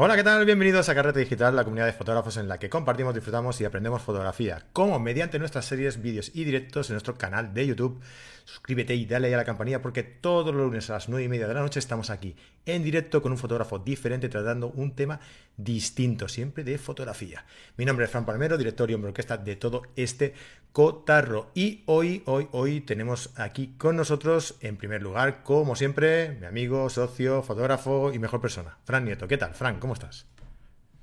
Hola, 0.00 0.14
¿qué 0.14 0.22
tal? 0.22 0.44
Bienvenidos 0.44 0.88
a 0.88 0.94
Carrete 0.94 1.18
Digital, 1.18 1.56
la 1.56 1.64
comunidad 1.64 1.86
de 1.86 1.92
fotógrafos 1.92 2.36
en 2.36 2.46
la 2.46 2.60
que 2.60 2.70
compartimos, 2.70 3.16
disfrutamos 3.16 3.60
y 3.60 3.64
aprendemos 3.64 4.00
fotografía, 4.00 4.64
como 4.72 5.00
mediante 5.00 5.40
nuestras 5.40 5.64
series, 5.64 6.00
vídeos 6.00 6.30
y 6.32 6.44
directos 6.44 6.88
en 6.88 6.94
nuestro 6.94 7.18
canal 7.18 7.52
de 7.52 7.66
YouTube. 7.66 8.00
Suscríbete 8.44 8.94
y 8.94 9.06
dale 9.06 9.34
a 9.34 9.36
la 9.36 9.44
campanilla 9.44 9.82
porque 9.82 10.04
todos 10.04 10.54
los 10.54 10.66
lunes 10.66 10.88
a 10.88 10.92
las 10.92 11.08
9 11.08 11.24
y 11.24 11.28
media 11.28 11.48
de 11.48 11.54
la 11.54 11.62
noche 11.62 11.80
estamos 11.80 12.10
aquí 12.10 12.36
en 12.74 12.84
directo 12.84 13.20
con 13.22 13.32
un 13.32 13.38
fotógrafo 13.38 13.78
diferente 13.78 14.28
tratando 14.28 14.68
un 14.68 14.92
tema 14.92 15.20
distinto, 15.56 16.28
siempre 16.28 16.64
de 16.64 16.78
fotografía. 16.78 17.44
Mi 17.76 17.84
nombre 17.84 18.04
es 18.04 18.10
Fran 18.10 18.24
Palmero, 18.24 18.56
director 18.56 18.90
y 18.90 18.94
hombre 18.94 19.08
orquesta 19.08 19.36
de 19.36 19.56
todo 19.56 19.82
este 19.96 20.34
cotarro. 20.72 21.50
Y 21.54 21.82
hoy, 21.86 22.22
hoy, 22.26 22.48
hoy 22.52 22.80
tenemos 22.80 23.30
aquí 23.38 23.74
con 23.78 23.96
nosotros, 23.96 24.56
en 24.60 24.76
primer 24.76 25.02
lugar, 25.02 25.42
como 25.42 25.76
siempre, 25.76 26.36
mi 26.40 26.46
amigo, 26.46 26.88
socio, 26.90 27.42
fotógrafo 27.42 28.12
y 28.12 28.18
mejor 28.18 28.40
persona, 28.40 28.78
Fran 28.84 29.04
Nieto. 29.04 29.26
¿Qué 29.26 29.38
tal, 29.38 29.54
Fran? 29.54 29.80
¿Cómo 29.80 29.94
estás? 29.94 30.26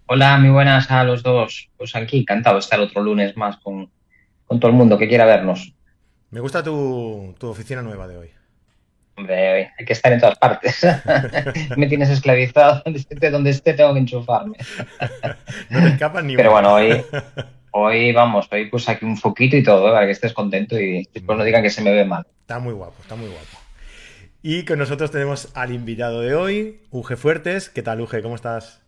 Hola, 0.08 0.38
muy 0.38 0.52
buenas 0.52 0.92
a 0.92 1.04
los 1.04 1.24
dos. 1.24 1.70
Pues 1.78 1.96
aquí, 1.96 2.20
encantado 2.20 2.58
de 2.58 2.60
estar 2.60 2.80
otro 2.80 3.02
lunes 3.02 3.36
más 3.36 3.58
con, 3.58 3.90
con 4.46 4.60
todo 4.60 4.70
el 4.70 4.78
mundo 4.78 4.98
que 4.98 5.08
quiera 5.08 5.26
vernos. 5.26 5.74
Me 6.30 6.40
gusta 6.42 6.62
tu, 6.62 7.34
oficina 7.42 7.82
nueva 7.82 8.08
de 8.08 8.18
hoy. 8.18 8.30
Hombre, 9.18 9.72
hay 9.78 9.86
que 9.86 9.94
estar 9.94 10.12
en 10.12 10.20
todas 10.20 10.38
partes. 10.38 10.86
Me 11.78 11.88
tienes 11.88 12.10
esclavizado. 12.10 12.84
De 13.10 13.32
donde 13.32 13.52
esté 13.52 13.74
tengo 13.74 13.94
que 13.94 14.00
enchufarme. 14.00 14.58
no 15.70 15.82
te 15.82 15.88
escapas 15.88 16.24
ni 16.24 16.36
Pero 16.36 16.52
bueno, 16.52 16.74
hoy, 16.74 17.04
hoy 17.72 18.12
vamos, 18.12 18.48
hoy 18.52 18.70
pues 18.70 18.90
aquí 18.90 19.06
un 19.06 19.18
foquito 19.18 19.56
y 19.56 19.64
todo, 19.64 19.92
para 19.92 20.06
que 20.06 20.12
estés 20.12 20.34
contento 20.34 20.78
y 20.80 21.08
después 21.14 21.38
no 21.38 21.44
digan 21.46 21.64
que 21.64 21.70
se 21.70 21.82
me 21.82 21.94
ve 21.94 22.04
mal. 22.04 22.26
Está 22.42 22.60
muy 22.60 22.74
guapo, 22.74 22.96
está 23.02 23.16
muy 23.16 23.28
guapo. 23.28 23.58
Y 24.42 24.66
con 24.66 24.78
nosotros 24.78 25.10
tenemos 25.12 25.56
al 25.56 25.72
invitado 25.72 26.22
de 26.22 26.36
hoy, 26.36 26.82
Uge 26.92 27.16
Fuertes. 27.16 27.70
¿Qué 27.70 27.82
tal, 27.82 28.02
Uge? 28.02 28.22
¿Cómo 28.22 28.36
estás? 28.36 28.84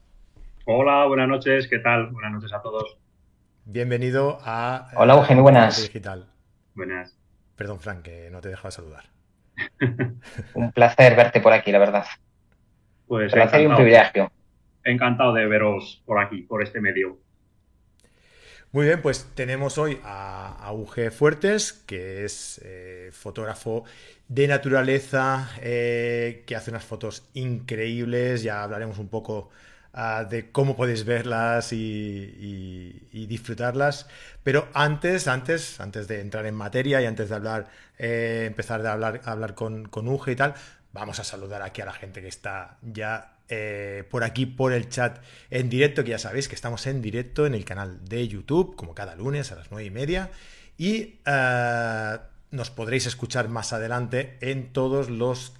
Hola, 0.65 1.05
buenas 1.05 1.29
noches. 1.29 1.67
¿Qué 1.67 1.79
tal? 1.79 2.07
Buenas 2.07 2.33
noches 2.33 2.53
a 2.53 2.61
todos. 2.61 2.97
Bienvenido 3.65 4.39
a... 4.43 4.89
Hola, 4.95 5.15
Uge, 5.15 5.33
muy 5.33 5.43
buenas. 5.43 5.81
Digital. 5.81 6.27
Buenas. 6.75 7.17
Perdón, 7.55 7.79
Frank, 7.79 8.03
que 8.03 8.29
no 8.29 8.41
te 8.41 8.49
he 8.49 8.51
dejado 8.51 8.67
de 8.67 8.73
saludar. 8.73 9.16
un 10.53 10.71
placer 10.71 11.15
verte 11.15 11.41
por 11.41 11.53
aquí, 11.53 11.71
la 11.71 11.79
verdad. 11.79 12.05
Pues 13.07 13.31
un 13.31 13.37
placer 13.37 13.61
y 13.61 13.65
un 13.65 13.75
privilegio. 13.75 14.31
Encantado 14.83 15.33
de 15.33 15.45
veros 15.47 16.01
por 16.05 16.19
aquí, 16.19 16.41
por 16.43 16.63
este 16.63 16.79
medio. 16.81 17.19
Muy 18.71 18.85
bien, 18.85 19.01
pues 19.01 19.31
tenemos 19.33 19.77
hoy 19.77 19.99
a, 20.03 20.71
UG 20.73 21.11
Fuertes, 21.11 21.71
que 21.73 22.25
es 22.25 22.61
eh, 22.65 23.09
fotógrafo 23.13 23.85
de 24.27 24.47
naturaleza, 24.47 25.49
eh, 25.61 26.43
que 26.45 26.55
hace 26.55 26.71
unas 26.71 26.83
fotos 26.83 27.29
increíbles. 27.33 28.43
Ya 28.43 28.63
hablaremos 28.63 28.99
un 28.99 29.07
poco 29.07 29.49
de 30.29 30.51
cómo 30.51 30.75
podéis 30.75 31.05
verlas 31.05 31.73
y, 31.73 33.25
disfrutarlas. 33.27 34.07
Pero 34.43 34.67
antes, 34.73 35.27
antes, 35.27 35.79
antes 35.79 36.07
de 36.07 36.21
entrar 36.21 36.45
en 36.45 36.55
materia 36.55 37.01
y 37.01 37.05
antes 37.05 37.29
de 37.29 37.35
hablar, 37.35 37.67
eh, 37.97 38.45
empezar 38.47 38.85
a 38.85 38.93
hablar, 38.93 39.21
hablar 39.25 39.55
con, 39.55 39.87
con 39.87 40.07
Uge 40.07 40.33
y 40.33 40.35
tal, 40.35 40.53
vamos 40.93 41.19
a 41.19 41.23
saludar 41.23 41.61
aquí 41.63 41.81
a 41.81 41.85
la 41.85 41.93
gente 41.93 42.21
que 42.21 42.27
está 42.27 42.77
ya 42.81 43.33
eh, 43.49 44.03
por 44.09 44.23
aquí, 44.23 44.45
por 44.45 44.71
el 44.71 44.89
chat 44.89 45.19
en 45.49 45.69
directo, 45.69 46.03
que 46.03 46.11
ya 46.11 46.19
sabéis 46.19 46.47
que 46.47 46.55
estamos 46.55 46.85
en 46.85 47.01
directo 47.01 47.45
en 47.45 47.55
el 47.55 47.65
canal 47.65 48.03
de 48.05 48.27
YouTube, 48.27 48.75
como 48.75 48.93
cada 48.93 49.15
lunes 49.15 49.51
a 49.51 49.55
las 49.55 49.71
nueve 49.71 49.85
y 49.87 49.91
media. 49.91 50.29
Y 50.77 51.19
eh, 51.25 52.17
nos 52.51 52.69
podréis 52.69 53.07
escuchar 53.07 53.49
más 53.49 53.73
adelante 53.73 54.37
en 54.41 54.71
todos 54.71 55.09
los, 55.09 55.53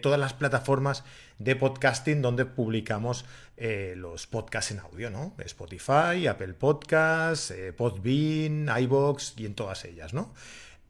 todas 0.00 0.18
las 0.18 0.32
plataformas 0.32 1.04
de 1.38 1.56
podcasting 1.56 2.22
donde 2.22 2.46
publicamos 2.46 3.24
eh, 3.58 3.94
los 3.96 4.26
podcasts 4.26 4.70
en 4.70 4.80
audio, 4.80 5.08
¿no? 5.08 5.34
Spotify, 5.38 6.26
Apple 6.28 6.52
Podcasts, 6.52 7.50
eh, 7.52 7.72
Podbean, 7.72 8.68
iBox 8.82 9.32
y 9.38 9.46
en 9.46 9.54
todas 9.54 9.84
ellas, 9.86 10.12
¿no? 10.12 10.34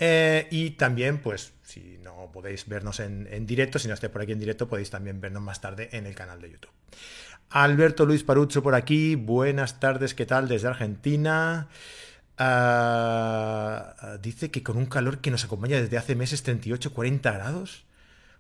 Eh, 0.01 0.49
y 0.51 0.71
también, 0.71 1.19
pues, 1.19 1.53
si 1.63 1.99
no 2.03 2.31
podéis 2.33 2.67
vernos 2.67 2.99
en, 2.99 3.47
directo, 3.47 3.79
si 3.79 3.87
no 3.87 3.95
esté 3.95 4.09
por 4.09 4.23
aquí 4.23 4.33
en 4.33 4.41
directo, 4.41 4.69
podéis 4.69 4.91
también 4.91 5.21
vernos 5.21 5.43
más 5.43 5.61
tarde 5.61 5.91
en 5.93 6.07
el 6.07 6.17
canal 6.17 6.41
de 6.41 6.51
YouTube. 6.51 6.73
Alberto 7.51 8.05
Luis 8.05 8.25
Parucho 8.25 8.65
por 8.65 8.75
aquí, 8.75 9.15
buenas 9.15 9.79
tardes, 9.79 10.15
¿qué 10.15 10.27
tal? 10.27 10.49
Desde 10.49 10.67
Argentina. 10.67 11.69
Ah, 12.37 14.19
dice 14.21 14.51
que 14.51 14.65
con 14.65 14.77
un 14.77 14.87
calor 14.87 15.21
que 15.21 15.31
nos 15.31 15.45
acompaña 15.45 15.81
desde 15.81 15.99
hace 15.99 16.17
meses, 16.17 16.43
38, 16.43 16.93
40 16.93 17.31
grados. 17.31 17.85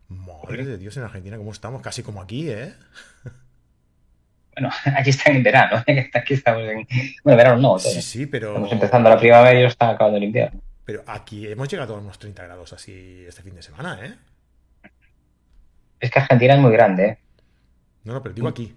Madre 0.08 0.66
de 0.66 0.78
Dios, 0.78 0.96
en 0.96 1.04
Argentina, 1.04 1.36
¿cómo 1.36 1.52
estamos? 1.52 1.80
Casi 1.80 2.02
como 2.02 2.20
aquí, 2.20 2.50
¿eh? 2.50 2.74
Bueno, 4.56 4.70
aquí 4.98 5.10
está 5.10 5.30
en 5.30 5.42
verano, 5.42 5.84
aquí 6.14 6.34
estamos 6.34 6.62
en... 6.62 6.86
Bueno, 7.22 7.36
verano 7.36 7.60
no. 7.60 7.78
Sí, 7.78 8.00
sí, 8.00 8.26
pero... 8.26 8.48
Estamos 8.48 8.72
empezando 8.72 9.10
la 9.10 9.18
primavera 9.18 9.58
y 9.58 9.62
ya 9.62 9.68
está 9.68 9.90
acabando 9.90 10.16
el 10.16 10.24
invierno. 10.24 10.60
Pero 10.84 11.02
aquí 11.06 11.46
hemos 11.46 11.68
llegado 11.68 11.94
a 11.96 11.98
unos 11.98 12.18
30 12.18 12.44
grados 12.44 12.72
así 12.72 13.24
este 13.26 13.42
fin 13.42 13.54
de 13.54 13.62
semana, 13.62 13.98
¿eh? 14.02 14.14
Es 16.00 16.10
que 16.10 16.18
Argentina 16.18 16.54
es 16.54 16.60
muy 16.60 16.72
grande, 16.72 17.06
¿eh? 17.06 17.18
No, 18.04 18.14
no, 18.14 18.22
pero 18.22 18.34
digo 18.34 18.48
aquí. 18.48 18.74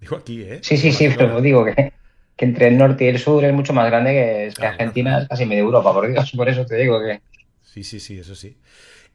Digo 0.00 0.16
aquí, 0.16 0.42
¿eh? 0.42 0.58
Sí, 0.62 0.76
sí, 0.76 0.92
sí, 0.92 1.08
pero 1.16 1.40
digo 1.40 1.64
que, 1.64 1.92
que, 2.36 2.44
entre 2.44 2.68
el 2.68 2.76
norte 2.76 3.04
y 3.04 3.08
el 3.08 3.18
sur 3.18 3.44
es 3.44 3.54
mucho 3.54 3.72
más 3.72 3.86
grande 3.86 4.10
que, 4.10 4.60
que 4.60 4.66
Argentina, 4.66 5.20
es 5.22 5.28
casi 5.28 5.46
medio 5.46 5.64
Europa, 5.64 5.92
por 5.92 6.08
Dios, 6.08 6.32
por 6.36 6.48
eso 6.48 6.66
te 6.66 6.76
digo 6.76 7.00
que... 7.00 7.20
Sí, 7.62 7.84
sí, 7.84 8.00
sí, 8.00 8.18
eso 8.18 8.34
sí. 8.34 8.56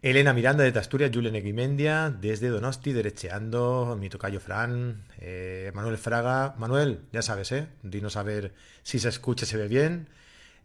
Elena 0.03 0.33
Miranda 0.33 0.63
de 0.63 0.79
Asturias, 0.79 1.11
Julen 1.13 1.35
Eguimendia, 1.35 2.09
desde 2.09 2.49
Donosti, 2.49 2.91
derecheando, 2.91 3.95
mi 3.99 4.09
tocayo 4.09 4.39
Fran, 4.39 5.03
eh, 5.19 5.71
Manuel 5.75 5.99
Fraga. 5.99 6.55
Manuel, 6.57 7.01
ya 7.11 7.21
sabes, 7.21 7.51
¿eh? 7.51 7.67
Dinos 7.83 8.17
a 8.17 8.23
ver 8.23 8.51
si 8.81 8.97
se 8.97 9.09
escucha, 9.09 9.45
se 9.45 9.57
ve 9.57 9.67
bien. 9.67 10.07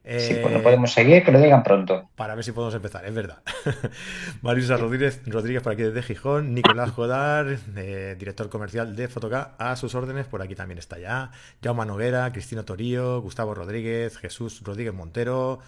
sí, 0.06 0.38
pues 0.40 0.54
no 0.54 0.62
podemos 0.62 0.90
seguir, 0.90 1.22
que 1.22 1.32
lo 1.32 1.38
digan 1.38 1.62
pronto. 1.62 2.08
Para 2.16 2.34
ver 2.34 2.44
si 2.44 2.52
podemos 2.52 2.74
empezar, 2.74 3.04
es 3.04 3.12
verdad. 3.12 3.42
Marisa 4.40 4.78
Rodríguez, 4.78 5.20
Rodríguez 5.26 5.62
por 5.62 5.74
aquí 5.74 5.82
desde 5.82 6.02
Gijón, 6.02 6.54
Nicolás 6.54 6.92
Jodar, 6.92 7.58
eh, 7.76 8.16
director 8.18 8.48
comercial 8.48 8.96
de 8.96 9.08
Fotoca, 9.08 9.54
a 9.58 9.76
sus 9.76 9.94
órdenes, 9.94 10.26
por 10.26 10.40
aquí 10.40 10.54
también 10.54 10.78
está 10.78 10.98
ya. 10.98 11.30
Jaume 11.62 11.84
Noguera, 11.84 12.32
Cristina 12.32 12.62
Torío, 12.62 13.20
Gustavo 13.20 13.54
Rodríguez, 13.54 14.16
Jesús 14.16 14.62
Rodríguez 14.64 14.94
Montero, 14.94 15.60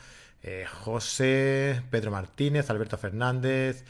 eh, 0.42 0.64
José, 0.66 1.82
Pedro 1.90 2.10
Martínez, 2.10 2.70
Alberto 2.70 2.96
Fernández, 2.98 3.84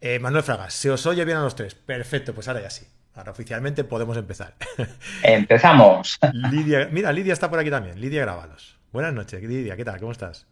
eh, 0.00 0.18
Manuel 0.18 0.42
Fragas. 0.42 0.74
Se 0.74 0.90
os 0.90 1.06
oye 1.06 1.24
bien 1.24 1.38
a 1.38 1.42
los 1.42 1.54
tres. 1.54 1.74
Perfecto, 1.74 2.34
pues 2.34 2.48
ahora 2.48 2.62
ya 2.62 2.70
sí. 2.70 2.86
Ahora 3.14 3.32
oficialmente 3.32 3.84
podemos 3.84 4.16
empezar. 4.16 4.54
Empezamos. 5.22 6.18
Lidia, 6.50 6.88
mira, 6.90 7.12
Lidia 7.12 7.32
está 7.32 7.50
por 7.50 7.58
aquí 7.58 7.70
también. 7.70 8.00
Lidia 8.00 8.22
Grábalos. 8.22 8.78
Buenas 8.92 9.12
noches, 9.12 9.42
Lidia. 9.42 9.76
¿Qué 9.76 9.84
tal? 9.84 10.00
¿Cómo 10.00 10.12
estás? 10.12 10.46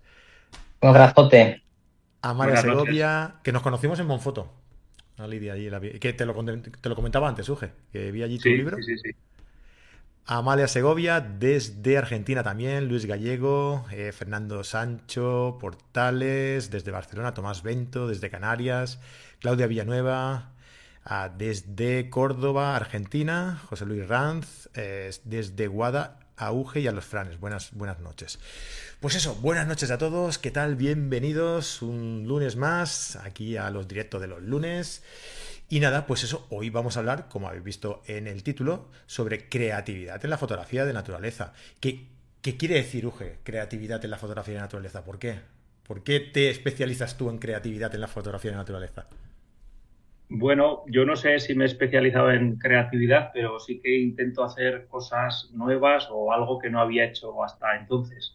Un 0.81 0.91
abrazote. 0.91 1.63
Amalia 2.23 2.57
Segovia, 2.59 3.37
que 3.43 3.53
nos 3.53 3.63
conocimos 3.63 3.99
en 3.99 4.07
Monfoto. 4.07 4.53
Lidia, 5.27 5.55
que 6.01 6.13
te 6.13 6.25
lo, 6.25 6.35
te 6.35 6.89
lo 6.89 6.97
comentaba 6.97 7.29
antes, 7.29 7.49
Uge, 7.49 7.73
que 7.93 8.11
vi 8.11 8.23
allí 8.23 8.39
tu 8.39 8.49
libro. 8.49 8.77
Sí, 8.79 8.97
sí, 8.97 8.99
sí. 9.05 9.17
Amalia 10.27 10.69
Segovia, 10.69 11.21
desde 11.21 11.99
Argentina 11.99 12.43
también, 12.43 12.87
Luis 12.87 13.07
Gallego, 13.07 13.85
eh, 13.91 14.13
Fernando 14.13 14.63
Sancho, 14.63 15.59
Portales, 15.61 16.71
desde 16.71 16.93
Barcelona, 16.93 17.35
Tomás 17.35 17.63
Bento, 17.63 18.07
desde 18.07 18.31
Canarias, 18.31 19.01
Claudia 19.41 19.67
Villanueva, 19.67 20.53
ah, 21.05 21.31
desde 21.37 22.11
Córdoba, 22.11 22.77
Argentina, 22.77 23.61
José 23.69 23.87
Luis 23.87 24.07
Ranz, 24.07 24.69
eh, 24.75 25.11
desde 25.25 25.67
Guada, 25.67 26.21
Auge 26.37 26.81
y 26.81 26.87
a 26.87 26.93
los 26.93 27.05
Franes. 27.05 27.39
Buenas, 27.39 27.73
buenas 27.73 28.01
noches. 28.01 28.39
Pues 29.01 29.15
eso, 29.15 29.35
buenas 29.37 29.67
noches 29.67 29.91
a 29.91 29.99
todos, 29.99 30.39
¿qué 30.39 30.51
tal? 30.51 30.77
Bienvenidos 30.77 31.83
un 31.83 32.25
lunes 32.27 32.57
más 32.57 33.17
aquí 33.17 33.57
a 33.57 33.71
los 33.71 33.89
directos 33.89 34.21
de 34.21 34.29
los 34.29 34.43
lunes. 34.43 35.03
Y 35.73 35.79
nada, 35.79 36.05
pues 36.05 36.25
eso, 36.25 36.49
hoy 36.51 36.69
vamos 36.69 36.97
a 36.97 37.01
hablar, 37.01 37.29
como 37.29 37.47
habéis 37.47 37.63
visto 37.63 38.03
en 38.09 38.27
el 38.27 38.43
título, 38.43 38.89
sobre 39.07 39.49
creatividad 39.49 40.23
en 40.25 40.31
la 40.31 40.37
fotografía 40.37 40.85
de 40.85 40.93
naturaleza. 40.93 41.53
¿Qué, 41.79 42.09
qué 42.43 42.57
quiere 42.57 42.75
decir, 42.75 43.07
Uge, 43.07 43.39
creatividad 43.45 44.05
en 44.05 44.11
la 44.11 44.19
fotografía 44.19 44.55
de 44.55 44.61
naturaleza? 44.63 45.05
¿Por 45.05 45.21
qué? 45.21 45.37
¿Por 45.87 46.03
qué 46.03 46.19
te 46.19 46.51
especializas 46.51 47.17
tú 47.17 47.31
en 47.31 47.39
creatividad 47.39 47.95
en 47.95 48.01
la 48.01 48.09
fotografía 48.09 48.51
de 48.51 48.57
naturaleza? 48.57 49.07
Bueno, 50.29 50.83
yo 50.89 51.05
no 51.05 51.15
sé 51.15 51.39
si 51.39 51.55
me 51.55 51.63
he 51.63 51.67
especializado 51.69 52.33
en 52.33 52.57
creatividad, 52.57 53.31
pero 53.33 53.61
sí 53.61 53.81
que 53.81 53.97
intento 53.97 54.43
hacer 54.43 54.89
cosas 54.89 55.51
nuevas 55.53 56.09
o 56.11 56.33
algo 56.33 56.59
que 56.59 56.69
no 56.69 56.81
había 56.81 57.05
hecho 57.05 57.45
hasta 57.45 57.77
entonces 57.77 58.35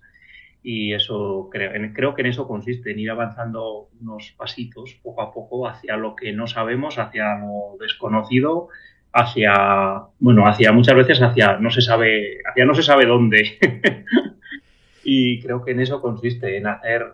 y 0.68 0.96
eso 0.96 1.48
creo, 1.52 1.72
creo 1.94 2.16
que 2.16 2.22
en 2.24 2.28
eso 2.28 2.48
consiste, 2.48 2.90
en 2.90 2.98
ir 2.98 3.12
avanzando 3.12 3.90
unos 4.02 4.34
pasitos 4.36 4.96
poco 5.04 5.22
a 5.22 5.32
poco 5.32 5.68
hacia 5.68 5.96
lo 5.96 6.16
que 6.16 6.34
no 6.34 6.48
sabemos, 6.48 6.98
hacia 6.98 7.38
lo 7.38 7.78
desconocido, 7.80 8.70
hacia, 9.14 10.08
bueno, 10.18 10.48
hacia 10.48 10.72
muchas 10.72 10.96
veces 10.96 11.22
hacia 11.22 11.60
no 11.60 11.70
se 11.70 11.82
sabe, 11.82 12.40
hacia 12.50 12.66
no 12.66 12.74
se 12.74 12.82
sabe 12.82 13.06
dónde. 13.06 13.60
y 15.04 15.40
creo 15.40 15.64
que 15.64 15.74
en 15.74 15.82
eso 15.82 16.02
consiste, 16.02 16.58
en 16.58 16.66
hacer 16.66 17.14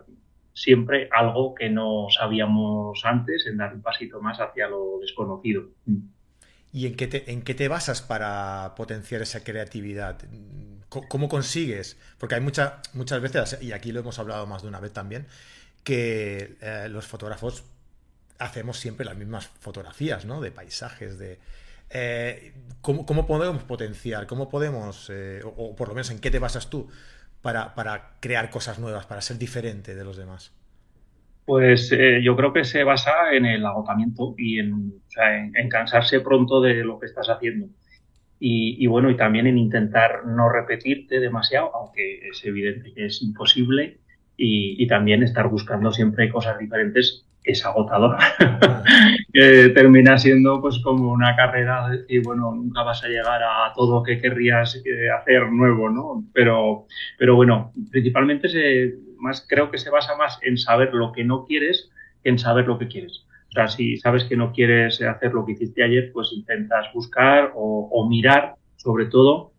siempre 0.54 1.10
algo 1.12 1.54
que 1.54 1.70
no 1.70 2.08
sabíamos 2.10 3.04
antes, 3.04 3.48
en 3.48 3.58
dar 3.58 3.74
un 3.74 3.82
pasito 3.82 4.22
más 4.22 4.40
hacia 4.40 4.70
lo 4.70 5.00
desconocido. 5.02 5.64
¿Y 6.72 6.88
en 6.88 6.96
qué, 6.96 7.08
te, 7.08 7.30
en 7.30 7.42
qué 7.42 7.54
te 7.54 7.68
basas 7.68 8.02
para 8.02 8.76
potenciar 8.78 9.22
esa 9.22 9.44
creatividad? 9.44 10.22
¿Cómo 10.92 11.30
consigues? 11.30 11.98
Porque 12.18 12.36
hay 12.36 12.42
muchas 12.42 12.74
muchas 12.94 13.22
veces, 13.22 13.58
y 13.62 13.72
aquí 13.72 13.94
lo 13.94 14.02
hemos 14.02 14.20
hablado 14.20 14.46
más 14.46 14.62
de 14.62 14.68
una 14.68 14.82
vez 14.82 14.92
también, 14.92 15.26
que 15.86 16.58
eh, 16.60 16.88
los 16.90 17.08
fotógrafos 17.08 17.64
hacemos 18.40 18.78
siempre 18.78 19.06
las 19.06 19.16
mismas 19.16 19.48
fotografías, 19.48 20.26
¿no? 20.26 20.42
De 20.42 20.52
paisajes, 20.52 21.18
de... 21.18 21.40
Eh, 21.92 22.54
¿cómo, 22.82 23.26
podemos 23.26 23.64
potenciar? 23.64 24.28
¿Cómo 24.28 24.50
podemos, 24.50 25.10
eh, 25.14 25.42
o, 25.46 25.76
por 25.78 25.88
lo 25.88 25.94
menos 25.94 26.12
en 26.12 26.20
qué 26.20 26.30
te 26.30 26.40
basas 26.40 26.70
tú 26.70 26.90
para, 27.42 27.74
para, 27.74 28.12
crear 28.20 28.50
cosas 28.50 28.78
nuevas, 28.78 29.06
para 29.06 29.22
ser 29.22 29.38
diferente 29.38 29.96
de 29.96 30.04
los 30.04 30.18
demás? 30.18 30.52
Pues 31.46 31.90
yo 32.22 32.36
creo 32.36 32.54
que 32.54 32.64
se 32.66 32.84
basa 32.84 33.34
en 33.34 33.46
el 33.46 33.66
agotamiento 33.66 34.36
y 34.38 34.60
en, 34.60 35.02
en, 35.56 35.70
cansarse 35.70 36.20
pronto 36.20 36.62
de 36.62 36.76
lo 36.84 37.00
que 37.00 37.08
estás 37.08 37.30
haciendo. 37.30 37.68
Y, 38.44 38.88
bueno, 38.88 39.12
y 39.12 39.16
también 39.16 39.46
en 39.46 39.60
intentar 39.60 40.26
no 40.26 40.50
repetirte 40.50 41.20
demasiado, 41.20 41.76
aunque 41.76 42.28
es 42.28 42.44
evidente 42.44 42.92
que 42.92 43.06
es 43.06 43.22
imposible, 43.22 44.00
y, 44.36 44.84
y 44.84 44.88
también 44.88 45.22
estar 45.22 45.48
buscando 45.48 45.92
siempre 45.92 46.28
cosas 46.28 46.58
diferentes 46.58 47.24
es 47.44 47.66
agotador. 47.66 48.18
termina 49.74 50.18
siendo 50.18 50.62
pues 50.62 50.80
como 50.80 51.12
una 51.12 51.36
carrera 51.36 51.90
decir, 51.90 52.22
bueno, 52.24 52.52
nunca 52.54 52.84
vas 52.84 53.04
a 53.04 53.08
llegar 53.08 53.42
a 53.44 53.72
todo 53.76 54.00
lo 54.00 54.04
que 54.04 54.20
querrías 54.20 54.82
eh, 54.86 55.10
hacer 55.10 55.52
nuevo, 55.52 55.90
¿no? 55.90 56.24
Pero, 56.34 56.88
pero 57.18 57.36
bueno, 57.36 57.74
principalmente 57.92 58.50
se, 58.50 58.96
más, 59.18 59.46
creo 59.48 59.72
que 59.72 59.78
se 59.78 59.90
basa 59.90 60.16
más 60.16 60.40
en 60.42 60.58
saber 60.58 60.94
lo 60.94 61.12
que 61.12 61.24
no 61.24 61.46
quieres 61.46 61.90
que 62.24 62.30
en 62.30 62.40
saber 62.40 62.68
lo 62.68 62.78
que 62.78 62.88
quieres. 62.88 63.26
O 63.52 63.54
sea, 63.54 63.68
si 63.68 63.98
sabes 63.98 64.24
que 64.24 64.38
no 64.38 64.54
quieres 64.54 65.02
hacer 65.02 65.34
lo 65.34 65.46
que 65.46 65.52
hiciste 65.52 65.84
ayer, 65.84 66.12
pues 66.14 66.32
intentas 66.32 66.88
buscar 66.94 67.52
o, 67.54 68.08
mirar, 68.10 68.56
sobre 68.78 69.08
todo. 69.08 69.52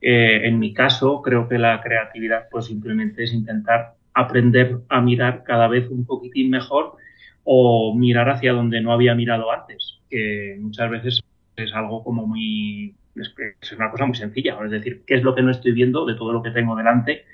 Eh, 0.00 0.48
en 0.48 0.58
mi 0.58 0.74
caso, 0.74 1.22
creo 1.22 1.48
que 1.48 1.56
la 1.56 1.80
creatividad, 1.80 2.48
pues 2.50 2.66
simplemente 2.66 3.22
es 3.22 3.32
intentar 3.32 3.94
aprender 4.14 4.78
a 4.88 5.00
mirar 5.00 5.44
cada 5.44 5.68
vez 5.68 5.88
un 5.90 6.04
poquitín 6.06 6.50
mejor 6.50 6.96
o 7.44 7.94
mirar 7.94 8.28
hacia 8.30 8.52
donde 8.52 8.80
no 8.80 8.92
había 8.92 9.14
mirado 9.14 9.52
antes, 9.52 10.00
que 10.10 10.56
muchas 10.58 10.90
veces 10.90 11.22
es 11.54 11.72
algo 11.72 12.02
como 12.02 12.26
muy, 12.26 12.96
es, 13.14 13.72
una 13.72 13.90
cosa 13.92 14.06
muy 14.06 14.16
sencilla, 14.16 14.58
es 14.64 14.70
decir, 14.72 15.02
qué 15.06 15.14
es 15.14 15.22
lo 15.22 15.34
que 15.36 15.42
no 15.42 15.52
estoy 15.52 15.70
viendo 15.70 16.04
de 16.04 16.16
todo 16.16 16.32
lo 16.32 16.42
que 16.42 16.50
tengo 16.50 16.74
delante, 16.74 17.24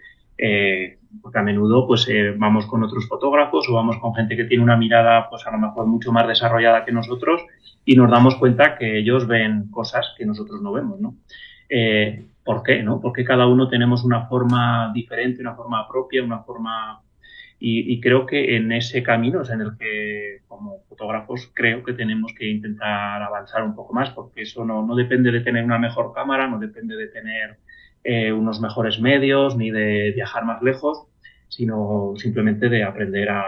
eh, 0.45 0.99
porque 1.23 1.39
a 1.39 1.43
menudo 1.43 1.87
pues 1.87 2.09
eh, 2.09 2.35
vamos 2.37 2.67
con 2.67 2.83
otros 2.83 3.07
fotógrafos 3.07 3.69
o 3.69 3.75
vamos 3.75 3.99
con 3.99 4.13
gente 4.13 4.37
que 4.37 4.43
tiene 4.43 4.65
una 4.65 4.77
mirada 4.77 5.31
pues 5.31 5.47
a 5.47 5.53
lo 5.53 5.59
mejor 5.59 5.87
mucho 5.87 6.11
más 6.11 6.27
desarrollada 6.27 6.85
que 6.85 6.91
nosotros 6.91 7.43
y 7.85 7.95
nos 7.95 8.11
damos 8.11 8.35
cuenta 8.35 8.77
que 8.77 8.99
ellos 8.99 9.29
ven 9.29 9.71
cosas 9.71 10.15
que 10.19 10.27
nosotros 10.27 10.61
no 10.61 10.73
vemos, 10.73 10.99
¿no? 11.01 11.15
Eh, 11.69 12.25
¿Por 12.45 12.65
qué? 12.65 12.83
¿no? 12.83 13.01
Porque 13.01 13.25
cada 13.25 13.47
uno 13.47 13.69
tenemos 13.69 14.03
una 14.03 14.27
forma 14.27 14.91
diferente, 14.93 15.41
una 15.41 15.55
forma 15.55 15.87
propia, 15.87 16.25
una 16.25 16.41
forma 16.41 17.01
y, 17.65 18.01
creo 18.01 18.27
que 18.27 18.57
en 18.57 18.73
ese 18.73 19.05
camino 19.05 19.43
es 19.43 19.51
en 19.51 19.61
el 19.61 19.77
que, 19.79 20.41
como 20.49 20.81
fotógrafos, 20.89 21.49
creo 21.55 21.85
que 21.85 21.93
tenemos 21.93 22.33
que 22.37 22.51
intentar 22.51 23.23
avanzar 23.23 23.63
un 23.63 23.77
poco 23.77 23.95
más, 23.95 24.11
porque 24.11 24.43
eso 24.43 24.65
no, 24.65 24.85
no 24.85 24.97
depende 24.97 25.31
de 25.31 25.43
tener 25.43 25.65
una 25.65 25.79
mejor 25.79 26.13
cámara, 26.13 26.49
no 26.49 26.59
depende 26.59 26.97
de 26.97 27.07
tener 27.07 27.59
eh, 28.05 28.33
unos 28.33 28.61
mejores 28.61 29.01
medios, 29.01 29.57
ni 29.57 29.71
de 29.71 30.13
viajar 30.13 30.45
más 30.45 30.63
lejos, 30.63 31.07
sino 31.49 32.15
simplemente 32.17 32.69
de 32.69 32.83
aprender 32.83 33.31
a 33.31 33.45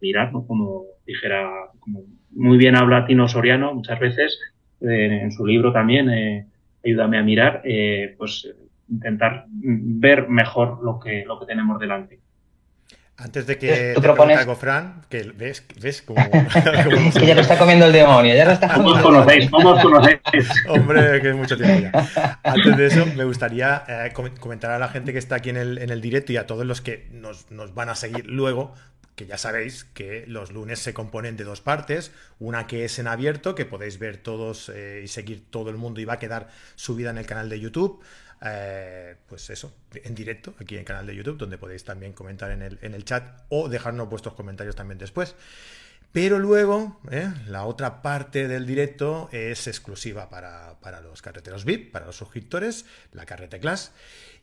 mirar, 0.00 0.32
¿no? 0.32 0.46
Como 0.46 0.84
dijera, 1.06 1.48
como 1.78 2.02
muy 2.30 2.58
bien 2.58 2.76
habla 2.76 3.06
Tino 3.06 3.28
Soriano 3.28 3.74
muchas 3.74 3.98
veces, 4.00 4.38
eh, 4.80 5.20
en 5.22 5.32
su 5.32 5.46
libro 5.46 5.72
también, 5.72 6.10
eh, 6.10 6.46
Ayúdame 6.82 7.18
a 7.18 7.22
mirar, 7.22 7.62
pues 8.16 8.50
intentar 8.88 9.44
ver 9.50 10.30
mejor 10.30 10.82
lo 10.82 10.98
que, 10.98 11.26
lo 11.26 11.38
que 11.38 11.44
tenemos 11.44 11.78
delante. 11.78 12.20
Antes 13.22 13.46
de 13.46 13.58
que 13.58 13.92
te 13.94 14.00
propones... 14.00 14.38
algo, 14.38 14.56
Fran, 14.56 15.02
que 15.10 15.30
ves, 15.36 15.62
ves 15.78 16.00
como, 16.00 16.24
que 17.14 17.26
ya 17.26 17.34
lo 17.34 17.42
está 17.42 17.58
comiendo 17.58 17.84
el 17.84 17.92
demonio, 17.92 18.34
ya 18.34 18.46
lo 18.46 18.52
está 18.52 18.72
¿Cómo 18.72 18.90
os 18.90 19.02
conocéis? 19.02 19.50
¿Cómo 19.50 19.70
os 19.70 19.82
conocéis? 19.82 20.20
Hombre, 20.68 21.20
que 21.20 21.28
es 21.28 21.36
mucho 21.36 21.56
tiempo 21.56 21.90
ya. 21.92 22.38
Antes 22.42 22.76
de 22.76 22.86
eso, 22.86 23.06
me 23.16 23.24
gustaría 23.24 23.84
eh, 23.86 24.12
comentar 24.40 24.70
a 24.70 24.78
la 24.78 24.88
gente 24.88 25.12
que 25.12 25.18
está 25.18 25.36
aquí 25.36 25.50
en 25.50 25.58
el, 25.58 25.78
en 25.78 25.90
el 25.90 26.00
directo 26.00 26.32
y 26.32 26.38
a 26.38 26.46
todos 26.46 26.64
los 26.64 26.80
que 26.80 27.08
nos, 27.12 27.50
nos 27.50 27.74
van 27.74 27.90
a 27.90 27.94
seguir 27.94 28.26
luego, 28.26 28.74
que 29.16 29.26
ya 29.26 29.36
sabéis 29.36 29.84
que 29.84 30.24
los 30.26 30.50
lunes 30.50 30.78
se 30.78 30.94
componen 30.94 31.36
de 31.36 31.44
dos 31.44 31.60
partes, 31.60 32.12
una 32.38 32.66
que 32.66 32.86
es 32.86 32.98
en 32.98 33.06
abierto, 33.06 33.54
que 33.54 33.66
podéis 33.66 33.98
ver 33.98 34.16
todos 34.16 34.70
eh, 34.74 35.02
y 35.04 35.08
seguir 35.08 35.44
todo 35.50 35.68
el 35.68 35.76
mundo 35.76 36.00
y 36.00 36.06
va 36.06 36.14
a 36.14 36.18
quedar 36.18 36.48
subida 36.74 37.10
en 37.10 37.18
el 37.18 37.26
canal 37.26 37.50
de 37.50 37.60
YouTube. 37.60 38.00
Eh, 38.42 39.16
pues 39.28 39.50
eso, 39.50 39.72
en 39.92 40.14
directo, 40.14 40.54
aquí 40.58 40.74
en 40.74 40.80
el 40.80 40.86
canal 40.86 41.06
de 41.06 41.14
YouTube, 41.14 41.36
donde 41.36 41.58
podéis 41.58 41.84
también 41.84 42.12
comentar 42.12 42.50
en 42.50 42.62
el, 42.62 42.78
en 42.82 42.94
el 42.94 43.04
chat 43.04 43.42
o 43.48 43.68
dejarnos 43.68 44.08
vuestros 44.08 44.34
comentarios 44.34 44.76
también 44.76 44.98
después. 44.98 45.34
Pero 46.12 46.40
luego, 46.40 47.00
eh, 47.10 47.32
la 47.46 47.64
otra 47.66 48.02
parte 48.02 48.48
del 48.48 48.66
directo 48.66 49.28
es 49.30 49.68
exclusiva 49.68 50.28
para, 50.28 51.00
los 51.02 51.22
carreteros 51.22 51.64
VIP, 51.64 51.92
para 51.92 52.06
los 52.06 52.16
suscriptores, 52.16 52.84
la 53.12 53.26
Carrete 53.26 53.60
Class. 53.60 53.92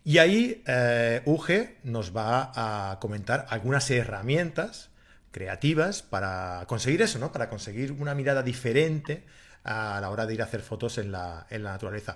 Y 0.05 0.19
ahí 0.19 0.63
eh, 0.65 1.21
UG 1.25 1.83
nos 1.83 2.15
va 2.15 2.53
a 2.55 2.99
comentar 2.99 3.47
algunas 3.49 3.91
herramientas 3.91 4.91
creativas 5.31 6.03
para 6.03 6.63
conseguir 6.67 7.01
eso, 7.01 7.19
¿no? 7.19 7.33
Para 7.33 7.49
conseguir 7.49 7.91
una 7.91 8.15
mirada 8.15 8.43
diferente 8.43 9.25
a 9.65 9.99
la 9.99 10.09
hora 10.09 10.25
de 10.25 10.35
ir 10.35 10.41
a 10.41 10.45
hacer 10.45 10.61
fotos 10.61 10.97
en 10.97 11.11
la, 11.11 11.47
en 11.49 11.63
la 11.63 11.71
naturaleza. 11.71 12.15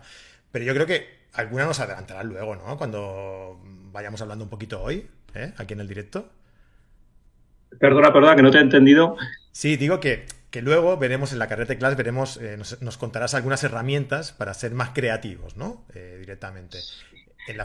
Pero 0.54 0.64
yo 0.64 0.74
creo 0.74 0.88
que 0.88 1.21
alguna 1.34 1.66
nos 1.66 1.80
adelantará 1.80 2.24
luego, 2.24 2.56
¿no? 2.56 2.78
Cuando 2.78 3.60
vayamos 3.92 4.22
hablando 4.22 4.44
un 4.44 4.50
poquito 4.50 4.82
hoy, 4.82 5.08
¿eh? 5.34 5.54
aquí 5.58 5.74
en 5.74 5.82
el 5.82 5.88
directo. 5.88 6.30
Perdona, 7.80 8.12
perdona, 8.12 8.36
que 8.36 8.42
no 8.42 8.52
te 8.52 8.58
he 8.58 8.62
entendido. 8.62 9.16
Sí, 9.52 9.78
digo 9.78 10.00
que, 10.00 10.26
que 10.50 10.62
luego 10.62 10.98
veremos 10.98 11.32
en 11.32 11.40
la 11.40 11.48
carrera 11.48 11.70
de 11.70 11.78
clase, 11.78 11.96
veremos, 11.96 12.38
eh, 12.38 12.58
nos, 12.58 12.98
contarás 12.98 13.34
algunas 13.34 13.64
herramientas 13.64 14.34
para 14.34 14.54
ser 14.54 14.72
más 14.72 14.90
creativos, 14.90 15.56
¿no? 15.56 15.86
Eh, 15.96 16.18
directamente. 16.20 16.80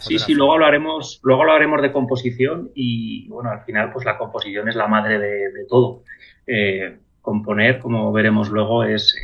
sí, 0.00 0.18
sí, 0.18 0.34
luego 0.34 0.52
hablaremos, 0.52 1.20
luego 1.24 1.42
hablaremos 1.42 1.82
de 1.82 1.92
composición 1.92 2.70
y, 2.74 3.28
bueno, 3.28 3.50
al 3.50 3.62
final, 3.64 3.92
pues 3.92 4.04
la 4.04 4.16
composición 4.16 4.68
es 4.68 4.76
la 4.76 4.86
madre 4.86 5.18
de, 5.18 5.64
todo. 5.68 6.02
componer, 7.20 7.80
como 7.80 8.12
veremos 8.12 8.48
luego, 8.48 8.84
es 8.84 9.16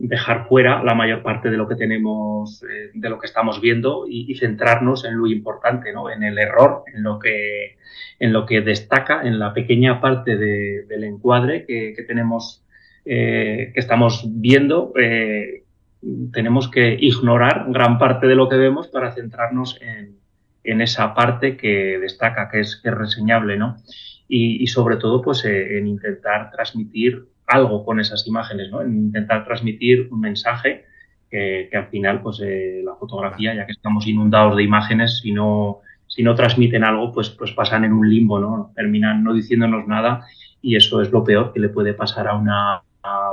dejar 0.00 0.48
fuera 0.48 0.82
la 0.82 0.94
mayor 0.94 1.22
parte 1.22 1.50
de 1.50 1.58
lo 1.58 1.68
que 1.68 1.76
tenemos, 1.76 2.62
eh, 2.62 2.90
de 2.94 3.10
lo 3.10 3.18
que 3.18 3.26
estamos 3.26 3.60
viendo 3.60 4.06
y, 4.08 4.34
centrarnos 4.34 5.04
en 5.04 5.18
lo 5.18 5.26
importante, 5.26 5.92
¿no? 5.92 6.10
En 6.10 6.22
el 6.22 6.38
error, 6.38 6.84
en 6.92 7.02
lo 7.02 7.18
que, 7.18 7.76
en 8.18 8.32
lo 8.32 8.46
que 8.46 8.62
destaca, 8.62 9.20
en 9.22 9.38
la 9.38 9.52
pequeña 9.52 10.00
parte 10.00 10.38
del 10.38 11.04
encuadre 11.04 11.66
que, 11.66 12.02
tenemos, 12.08 12.64
eh, 13.04 13.72
que 13.74 13.80
estamos 13.80 14.24
viendo. 14.26 14.94
Eh, 14.98 15.64
tenemos 16.32 16.70
que 16.70 16.96
ignorar 16.98 17.66
gran 17.68 17.98
parte 17.98 18.26
de 18.26 18.34
lo 18.34 18.48
que 18.48 18.56
vemos 18.56 18.88
para 18.88 19.12
centrarnos 19.12 19.78
en, 19.82 20.18
esa 20.62 21.14
parte 21.14 21.58
que 21.58 21.98
destaca, 21.98 22.48
que 22.48 22.60
es, 22.60 22.76
que 22.76 22.88
es 22.88 22.94
reseñable, 22.94 23.58
¿no? 23.58 23.76
Y 24.28 24.64
sobre 24.68 24.96
todo, 24.96 25.20
pues, 25.20 25.44
en 25.44 25.88
intentar 25.88 26.52
transmitir 26.52 27.26
algo 27.50 27.84
con 27.84 28.00
esas 28.00 28.26
imágenes, 28.26 28.70
¿no? 28.70 28.82
En 28.82 28.94
intentar 28.94 29.44
transmitir 29.44 30.08
un 30.10 30.20
mensaje 30.20 30.86
que, 31.30 31.70
al 31.72 31.86
final, 31.88 32.22
pues 32.22 32.40
eh, 32.42 32.82
la 32.84 32.94
fotografía, 32.96 33.54
ya 33.54 33.66
que 33.66 33.72
estamos 33.72 34.06
inundados 34.06 34.56
de 34.56 34.64
imágenes, 34.64 35.20
si 35.20 35.32
no, 35.32 35.80
si 36.08 36.22
no 36.22 36.34
transmiten 36.34 36.84
algo, 36.84 37.12
pues, 37.12 37.30
pues 37.30 37.52
pasan 37.52 37.84
en 37.84 37.92
un 37.92 38.08
limbo, 38.08 38.40
¿no? 38.40 38.72
Terminan 38.74 39.22
no 39.22 39.32
diciéndonos 39.32 39.86
nada 39.86 40.26
y 40.60 40.76
eso 40.76 41.00
es 41.00 41.10
lo 41.12 41.22
peor 41.22 41.52
que 41.52 41.60
le 41.60 41.68
puede 41.68 41.94
pasar 41.94 42.28
a 42.28 42.34
una 42.34 42.82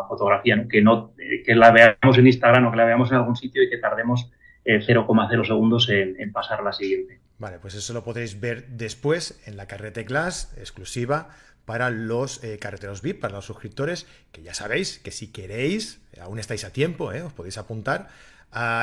fotografía, 0.07 0.65
que 0.69 0.81
no 0.81 1.11
que 1.45 1.55
la 1.55 1.71
veamos 1.71 2.17
en 2.17 2.27
Instagram 2.27 2.67
o 2.67 2.71
que 2.71 2.77
la 2.77 2.85
veamos 2.85 3.11
en 3.11 3.17
algún 3.17 3.35
sitio 3.35 3.61
y 3.61 3.69
que 3.69 3.77
tardemos 3.77 4.31
0,0 4.65 5.41
eh, 5.43 5.45
segundos 5.45 5.89
en, 5.89 6.15
en 6.19 6.31
pasar 6.31 6.61
a 6.61 6.63
la 6.63 6.71
siguiente. 6.71 7.19
Vale, 7.39 7.59
pues 7.59 7.75
eso 7.75 7.93
lo 7.93 8.03
podéis 8.03 8.39
ver 8.39 8.67
después 8.67 9.41
en 9.45 9.57
la 9.57 9.67
carrete 9.67 10.05
class 10.05 10.55
exclusiva 10.57 11.29
para 11.67 11.89
los 11.89 12.41
eh, 12.45 12.59
carreteros 12.59 13.01
VIP, 13.01 13.19
para 13.19 13.35
los 13.35 13.45
suscriptores, 13.45 14.07
que 14.31 14.41
ya 14.41 14.53
sabéis 14.53 14.99
que 14.99 15.11
si 15.11 15.27
queréis, 15.27 15.99
aún 16.17 16.39
estáis 16.39 16.63
a 16.63 16.71
tiempo, 16.71 17.11
eh, 17.11 17.21
os 17.21 17.33
podéis 17.33 17.57
apuntar 17.57 18.07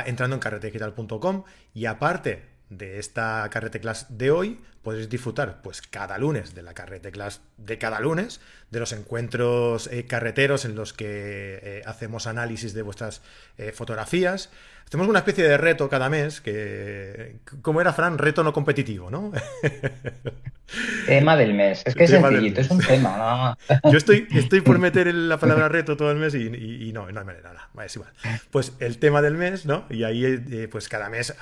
entrando 0.04 0.36
en 0.36 0.40
carretedigital.com 0.40 1.44
y 1.72 1.86
aparte 1.86 2.42
de 2.68 2.98
esta 2.98 3.48
carrete 3.50 3.80
class 3.80 4.06
de 4.10 4.30
hoy, 4.30 4.60
podréis 4.82 5.08
disfrutar 5.08 5.62
pues 5.62 5.82
cada 5.82 6.18
lunes 6.18 6.54
de 6.54 6.62
la 6.62 6.74
carrete 6.74 7.10
class 7.10 7.40
de 7.56 7.78
cada 7.78 8.00
lunes, 8.00 8.40
de 8.70 8.80
los 8.80 8.92
encuentros 8.92 9.86
eh, 9.88 10.06
carreteros 10.06 10.64
en 10.64 10.74
los 10.74 10.92
que 10.92 11.58
eh, 11.62 11.82
hacemos 11.86 12.26
análisis 12.26 12.74
de 12.74 12.82
vuestras 12.82 13.22
eh, 13.56 13.72
fotografías. 13.72 14.50
Hacemos 14.86 15.08
una 15.08 15.20
especie 15.20 15.44
de 15.44 15.56
reto 15.56 15.88
cada 15.88 16.08
mes, 16.08 16.40
que, 16.40 17.36
como 17.62 17.80
era 17.80 17.92
Fran, 17.92 18.18
reto 18.18 18.44
no 18.44 18.52
competitivo, 18.52 19.10
¿no? 19.10 19.32
Tema 21.06 21.36
del 21.36 21.54
mes, 21.54 21.82
es 21.84 21.94
que 21.94 22.04
es 22.04 22.10
sencillito, 22.10 22.60
es 22.60 22.70
un 22.70 22.78
tema. 22.78 23.56
Yo 23.90 23.98
estoy, 23.98 24.26
estoy 24.32 24.60
por 24.60 24.78
meter 24.80 25.12
la 25.12 25.38
palabra 25.38 25.68
reto 25.68 25.96
todo 25.96 26.10
el 26.10 26.18
mes 26.18 26.34
y, 26.34 26.92
no, 26.92 27.10
no 27.10 27.20
hay 27.20 27.26
manera, 27.26 27.52
nada, 27.52 27.84
es 27.84 27.96
igual. 27.96 28.12
Pues 28.50 28.72
el 28.80 28.98
tema 28.98 29.20
del 29.20 29.34
mes, 29.34 29.66
¿no? 29.66 29.84
Y 29.90 30.04
ahí, 30.04 30.66
pues 30.70 30.88
cada 30.88 31.08
mes 31.10 31.34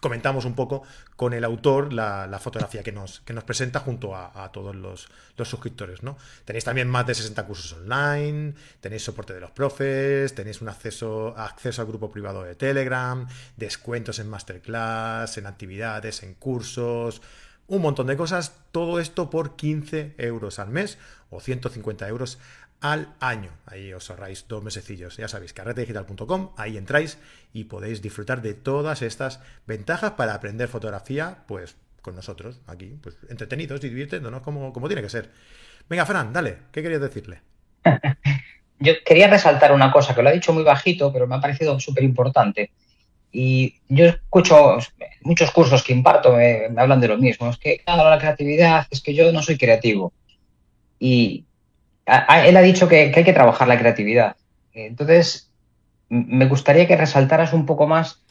comentamos 0.00 0.44
un 0.44 0.54
poco 0.54 0.82
con 1.16 1.32
el 1.32 1.44
autor 1.44 1.92
la, 1.92 2.38
fotografía 2.40 2.82
que 2.82 2.92
nos, 2.92 3.20
que 3.20 3.32
nos 3.32 3.44
presenta 3.44 3.80
junto 3.80 4.14
a, 4.14 4.50
todos 4.52 4.76
los, 4.76 5.08
suscriptores. 5.42 6.02
¿no? 6.02 6.16
Tenéis 6.44 6.64
también 6.64 6.88
más 6.88 7.06
de 7.06 7.14
60 7.14 7.44
cursos 7.46 7.72
online, 7.72 8.54
tenéis 8.80 9.02
soporte 9.02 9.32
de 9.34 9.40
los 9.40 9.50
profes, 9.50 10.34
tenéis 10.34 10.60
un 10.60 10.68
acceso, 10.68 11.34
acceso 11.36 11.82
al 11.82 11.88
grupo 11.88 12.10
privado 12.10 12.42
de 12.44 12.54
Telegram, 12.56 13.26
descuentos 13.56 14.18
en 14.18 14.28
masterclass, 14.28 15.38
en 15.38 15.46
actividades, 15.46 16.22
en 16.22 16.34
cursos, 16.34 17.22
un 17.66 17.82
montón 17.82 18.06
de 18.06 18.16
cosas. 18.16 18.58
Todo 18.72 19.00
esto 19.00 19.30
por 19.30 19.56
15 19.56 20.14
euros 20.18 20.58
al 20.58 20.70
mes 20.70 20.98
o 21.30 21.40
150 21.40 22.08
euros 22.08 22.38
al 22.80 23.14
año. 23.20 23.50
Ahí 23.66 23.92
os 23.92 24.10
ahorráis 24.10 24.46
dos 24.48 24.62
mesecillos. 24.62 25.16
Ya 25.16 25.28
sabéis, 25.28 25.52
carretedigital.com, 25.52 26.52
ahí 26.56 26.76
entráis 26.76 27.18
y 27.52 27.64
podéis 27.64 28.02
disfrutar 28.02 28.42
de 28.42 28.54
todas 28.54 29.02
estas 29.02 29.40
ventajas 29.66 30.12
para 30.12 30.34
aprender 30.34 30.68
fotografía, 30.68 31.44
pues 31.46 31.76
con 32.02 32.14
nosotros, 32.14 32.60
aquí, 32.66 32.96
pues 33.02 33.16
entretenidos 33.28 33.82
y 33.82 33.88
divirtiéndonos 33.88 34.42
como, 34.42 34.72
como 34.72 34.86
tiene 34.86 35.02
que 35.02 35.08
ser. 35.08 35.32
Venga, 35.88 36.06
Fran, 36.06 36.32
dale, 36.32 36.58
¿qué 36.70 36.82
querías 36.82 37.00
decirle? 37.00 37.42
Yo 38.78 38.92
quería 39.04 39.28
resaltar 39.28 39.72
una 39.72 39.90
cosa 39.90 40.14
que 40.14 40.22
lo 40.22 40.28
ha 40.28 40.32
dicho 40.32 40.52
muy 40.52 40.62
bajito, 40.62 41.12
pero 41.12 41.26
me 41.26 41.36
ha 41.36 41.40
parecido 41.40 41.78
súper 41.80 42.04
importante. 42.04 42.70
Y 43.32 43.74
yo 43.88 44.06
escucho 44.06 44.78
muchos 45.22 45.50
cursos 45.50 45.82
que 45.82 45.92
imparto, 45.92 46.32
me, 46.32 46.68
hablan 46.76 47.00
de 47.00 47.08
lo 47.08 47.18
mismo. 47.18 47.50
Es 47.50 47.58
que, 47.58 47.78
claro, 47.78 48.08
la 48.08 48.18
creatividad, 48.18 48.86
es 48.90 49.02
que 49.02 49.14
yo 49.14 49.32
no 49.32 49.42
soy 49.42 49.58
creativo. 49.58 50.12
Y 50.98 51.44
él 52.06 52.56
ha 52.56 52.62
dicho 52.62 52.88
que, 52.88 53.12
hay 53.14 53.24
que 53.24 53.32
trabajar 53.32 53.68
la 53.68 53.78
creatividad. 53.78 54.36
Entonces, 54.72 55.50
me 56.08 56.46
gustaría 56.46 56.86
que 56.86 56.96
resaltaras 56.96 57.52
un 57.52 57.66
poco 57.66 57.86
más 57.86 58.22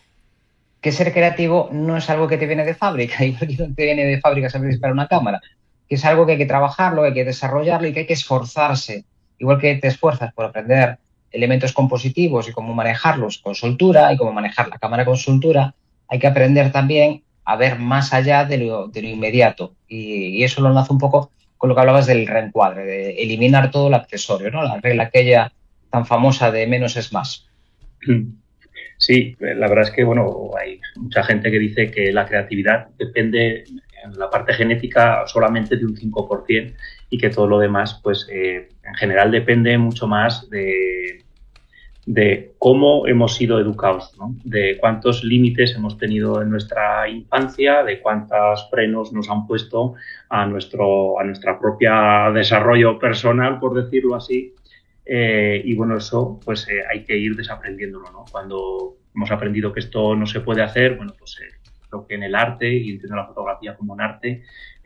que 0.82 0.92
ser 0.92 1.12
creativo 1.14 1.70
no 1.72 1.98
es 1.98 2.10
algo 2.10 2.28
que 2.28 2.38
te 2.38 2.46
viene 2.46 2.64
de 2.64 2.75
fábrica, 2.75 3.25
igual 3.25 3.48
que 3.48 3.68
no 3.68 3.74
te 3.74 3.84
viene 3.84 4.06
de 4.06 4.20
fábrica 4.20 4.50
saber 4.50 4.70
disparar 4.70 4.94
una 4.94 5.08
cámara, 5.08 5.42
que 5.90 5.96
es 5.96 6.06
algo 6.06 6.25
que 6.25 6.34
hay 6.34 6.38
que 6.38 6.46
trabajarlo, 6.46 7.04
hay 7.04 7.14
que 7.14 7.25
desarrollarlo 7.25 7.88
y 7.88 7.94
que 7.94 8.02
hay 8.02 8.06
que 8.06 8.14
esforzarse. 8.14 9.06
Igual 9.38 9.60
que 9.60 9.75
te 9.75 9.88
esfuerzas 9.88 10.34
por 10.34 10.46
aprender 10.46 10.98
elementos 11.32 11.74
compositivos 11.74 12.48
y 12.48 12.54
cómo 12.54 12.74
manejarlos 12.74 13.39
con 13.39 13.56
soltura 13.56 14.12
y 14.13 14.18
cómo 14.18 14.32
manejar 14.32 14.70
la 14.70 14.77
cámara 14.77 15.06
con 15.06 15.18
soltura, 15.18 15.74
hay 16.08 16.20
que 16.20 16.27
aprender 16.27 16.72
también 16.72 17.24
a 17.44 17.56
ver 17.56 17.77
más 17.77 18.13
allá 18.13 18.46
de 18.46 18.58
lo, 18.58 18.89
inmediato. 18.94 19.74
Y, 19.88 20.38
y, 20.38 20.44
eso 20.44 20.62
lo 20.62 20.70
enlazo 20.70 20.94
un 20.94 21.00
poco 21.00 21.32
con 21.58 21.70
lo 21.70 21.75
que 21.75 21.82
hablabas 21.82 22.06
del 22.06 22.27
reencuadre, 22.27 22.86
de 22.86 23.10
eliminar 23.24 23.72
todo 23.72 23.88
el 23.88 23.94
accesorio, 23.94 24.51
¿no? 24.51 24.63
La 24.63 24.80
regla 24.80 25.04
aquella 25.04 25.51
tan 25.89 26.06
famosa 26.06 26.51
de 26.51 26.68
menos 26.68 26.98
es 26.98 27.13
más. 27.13 27.48
Sí, 28.98 29.36
la 29.39 29.68
verdad 29.68 29.86
es 29.86 29.92
que, 29.92 30.04
bueno, 30.04 30.51
hay 30.60 30.80
mucha 30.96 31.24
gente 31.24 31.51
que 31.51 31.60
dice 31.60 31.92
que 31.92 32.12
la 32.12 32.25
creatividad 32.25 32.88
depende 32.98 33.65
en 34.05 34.17
la 34.17 34.29
parte 34.29 34.53
genética 34.53 35.24
solamente 35.27 35.77
de 35.77 35.85
un 35.85 35.95
5% 35.95 36.74
y 37.09 37.17
que 37.17 37.29
todo 37.29 37.47
lo 37.47 37.59
demás, 37.59 38.00
pues, 38.03 38.27
eh, 38.31 38.69
en 38.83 38.95
general 38.95 39.31
depende 39.31 39.77
mucho 39.77 40.07
más 40.07 40.50
de, 40.50 41.24
cómo 42.59 43.07
hemos 43.07 43.35
sido 43.35 43.59
educados, 43.59 44.15
¿no? 44.17 44.35
de 44.43 44.77
cuántos 44.79 45.24
límites 45.24 45.75
hemos 45.75 45.97
tenido 45.97 46.41
en 46.41 46.50
nuestra 46.50 47.09
infancia, 47.09 47.83
de 47.83 48.00
cuántos 48.00 48.69
frenos 48.69 49.12
nos 49.12 49.29
han 49.29 49.47
puesto 49.47 49.95
a 50.29 50.45
nuestro 50.45 51.19
a 51.19 51.24
nuestra 51.24 51.59
propia 51.59 52.31
desarrollo 52.31 53.00
personal, 53.00 53.59
por 53.59 53.74
decirlo 53.83 54.15
así. 54.15 54.53
Eh, 55.05 55.62
y 55.63 55.75
bueno, 55.75 55.97
eso 55.97 56.39
pues 56.43 56.67
eh, 56.67 56.81
hay 56.89 57.03
que 57.03 57.17
ir 57.17 57.35
desaprendiéndolo. 57.35 58.12
¿no? 58.12 58.25
Cuando 58.31 58.97
hemos 59.15 59.31
aprendido 59.31 59.71
que 59.74 59.79
esto 59.79 60.15
no 60.15 60.25
se 60.25 60.41
puede 60.41 60.62
hacer, 60.63 60.95
bueno, 60.95 61.13
pues 61.17 61.39
creo 61.89 62.08
que 62.08 62.15
en 62.15 62.24
el 62.24 62.36
arte, 62.36 62.74
y 62.74 62.92
entiendo 62.92 63.15
la 63.15 63.27
fotografía 63.27 63.75
como 63.75 63.94
un 63.94 64.01
arte, 64.01 64.44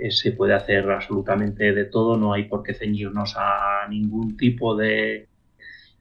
se 0.10 0.32
puede 0.32 0.54
hacer 0.54 0.90
absolutamente 0.90 1.74
de 1.74 1.86
todo, 1.86 2.18
no 2.18 2.34
hay 2.34 2.46
por 2.46 2.64
qué 2.64 2.74
ceñirnos 2.74 3.36
a 3.38 3.86
ningún 3.90 4.38
tipo 4.38 4.76
de, 4.76 5.28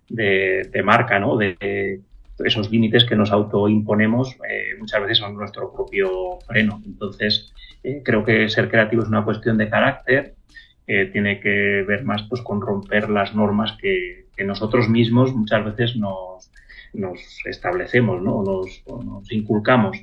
de, 0.09 0.83
marca, 0.85 1.19
¿no? 1.19 1.37
De, 1.37 2.01
esos 2.45 2.71
límites 2.71 3.05
que 3.05 3.17
nos 3.17 3.33
autoimponemos 3.33 4.37
eh, 4.49 4.77
muchas 4.79 5.01
veces 5.03 5.19
son 5.19 5.35
nuestro 5.35 5.73
propio 5.73 6.39
freno. 6.47 6.81
Entonces, 6.87 7.53
eh, 7.83 8.01
creo 8.05 8.25
que 8.25 8.49
ser 8.49 8.71
creativo 8.71 9.03
es 9.03 9.09
una 9.09 9.25
cuestión 9.25 9.59
de 9.59 9.69
carácter, 9.69 10.35
tiene 10.87 11.39
que 11.41 11.85
ver 11.87 12.03
más 12.05 12.23
pues, 12.31 12.41
con 12.41 12.63
romper 12.63 13.11
las 13.11 13.35
normas 13.35 13.77
que, 13.79 14.27
nosotros 14.47 14.89
mismos 14.89 15.35
muchas 15.35 15.65
veces 15.65 15.97
nos, 15.97 16.49
establecemos, 17.45 18.23
¿no? 18.23 18.43
nos, 18.43 18.85
nos 18.87 19.31
inculcamos. 19.33 19.99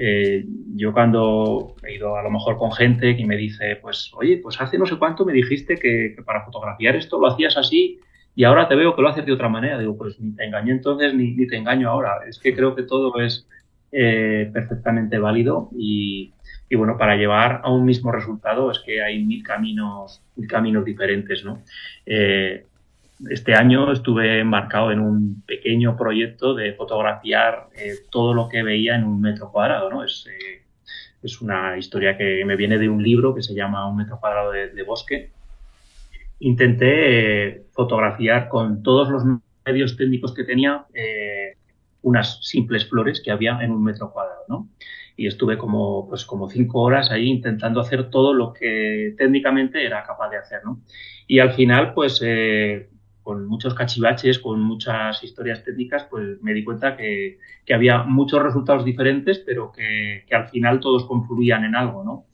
Eh, 0.00 0.44
yo 0.76 0.92
cuando 0.92 1.74
he 1.82 1.96
ido 1.96 2.16
a 2.16 2.22
lo 2.22 2.30
mejor 2.30 2.56
con 2.56 2.70
gente 2.70 3.16
que 3.16 3.26
me 3.26 3.36
dice, 3.36 3.76
pues, 3.82 4.12
oye, 4.14 4.38
pues 4.38 4.60
hace 4.60 4.78
no 4.78 4.86
sé 4.86 4.96
cuánto 4.96 5.24
me 5.24 5.32
dijiste 5.32 5.74
que, 5.74 6.14
para 6.24 6.44
fotografiar 6.44 6.94
esto 6.94 7.18
lo 7.18 7.26
hacías 7.26 7.56
así 7.56 7.98
y 8.36 8.44
ahora 8.44 8.68
te 8.68 8.76
veo 8.76 8.94
que 8.94 9.02
lo 9.02 9.08
haces 9.08 9.26
de 9.26 9.32
otra 9.32 9.48
manera. 9.48 9.76
Digo, 9.76 9.96
pues 9.96 10.20
ni 10.20 10.36
te 10.36 10.44
engañé 10.44 10.70
entonces 10.70 11.12
ni, 11.14 11.46
te 11.48 11.56
engaño 11.56 11.90
ahora. 11.90 12.20
Es 12.28 12.38
que 12.38 12.54
creo 12.54 12.76
que 12.76 12.84
todo 12.84 13.20
es 13.20 13.48
eh, 13.90 14.48
perfectamente 14.52 15.18
válido 15.18 15.70
y, 15.76 16.32
bueno, 16.76 16.96
para 16.96 17.16
llevar 17.16 17.62
a 17.64 17.72
un 17.72 17.84
mismo 17.84 18.12
resultado 18.12 18.70
es 18.70 18.78
que 18.78 19.02
hay 19.02 19.24
mil 19.24 19.42
caminos, 19.42 20.22
mil 20.36 20.46
caminos 20.46 20.84
diferentes, 20.84 21.44
¿no? 21.44 21.64
Eh, 22.06 22.66
este 23.30 23.54
año 23.54 23.92
estuve 23.92 24.40
embarcado 24.40 24.92
en 24.92 25.00
un 25.00 25.42
pequeño 25.42 25.96
proyecto 25.96 26.54
de 26.54 26.74
fotografiar 26.74 27.68
eh, 27.76 27.94
todo 28.10 28.34
lo 28.34 28.48
que 28.48 28.62
veía 28.62 28.94
en 28.96 29.04
un 29.04 29.20
metro 29.20 29.50
cuadrado, 29.50 29.90
¿no? 29.90 30.04
Es, 30.04 30.26
es 31.22 31.40
una 31.40 31.76
historia 31.76 32.16
que 32.16 32.44
me 32.44 32.56
viene 32.56 32.78
de 32.78 32.88
un 32.88 33.02
libro 33.02 33.34
que 33.34 33.42
se 33.42 33.54
llama 33.54 33.88
Un 33.88 33.96
metro 33.96 34.18
cuadrado 34.20 34.52
de 34.52 34.82
bosque 34.84 35.32
intenté 36.40 37.48
eh, 37.48 37.62
fotografiar 37.72 38.48
con 38.48 38.82
todos 38.82 39.08
los 39.08 39.22
medios 39.64 39.96
técnicos 39.96 40.34
que 40.34 40.44
tenía 40.44 40.86
eh, 40.94 41.56
unas 42.02 42.44
simples 42.46 42.88
flores 42.88 43.20
que 43.22 43.30
había 43.30 43.58
en 43.60 43.72
un 43.72 43.82
metro 43.82 44.12
cuadrado, 44.12 44.42
¿no? 44.48 44.68
Y 45.16 45.26
estuve 45.26 45.58
como, 45.58 46.08
pues 46.08 46.24
como 46.24 46.48
cinco 46.48 46.80
horas 46.80 47.10
ahí 47.10 47.26
intentando 47.26 47.80
hacer 47.80 48.08
todo 48.08 48.32
lo 48.32 48.52
que 48.52 49.14
técnicamente 49.18 49.84
era 49.84 50.04
capaz 50.04 50.30
de 50.30 50.36
hacer, 50.36 50.60
¿no? 50.64 50.80
Y 51.26 51.40
al 51.40 51.52
final, 51.54 51.92
pues, 51.92 52.20
eh, 52.24 52.88
con 53.28 53.46
muchos 53.46 53.74
cachivaches, 53.74 54.38
con 54.38 54.62
muchas 54.62 55.22
historias 55.22 55.62
técnicas, 55.62 56.04
pues 56.04 56.40
me 56.40 56.54
di 56.54 56.64
cuenta 56.64 56.96
que, 56.96 57.36
que 57.66 57.74
había 57.74 58.02
muchos 58.04 58.42
resultados 58.42 58.86
diferentes, 58.86 59.38
pero 59.40 59.70
que, 59.70 60.24
que, 60.26 60.34
al 60.34 60.48
final 60.48 60.80
todos 60.80 61.04
confluían 61.04 61.62
en 61.62 61.76
algo, 61.76 62.02
¿no? 62.02 62.24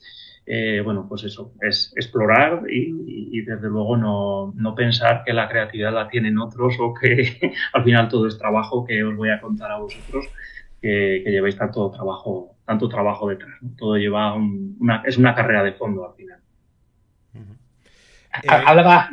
Eh, 0.45 0.79
bueno, 0.85 1.05
pues 1.09 1.25
eso, 1.25 1.51
es 1.59 1.91
explorar 1.97 2.61
y, 2.69 3.41
desde 3.41 3.67
luego 3.67 3.97
no, 3.97 4.73
pensar 4.73 5.23
que 5.25 5.33
la 5.33 5.49
creatividad 5.49 5.91
la 5.91 6.07
tienen 6.07 6.39
otros 6.39 6.77
o 6.79 6.93
que 6.93 7.51
al 7.73 7.83
final 7.83 8.07
todo 8.07 8.25
es 8.29 8.37
trabajo 8.37 8.85
que 8.85 9.03
os 9.03 9.17
voy 9.17 9.31
a 9.31 9.41
contar 9.41 9.71
a 9.71 9.79
vosotros, 9.79 10.29
que, 10.81 11.23
lleváis 11.25 11.57
tanto 11.57 11.91
trabajo, 11.91 12.55
tanto 12.65 12.87
trabajo 12.87 13.27
detrás. 13.27 13.59
Todo 13.77 13.97
lleva 13.97 14.33
una, 14.33 15.03
es 15.05 15.17
una 15.17 15.35
carrera 15.35 15.61
de 15.61 15.73
fondo 15.73 16.07
al 16.07 16.15
final. 16.15 16.39
Hablaba 18.47 19.09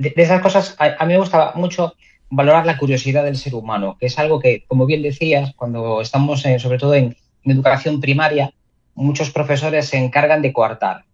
de, 0.00 0.14
esas 0.16 0.40
cosas, 0.40 0.76
a, 0.78 1.04
mí 1.04 1.12
me 1.12 1.18
gusta 1.18 1.52
mucho 1.54 1.94
valorar 2.30 2.64
la 2.64 2.78
curiosidad 2.78 3.24
del 3.24 3.36
ser 3.36 3.54
humano, 3.54 3.96
que 3.98 4.06
es 4.06 4.18
algo 4.18 4.40
que, 4.40 4.64
como 4.66 4.86
bien 4.86 5.02
decías, 5.02 5.52
cuando 5.54 6.00
estamos 6.00 6.42
sobre 6.58 6.78
todo 6.78 6.94
en 6.94 7.16
educación 7.44 8.00
primaria, 8.00 8.52
muchos 8.94 9.30
profesores 9.30 9.88
se 9.88 9.98
encargan 9.98 10.42
de 10.42 10.52
coartar. 10.52 11.04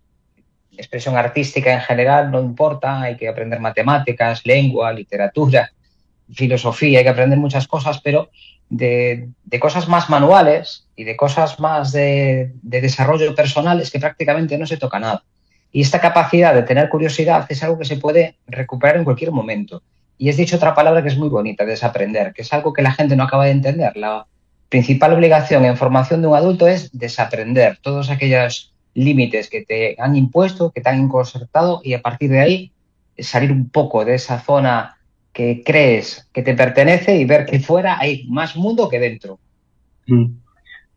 Expresión 0.77 1.17
artística 1.17 1.73
en 1.73 1.81
general 1.81 2.31
no 2.31 2.41
importa, 2.41 3.01
hay 3.01 3.17
que 3.17 3.29
aprender 3.29 3.61
matemáticas, 3.61 4.45
lengua, 4.45 4.93
literatura, 4.93 5.71
filosofía, 6.33 6.99
hay 6.99 7.05
que 7.05 7.11
aprender 7.11 7.39
muchas 7.39 7.67
cosas, 7.67 8.01
pero 8.03 8.31
de, 8.69 9.31
cosas 9.61 9.89
más 9.89 10.11
manuales 10.11 10.87
y 10.97 11.05
de 11.05 11.17
cosas 11.17 11.59
más 11.59 11.93
de, 11.93 12.53
desarrollo 12.63 13.35
personal 13.35 13.81
es 13.81 13.91
que 13.91 14.01
prácticamente 14.01 14.59
no 14.59 14.67
se 14.67 14.77
toca 14.77 14.99
nada. 14.99 15.25
Y 15.77 15.83
esta 15.83 16.01
capacidad 16.01 16.55
de 16.55 16.63
tener 16.63 16.89
curiosidad 16.89 17.45
es 17.51 17.63
algo 17.63 17.79
que 17.79 17.85
se 17.85 17.99
puede 17.99 18.37
recuperar 18.47 18.97
en 18.97 19.05
cualquier 19.05 19.31
momento. 19.31 19.83
Y 20.17 20.31
es 20.31 20.39
dicho 20.39 20.57
otra 20.57 20.75
palabra 20.75 21.03
que 21.03 21.09
es 21.09 21.19
muy 21.19 21.29
bonita, 21.29 21.67
desaprender, 21.67 22.33
que 22.33 22.41
es 22.41 22.53
algo 22.55 22.73
que 22.73 22.81
la 22.81 22.93
gente 22.93 23.15
no 23.15 23.25
acaba 23.25 23.45
de 23.45 23.51
entender. 23.51 23.95
La, 23.95 24.25
principal 24.71 25.13
obligación 25.13 25.67
en 25.67 25.77
formación 25.77 26.23
de 26.23 26.29
un 26.29 26.35
adulto 26.35 26.67
es 26.67 26.91
desaprender 26.99 27.79
todos 27.83 28.09
aquellos 28.09 28.73
límites 28.95 29.51
que 29.51 29.67
te 29.67 29.97
han 29.99 30.17
impuesto, 30.17 30.71
que 30.71 30.81
te 30.81 30.89
han 30.89 31.09
concertado 31.09 31.83
y 31.85 31.93
a 31.93 32.01
partir 32.01 32.31
de 32.31 32.41
ahí 32.41 32.73
salir 33.19 33.53
un 33.53 33.69
poco 33.69 34.07
de 34.07 34.15
esa 34.15 34.41
zona 34.41 34.97
que 35.35 35.63
crees 35.63 36.27
que 36.33 36.43
te 36.43 36.55
pertenece 36.55 37.17
y 37.17 37.27
ver 37.27 37.45
que 37.45 37.61
fuera 37.61 37.99
hay 37.99 38.27
más 38.29 38.57
mundo 38.57 38.89
que 38.89 38.99
dentro. 38.99 39.39
Mm. 40.07 40.25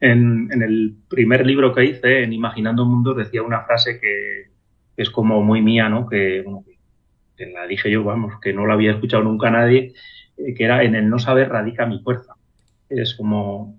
En, 0.02 0.50
el 0.64 0.96
primer 1.10 1.46
libro 1.46 1.76
que 1.76 1.84
hice, 1.84 2.24
en 2.24 2.32
Imaginando 2.32 2.86
Mundos, 2.86 3.18
decía 3.18 3.44
una 3.44 3.64
frase 3.64 4.00
que 4.00 4.59
es 5.02 5.10
como 5.10 5.42
muy 5.42 5.62
mía, 5.62 5.90
¿no? 5.90 6.08
Que, 6.08 6.44
que 7.36 7.46
la 7.48 7.66
dije 7.68 7.90
yo, 7.90 8.04
vamos, 8.04 8.34
que 8.42 8.54
no 8.54 8.66
la 8.66 8.74
había 8.74 8.92
escuchado 8.92 9.24
nunca 9.24 9.50
nadie, 9.50 9.94
eh, 10.38 10.54
que 10.54 10.64
era 10.64 10.84
en 10.84 10.96
el 10.96 11.10
no 11.10 11.20
saber 11.20 11.50
radica 11.50 11.86
mi 11.86 12.00
fuerza. 12.00 12.36
Es 12.90 13.16
como 13.16 13.78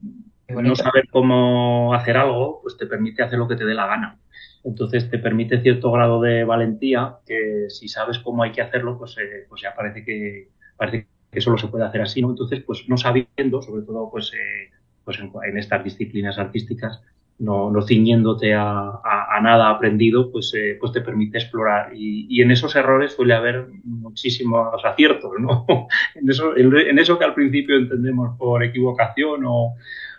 no 0.49 0.75
saber 0.77 1.09
cómo 1.11 1.95
hacer 1.95 2.17
algo, 2.17 2.61
pues 2.63 2.77
te 2.77 2.87
permite 2.87 3.23
hacer 3.23 3.39
lo 3.39 3.49
que 3.49 3.57
te 3.57 3.65
dé 3.65 3.75
la 3.75 3.87
gana. 3.87 4.19
Entonces 4.65 5.11
te 5.11 5.19
permite 5.19 5.61
cierto 5.63 5.91
grado 5.91 6.21
de 6.21 6.45
valentía 6.45 7.17
que 7.27 7.67
si 7.69 7.89
sabes 7.89 8.19
cómo 8.19 8.43
hay 8.43 8.53
que 8.53 8.63
hacerlo, 8.63 8.99
pues, 8.99 9.17
eh, 9.19 9.47
pues 9.49 9.63
ya 9.63 9.75
parece 9.75 10.05
que, 10.05 10.49
parece 10.77 11.07
que 11.31 11.41
solo 11.41 11.57
se 11.57 11.69
puede 11.69 11.85
hacer 11.85 12.03
así, 12.03 12.21
¿no? 12.21 12.31
Entonces, 12.31 12.63
pues 12.65 12.89
no 12.89 12.97
sabiendo, 12.97 13.63
sobre 13.63 13.83
todo 13.83 14.11
pues, 14.11 14.33
eh, 14.35 14.71
pues 15.05 15.19
en, 15.19 15.59
estas 15.59 15.85
disciplinas 15.85 16.39
artísticas, 16.39 17.03
no, 17.41 17.71
no 17.71 17.83
ciñéndote 17.83 18.55
a, 18.55 19.01
nada 19.43 19.71
aprendido, 19.71 20.31
pues, 20.31 20.53
eh, 20.55 20.77
pues 20.79 20.93
te 20.93 21.01
permite 21.01 21.39
explorar. 21.39 21.93
Y, 21.95 22.41
en 22.43 22.51
esos 22.51 22.77
errores 22.77 23.15
suele 23.15 23.35
haber 23.35 23.67
muchísimos 23.83 24.85
aciertos, 24.85 25.33
¿no? 25.41 25.67
en, 26.15 26.31
eso, 26.31 26.55
en, 26.57 26.99
eso 26.99 27.19
que 27.19 27.25
al 27.25 27.35
principio 27.35 27.77
entendemos 27.77 28.37
por 28.39 28.63
equivocación 28.63 29.45
o, 29.47 29.75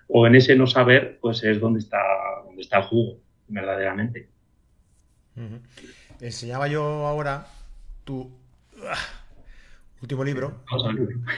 o 0.08 0.28
en 0.28 0.36
ese 0.36 0.56
no 0.56 0.66
saber, 0.66 1.20
pues 1.22 1.44
es 1.44 1.60
donde 1.60 1.80
está, 1.80 2.00
donde 2.44 2.64
está 2.64 2.80
el 2.80 2.84
jugo, 2.86 3.20
verdaderamente. 3.48 4.28
Enseñaba 6.20 6.68
yo 6.68 6.84
ahora 7.06 7.46
tu 8.04 8.32
ah, 8.84 8.96
último 10.02 10.24
libro. 10.24 10.64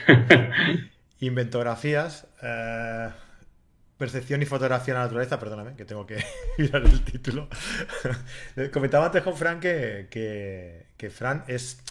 Inventografías. 1.20 2.26
Eh, 2.42 3.10
percepción 3.98 4.42
y 4.42 4.46
fotografía 4.46 4.94
de 4.94 4.98
la 4.98 5.04
naturaleza, 5.04 5.38
perdóname, 5.38 5.74
que 5.76 5.84
tengo 5.84 6.06
que 6.06 6.22
mirar 6.58 6.82
el 6.84 7.02
título. 7.02 7.48
Comentaba 8.72 9.06
antes 9.06 9.22
con 9.22 9.36
Fran 9.36 9.60
que, 9.60 10.08
que, 10.96 11.10
Fran 11.10 11.44
es, 11.46 11.82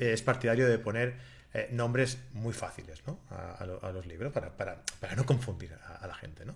es 0.00 0.22
partidario 0.22 0.68
de 0.68 0.78
poner 0.78 1.14
eh, 1.52 1.68
nombres 1.72 2.22
muy 2.32 2.52
fáciles 2.52 3.02
¿no? 3.06 3.18
a, 3.30 3.90
los 3.92 4.06
libros 4.06 4.32
para, 4.32 4.56
para, 4.56 4.82
para 5.00 5.14
no 5.16 5.24
confundir 5.24 5.72
a, 6.00 6.06
la 6.06 6.14
gente. 6.14 6.44
¿no? 6.44 6.54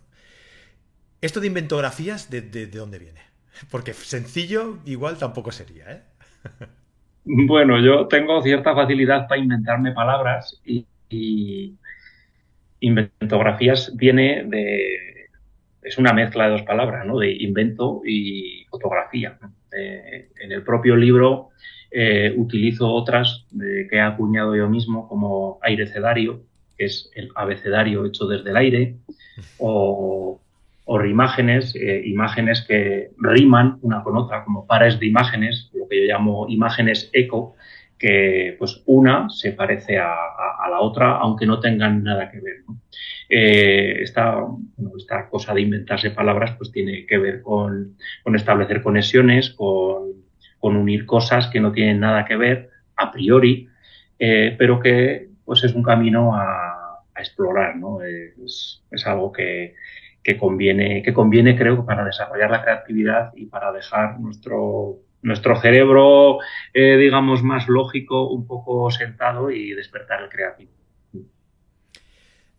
Esto 1.21 1.41
de 1.41 1.49
inventografías, 1.49 2.31
¿de, 2.31 2.43
de, 2.43 2.67
dónde 2.67 2.99
viene? 2.99 3.21
Porque 3.71 3.93
sencillo 3.93 4.79
igual 4.85 5.19
tampoco 5.19 5.53
sería. 5.53 5.91
¿eh? 5.93 6.03
Bueno, 7.25 7.81
yo 7.81 8.07
tengo 8.07 8.43
cierta 8.43 8.75
facilidad 8.75 9.27
para 9.27 9.41
inventarme 9.41 9.93
palabras 9.93 10.61
y, 10.63 10.87
inventografías 12.85 13.93
viene 13.97 14.45
de... 14.45 15.29
Es 15.83 15.99
una 15.99 16.13
mezcla 16.13 16.45
de 16.45 16.53
dos 16.53 16.63
palabras, 16.63 17.07
¿no? 17.07 17.19
De 17.19 17.31
invento 17.31 18.01
y 18.07 18.65
fotografía. 18.71 19.39
En 19.71 20.53
el 20.53 20.63
propio 20.63 20.97
libro 20.97 21.51
eh, 21.91 22.33
utilizo 22.37 22.89
otras 22.89 23.47
que 23.59 23.97
he 23.97 24.01
acuñado 24.01 24.57
yo 24.57 24.69
mismo, 24.69 25.09
como 25.09 25.59
airecedario, 25.63 26.43
que 26.77 26.87
es 26.87 27.11
el 27.15 27.31
abecedario 27.35 28.05
hecho 28.07 28.27
desde 28.27 28.51
el 28.51 28.57
aire, 28.57 28.97
o, 29.59 30.41
o 30.85 31.01
eh, 31.01 32.03
imágenes 32.05 32.65
que 32.67 33.11
riman 33.19 33.79
una 33.83 34.03
con 34.03 34.17
otra, 34.17 34.45
como 34.45 34.67
pares 34.67 34.99
de 34.99 35.07
imágenes, 35.07 35.71
lo 35.73 35.89
que 35.89 36.01
yo 36.01 36.13
llamo 36.13 36.47
imágenes 36.49 37.11
eco, 37.13 37.55
que 38.05 38.57
pues 38.59 38.83
una 38.87 39.29
se 39.31 39.53
parece 39.53 39.99
a, 39.99 40.69
la 40.71 40.81
otra, 40.81 41.17
aunque 41.19 41.47
no 41.47 41.61
tengan 41.61 42.03
nada 42.03 42.31
que 42.31 42.41
ver. 42.41 42.57
Eh, 43.29 44.03
esta, 44.03 44.39
esta, 44.99 45.29
cosa 45.29 45.55
de 45.55 45.63
inventarse 45.63 46.11
palabras 46.11 46.53
pues 46.59 46.71
tiene 46.73 47.07
que 47.07 47.19
ver 47.19 47.43
con, 47.43 47.97
con 48.23 48.35
establecer 48.35 48.83
conexiones, 48.83 49.51
con 49.51 50.25
con 50.65 50.77
unir 50.77 51.05
cosas 51.05 51.49
que 51.49 51.61
no 51.61 51.73
tienen 51.73 52.01
nada 52.01 52.25
que 52.25 52.37
ver 52.37 52.71
a 52.97 53.13
priori, 53.13 53.69
eh, 54.19 54.55
pero 54.57 54.81
que 54.81 55.29
pues 55.45 55.63
es 55.63 55.75
un 55.75 55.83
camino 55.83 56.35
a, 56.35 57.03
explorar, 57.19 57.77
¿no? 57.77 58.03
Es, 58.03 58.83
algo 59.05 59.31
que, 59.31 59.75
conviene, 60.39 61.03
que 61.03 61.13
conviene, 61.13 61.55
creo, 61.55 61.85
para 61.85 62.03
desarrollar 62.03 62.51
la 62.51 62.63
creatividad 62.63 63.33
y 63.37 63.45
para 63.45 63.73
dejar 63.73 64.19
nuestro, 64.19 65.01
nuestro 65.25 65.57
cerebro, 65.57 66.39
eh, 66.75 66.97
digamos, 66.99 67.43
más 67.43 67.67
lógico, 67.67 68.29
un 68.29 68.47
poco 68.47 68.91
sentado 68.91 69.51
y 69.51 69.73
despertar 69.73 70.23
el 70.23 70.29
creativo. 70.29 70.71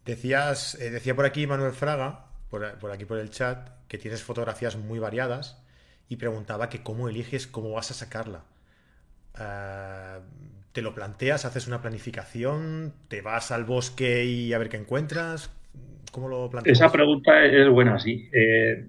Decías, 0.03 0.75
eh, 0.81 0.89
decía 0.89 1.15
por 1.15 1.25
aquí 1.25 1.45
Manuel 1.45 1.73
Fraga, 1.73 2.25
por, 2.49 2.77
por, 2.79 2.91
aquí 2.91 3.05
por 3.05 3.19
el 3.19 3.29
chat, 3.29 3.69
que 3.87 3.99
tienes 3.99 4.23
fotografías 4.23 4.75
muy 4.77 4.97
variadas 4.97 5.63
y 6.09 6.17
preguntaba 6.17 6.69
que 6.69 6.81
cómo 6.81 7.07
eliges, 7.07 7.45
cómo 7.45 7.71
vas 7.71 7.91
a 7.91 7.93
sacarla. 7.93 8.43
Ah, 9.35 10.19
¿Te 10.71 10.81
lo 10.81 10.95
planteas? 10.95 11.45
¿Haces 11.45 11.67
una 11.67 11.81
planificación? 11.81 12.93
¿Te 13.07 13.21
vas 13.21 13.51
al 13.51 13.63
bosque 13.63 14.25
y 14.25 14.53
a 14.53 14.57
ver 14.57 14.69
qué 14.69 14.77
encuentras? 14.77 15.51
¿Cómo 16.11 16.29
lo 16.29 16.49
planteas? 16.49 16.79
Esa 16.79 16.91
pregunta 16.91 17.45
es 17.45 17.69
buena, 17.69 17.99
sí. 17.99 18.27
Eh, 18.33 18.87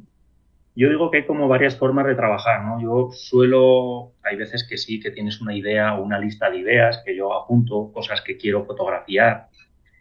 yo 0.77 0.91
digo 0.91 1.11
que 1.11 1.19
hay 1.19 1.27
como 1.27 1.49
varias 1.49 1.77
formas 1.77 2.07
de 2.07 2.15
trabajar, 2.15 2.63
¿no? 2.65 2.81
Yo 2.81 3.11
suelo, 3.11 4.13
hay 4.23 4.37
veces 4.37 4.67
que 4.69 4.77
sí, 4.77 5.01
que 5.01 5.11
tienes 5.11 5.41
una 5.41 5.55
idea 5.55 5.95
o 5.95 6.03
una 6.03 6.19
lista 6.19 6.51
de 6.51 6.59
ideas, 6.59 7.03
que 7.05 7.17
yo 7.17 7.33
apunto 7.33 7.91
cosas 7.93 8.21
que 8.21 8.37
quiero 8.37 8.65
fotografiar. 8.67 9.49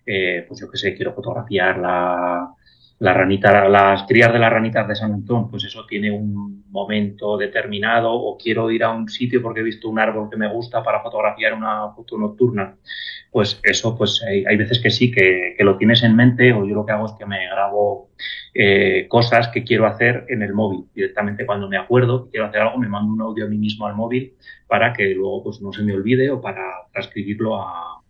Eh, 0.05 0.45
pues 0.47 0.59
yo 0.59 0.69
qué 0.69 0.77
sé, 0.77 0.93
quiero 0.95 1.13
fotografiar 1.13 1.77
la, 1.79 2.53
la 2.99 3.13
ranita, 3.13 3.67
las 3.67 4.03
crías 4.03 4.31
de 4.31 4.39
las 4.39 4.51
ranitas 4.51 4.87
de 4.87 4.95
San 4.95 5.13
Antón, 5.13 5.49
pues 5.49 5.65
eso 5.65 5.85
tiene 5.85 6.11
un 6.11 6.63
momento 6.69 7.37
determinado 7.37 8.13
o 8.13 8.37
quiero 8.37 8.71
ir 8.71 8.83
a 8.83 8.91
un 8.91 9.09
sitio 9.09 9.41
porque 9.41 9.59
he 9.59 9.63
visto 9.63 9.89
un 9.89 9.99
árbol 9.99 10.29
que 10.29 10.37
me 10.37 10.51
gusta 10.51 10.81
para 10.81 11.01
fotografiar 11.01 11.53
una 11.53 11.91
foto 11.93 12.17
nocturna. 12.17 12.77
Pues 13.31 13.59
eso, 13.63 13.97
pues 13.97 14.23
hay, 14.23 14.55
veces 14.55 14.79
que 14.79 14.89
sí, 14.89 15.11
que, 15.11 15.55
lo 15.59 15.77
tienes 15.77 16.03
en 16.03 16.15
mente 16.15 16.53
o 16.53 16.65
yo 16.65 16.73
lo 16.73 16.85
que 16.85 16.93
hago 16.93 17.05
es 17.05 17.13
que 17.19 17.25
me 17.25 17.45
grabo 17.47 18.11
eh, 18.53 19.07
cosas 19.09 19.49
que 19.49 19.65
quiero 19.65 19.87
hacer 19.87 20.25
en 20.29 20.41
el 20.41 20.53
móvil. 20.53 20.85
Directamente 20.93 21.45
cuando 21.45 21.67
me 21.67 21.77
acuerdo 21.77 22.25
que 22.25 22.31
quiero 22.31 22.45
hacer 22.45 22.61
algo, 22.61 22.77
me 22.77 22.87
mando 22.87 23.11
un 23.11 23.21
audio 23.21 23.45
a 23.45 23.49
mí 23.49 23.57
mismo 23.57 23.87
al 23.87 23.95
móvil 23.95 24.35
para 24.67 24.93
que 24.93 25.13
luego 25.13 25.43
pues 25.43 25.61
no 25.61 25.73
se 25.73 25.83
me 25.83 25.93
olvide 25.93 26.31
o 26.31 26.39
para 26.39 26.63
transcribirlo 26.93 27.59
a, 27.59 28.01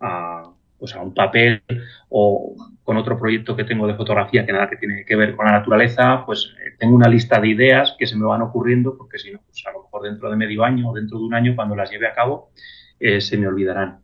a 0.00 0.52
pues 0.82 0.96
a 0.96 1.00
un 1.00 1.14
papel 1.14 1.62
o 2.08 2.56
con 2.82 2.96
otro 2.96 3.16
proyecto 3.16 3.54
que 3.54 3.62
tengo 3.62 3.86
de 3.86 3.94
fotografía 3.94 4.44
que 4.44 4.52
nada 4.52 4.68
que 4.68 4.76
tiene 4.78 5.04
que 5.04 5.14
ver 5.14 5.36
con 5.36 5.46
la 5.46 5.52
naturaleza, 5.52 6.26
pues 6.26 6.56
eh, 6.58 6.74
tengo 6.76 6.96
una 6.96 7.08
lista 7.08 7.40
de 7.40 7.50
ideas 7.50 7.94
que 7.96 8.04
se 8.04 8.16
me 8.16 8.26
van 8.26 8.42
ocurriendo 8.42 8.98
porque 8.98 9.16
si 9.20 9.30
no, 9.30 9.38
pues 9.46 9.62
a 9.64 9.70
lo 9.70 9.84
mejor 9.84 10.02
dentro 10.02 10.28
de 10.28 10.34
medio 10.34 10.64
año 10.64 10.90
o 10.90 10.92
dentro 10.92 11.18
de 11.18 11.24
un 11.24 11.34
año 11.34 11.54
cuando 11.54 11.76
las 11.76 11.88
lleve 11.88 12.08
a 12.08 12.14
cabo 12.14 12.50
eh, 12.98 13.20
se 13.20 13.38
me 13.38 13.46
olvidarán. 13.46 14.00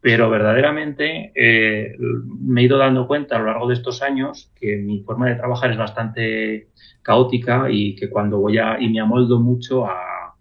Pero 0.00 0.28
verdaderamente 0.28 1.30
eh, 1.36 1.94
me 2.40 2.62
he 2.62 2.64
ido 2.64 2.76
dando 2.76 3.06
cuenta 3.06 3.36
a 3.36 3.38
lo 3.38 3.46
largo 3.46 3.68
de 3.68 3.74
estos 3.74 4.02
años 4.02 4.50
que 4.56 4.78
mi 4.78 5.04
forma 5.04 5.28
de 5.28 5.36
trabajar 5.36 5.70
es 5.70 5.78
bastante 5.78 6.70
caótica 7.02 7.68
y 7.70 7.94
que 7.94 8.10
cuando 8.10 8.40
voy 8.40 8.58
a 8.58 8.80
y 8.80 8.88
me 8.88 8.98
amoldo 8.98 9.38
mucho 9.38 9.86
a, 9.86 10.34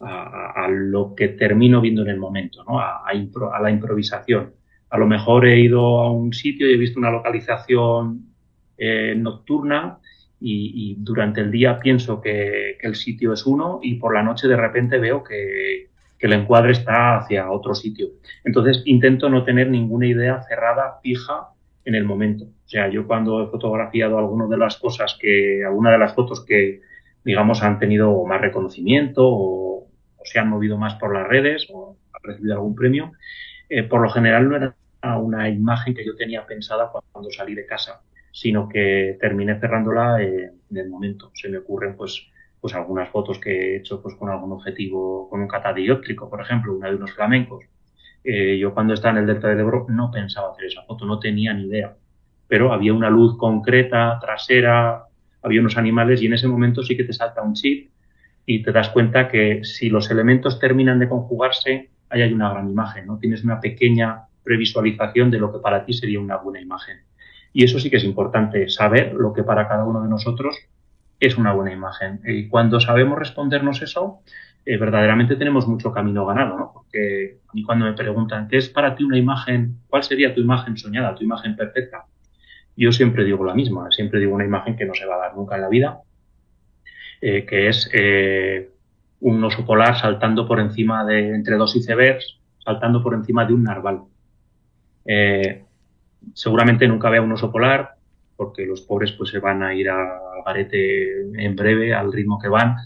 a, 0.00 0.64
a 0.64 0.68
lo 0.68 1.14
que 1.14 1.28
termino 1.28 1.80
viendo 1.80 2.02
en 2.02 2.08
el 2.08 2.18
momento, 2.18 2.64
¿no? 2.64 2.80
a, 2.80 3.04
a 3.06 3.60
la 3.62 3.70
improvisación 3.70 4.57
a 4.90 4.98
lo 4.98 5.06
mejor 5.06 5.46
he 5.46 5.60
ido 5.60 6.00
a 6.00 6.10
un 6.10 6.32
sitio 6.32 6.68
y 6.68 6.74
he 6.74 6.78
visto 6.78 6.98
una 6.98 7.10
localización 7.10 8.28
eh, 8.76 9.14
nocturna 9.16 9.98
y, 10.40 10.94
durante 11.00 11.40
el 11.40 11.50
día 11.50 11.80
pienso 11.80 12.20
que, 12.20 12.78
el 12.80 12.94
sitio 12.94 13.32
es 13.32 13.44
uno 13.44 13.80
y 13.82 13.94
por 13.96 14.14
la 14.14 14.22
noche 14.22 14.46
de 14.46 14.56
repente 14.56 14.98
veo 14.98 15.22
que, 15.22 15.88
el 16.20 16.32
encuadre 16.32 16.72
está 16.72 17.16
hacia 17.16 17.48
otro 17.48 17.76
sitio. 17.76 18.08
Entonces 18.42 18.82
intento 18.86 19.28
no 19.28 19.44
tener 19.44 19.70
ninguna 19.70 20.08
idea 20.08 20.42
cerrada, 20.42 20.98
fija 21.00 21.50
en 21.84 21.94
el 21.94 22.04
momento. 22.04 22.44
O 22.44 22.68
sea, 22.68 22.88
yo 22.88 23.06
cuando 23.06 23.40
he 23.40 23.46
fotografiado 23.46 24.18
alguna 24.18 24.48
de 24.48 24.56
las 24.56 24.78
cosas 24.78 25.16
que, 25.20 25.64
alguna 25.64 25.92
de 25.92 25.98
las 25.98 26.14
fotos 26.14 26.44
que, 26.44 26.80
digamos, 27.24 27.62
han 27.62 27.78
tenido 27.78 28.24
más 28.24 28.40
reconocimiento 28.40 29.22
o, 29.28 29.86
o 30.16 30.24
se 30.24 30.40
han 30.40 30.48
movido 30.48 30.76
más 30.76 30.96
por 30.96 31.14
las 31.14 31.28
redes 31.28 31.68
o 31.72 31.96
han 32.12 32.30
recibido 32.32 32.54
algún 32.54 32.74
premio, 32.74 33.12
eh, 33.68 33.82
por 33.84 34.00
lo 34.00 34.10
general 34.10 34.48
no 34.48 34.56
era 34.56 34.74
una 35.18 35.48
imagen 35.48 35.94
que 35.94 36.04
yo 36.04 36.16
tenía 36.16 36.44
pensada 36.46 36.90
cuando 37.12 37.30
salí 37.30 37.54
de 37.54 37.66
casa, 37.66 38.02
sino 38.32 38.68
que 38.68 39.16
terminé 39.20 39.58
cerrándola 39.60 40.20
en 40.22 40.76
el 40.76 40.88
momento. 40.88 41.30
Se 41.34 41.48
me 41.48 41.58
ocurren 41.58 41.96
pues, 41.96 42.26
pues 42.60 42.74
algunas 42.74 43.08
fotos 43.10 43.38
que 43.38 43.50
he 43.50 43.76
hecho 43.76 44.02
pues, 44.02 44.14
con 44.16 44.28
algún 44.28 44.52
objetivo, 44.52 45.28
con 45.30 45.40
un 45.40 45.48
catadióptrico, 45.48 46.28
por 46.28 46.40
ejemplo, 46.40 46.74
una 46.74 46.88
de 46.88 46.96
unos 46.96 47.12
flamencos. 47.12 47.64
Eh, 48.24 48.58
yo 48.58 48.74
cuando 48.74 48.94
estaba 48.94 49.12
en 49.12 49.18
el 49.18 49.26
Delta 49.26 49.48
del 49.48 49.60
Ebro 49.60 49.86
no 49.88 50.10
pensaba 50.10 50.50
hacer 50.50 50.66
esa 50.66 50.82
foto, 50.82 51.06
no 51.06 51.20
tenía 51.20 51.54
ni 51.54 51.66
idea, 51.66 51.96
pero 52.48 52.72
había 52.72 52.92
una 52.92 53.08
luz 53.08 53.38
concreta 53.38 54.18
trasera 54.20 55.08
había 55.42 55.60
unos 55.60 55.76
animales 55.76 56.22
y 56.22 56.26
en 56.26 56.34
ese 56.34 56.48
momento 56.48 56.82
sí 56.82 56.96
que 56.96 57.04
te 57.04 57.12
salta 57.12 57.42
un 57.42 57.54
chip 57.54 57.90
y 58.44 58.62
te 58.62 58.72
das 58.72 58.88
cuenta 58.90 59.28
que 59.28 59.60
si 59.62 59.88
los 59.90 60.10
elementos 60.10 60.58
terminan 60.58 60.98
de 60.98 61.08
conjugarse, 61.08 61.90
ahí 62.10 62.22
hay 62.22 62.32
una 62.32 62.50
gran 62.50 62.68
imagen, 62.68 63.06
¿no? 63.06 63.18
Tienes 63.18 63.44
una 63.44 63.60
pequeña 63.60 64.26
previsualización 64.44 65.30
de 65.30 65.38
lo 65.38 65.52
que 65.52 65.58
para 65.58 65.84
ti 65.84 65.92
sería 65.92 66.20
una 66.20 66.36
buena 66.36 66.60
imagen. 66.60 66.98
Y 67.52 67.64
eso 67.64 67.78
sí 67.78 67.90
que 67.90 67.96
es 67.96 68.04
importante, 68.04 68.68
saber 68.68 69.14
lo 69.14 69.32
que 69.32 69.42
para 69.42 69.68
cada 69.68 69.84
uno 69.84 70.02
de 70.02 70.08
nosotros 70.08 70.56
es 71.20 71.36
una 71.36 71.52
buena 71.52 71.72
imagen. 71.72 72.20
Y 72.24 72.48
cuando 72.48 72.80
sabemos 72.80 73.18
respondernos 73.18 73.82
eso, 73.82 74.20
eh, 74.64 74.76
verdaderamente 74.76 75.36
tenemos 75.36 75.66
mucho 75.66 75.92
camino 75.92 76.26
ganado, 76.26 76.58
¿no? 76.58 76.70
Porque 76.72 77.38
a 77.48 77.52
mí 77.54 77.62
cuando 77.62 77.86
me 77.86 77.94
preguntan, 77.94 78.48
¿qué 78.48 78.58
es 78.58 78.68
para 78.68 78.94
ti 78.94 79.04
una 79.04 79.18
imagen? 79.18 79.78
¿Cuál 79.88 80.02
sería 80.02 80.34
tu 80.34 80.40
imagen 80.40 80.76
soñada, 80.76 81.14
tu 81.14 81.24
imagen 81.24 81.56
perfecta? 81.56 82.04
Yo 82.76 82.92
siempre 82.92 83.24
digo 83.24 83.44
la 83.44 83.54
misma, 83.54 83.90
siempre 83.90 84.20
digo 84.20 84.34
una 84.34 84.44
imagen 84.44 84.76
que 84.76 84.84
no 84.84 84.94
se 84.94 85.06
va 85.06 85.16
a 85.16 85.18
dar 85.18 85.36
nunca 85.36 85.56
en 85.56 85.62
la 85.62 85.68
vida, 85.68 86.00
eh, 87.20 87.44
que 87.44 87.68
es 87.68 87.90
eh, 87.92 88.70
un 89.20 89.42
oso 89.44 89.64
polar 89.64 89.98
saltando 89.98 90.46
por 90.46 90.60
encima 90.60 91.04
de, 91.04 91.34
entre 91.34 91.56
dos 91.56 91.74
icebergs, 91.76 92.38
saltando 92.64 93.02
por 93.02 93.14
encima 93.14 93.44
de 93.44 93.54
un 93.54 93.64
narval. 93.64 94.02
seguramente 96.34 96.86
nunca 96.86 97.10
vea 97.10 97.22
un 97.22 97.32
oso 97.32 97.50
polar, 97.50 97.94
porque 98.36 98.66
los 98.66 98.82
pobres 98.82 99.12
pues 99.12 99.30
se 99.30 99.40
van 99.40 99.62
a 99.62 99.74
ir 99.74 99.90
a 99.90 100.20
garete 100.46 101.44
en 101.44 101.56
breve 101.56 101.94
al 101.94 102.12
ritmo 102.12 102.38
que 102.38 102.48
van 102.48 102.76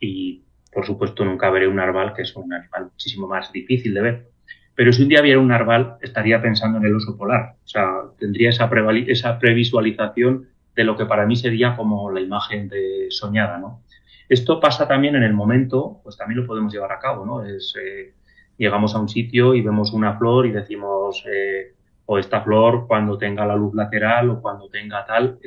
y 0.00 0.44
por 0.74 0.84
supuesto, 0.84 1.24
nunca 1.24 1.50
veré 1.50 1.68
un 1.68 1.76
narval, 1.76 2.12
que 2.12 2.22
es 2.22 2.34
un 2.34 2.52
animal 2.52 2.90
muchísimo 2.90 3.28
más 3.28 3.52
difícil 3.52 3.94
de 3.94 4.02
ver. 4.02 4.28
Pero 4.74 4.92
si 4.92 5.04
un 5.04 5.08
día 5.08 5.22
viera 5.22 5.38
un 5.38 5.48
narval, 5.48 5.98
estaría 6.02 6.42
pensando 6.42 6.78
en 6.78 6.84
el 6.84 6.96
oso 6.96 7.16
polar. 7.16 7.54
O 7.64 7.68
sea, 7.68 7.88
tendría 8.18 8.50
esa, 8.50 8.68
esa 9.06 9.38
previsualización 9.38 10.48
de 10.74 10.84
lo 10.84 10.96
que 10.96 11.06
para 11.06 11.26
mí 11.26 11.36
sería 11.36 11.76
como 11.76 12.10
la 12.10 12.20
imagen 12.20 12.68
de 12.68 13.06
soñada, 13.10 13.58
¿no? 13.58 13.82
Esto 14.28 14.60
pasa 14.60 14.88
también 14.88 15.16
en 15.16 15.22
el 15.22 15.34
momento, 15.34 16.00
pues 16.02 16.16
también 16.16 16.40
lo 16.40 16.46
podemos 16.46 16.72
llevar 16.72 16.92
a 16.92 16.98
cabo, 16.98 17.26
¿no? 17.26 17.44
Es, 17.44 17.74
eh, 17.80 18.14
llegamos 18.56 18.94
a 18.94 19.00
un 19.00 19.08
sitio 19.08 19.54
y 19.54 19.60
vemos 19.60 19.92
una 19.92 20.16
flor 20.16 20.46
y 20.46 20.52
decimos, 20.52 21.24
eh, 21.30 21.74
o 22.06 22.18
esta 22.18 22.42
flor 22.42 22.86
cuando 22.86 23.18
tenga 23.18 23.46
la 23.46 23.56
luz 23.56 23.74
lateral 23.74 24.30
o 24.30 24.40
cuando 24.40 24.68
tenga 24.68 25.04
tal, 25.06 25.38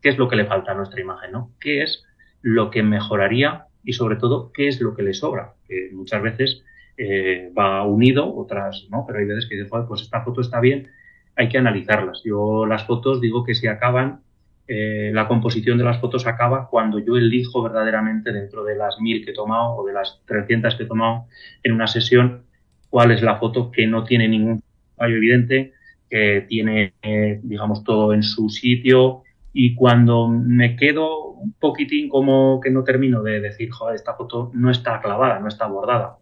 ¿qué 0.00 0.08
es 0.08 0.18
lo 0.18 0.28
que 0.28 0.36
le 0.36 0.46
falta 0.46 0.72
a 0.72 0.74
nuestra 0.74 1.00
imagen, 1.00 1.32
¿no? 1.32 1.52
¿Qué 1.60 1.82
es 1.82 2.04
lo 2.42 2.70
que 2.70 2.82
mejoraría 2.82 3.66
y 3.84 3.92
sobre 3.92 4.16
todo 4.16 4.52
qué 4.52 4.68
es 4.68 4.80
lo 4.80 4.94
que 4.94 5.02
le 5.02 5.14
sobra, 5.14 5.54
que 5.66 5.90
muchas 5.92 6.22
veces 6.22 6.62
eh, 6.96 7.52
va 7.56 7.84
unido, 7.84 8.34
otras 8.34 8.86
no, 8.90 9.04
pero 9.06 9.18
hay 9.18 9.24
veces 9.24 9.46
que 9.48 9.56
dices, 9.56 9.70
pues 9.86 10.02
esta 10.02 10.22
foto 10.22 10.40
está 10.40 10.60
bien, 10.60 10.90
hay 11.36 11.48
que 11.48 11.58
analizarlas. 11.58 12.22
Yo 12.24 12.66
las 12.66 12.84
fotos 12.84 13.20
digo 13.20 13.44
que 13.44 13.54
se 13.54 13.68
acaban, 13.68 14.22
eh, 14.70 15.10
la 15.14 15.26
composición 15.26 15.78
de 15.78 15.84
las 15.84 15.98
fotos 15.98 16.26
acaba 16.26 16.68
cuando 16.68 16.98
yo 16.98 17.16
elijo 17.16 17.62
verdaderamente 17.62 18.32
dentro 18.32 18.64
de 18.64 18.76
las 18.76 19.00
mil 19.00 19.24
que 19.24 19.30
he 19.30 19.34
tomado 19.34 19.76
o 19.76 19.86
de 19.86 19.94
las 19.94 20.20
300 20.26 20.74
que 20.74 20.82
he 20.82 20.86
tomado 20.86 21.24
en 21.62 21.72
una 21.72 21.86
sesión, 21.86 22.42
cuál 22.90 23.10
es 23.10 23.22
la 23.22 23.36
foto 23.36 23.70
que 23.70 23.86
no 23.86 24.04
tiene 24.04 24.28
ningún 24.28 24.62
fallo 24.94 25.16
evidente, 25.16 25.72
que 26.10 26.44
tiene, 26.46 26.92
eh, 27.00 27.40
digamos, 27.42 27.82
todo 27.82 28.12
en 28.12 28.22
su 28.22 28.50
sitio, 28.50 29.22
y 29.54 29.74
cuando 29.74 30.28
me 30.28 30.76
quedo 30.76 31.30
un 31.30 31.54
poquitín 31.54 32.10
como 32.10 32.60
que 32.60 32.70
no 32.70 32.84
termino 32.84 33.22
de 33.22 33.40
decir, 33.40 33.70
joder, 33.70 33.94
esta 33.96 34.14
foto 34.14 34.50
no 34.52 34.70
está 34.70 35.00
clavada, 35.00 35.38
no 35.40 35.48
está 35.48 35.66
bordada, 35.66 36.18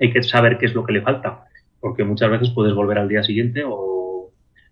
hay 0.00 0.12
que 0.12 0.22
saber 0.22 0.58
qué 0.58 0.66
es 0.66 0.74
lo 0.74 0.84
que 0.84 0.92
le 0.92 1.02
falta, 1.02 1.46
porque 1.80 2.04
muchas 2.04 2.30
veces 2.30 2.50
puedes 2.50 2.72
volver 2.72 2.98
al 2.98 3.08
día 3.08 3.24
siguiente 3.24 3.64
o 3.66 3.93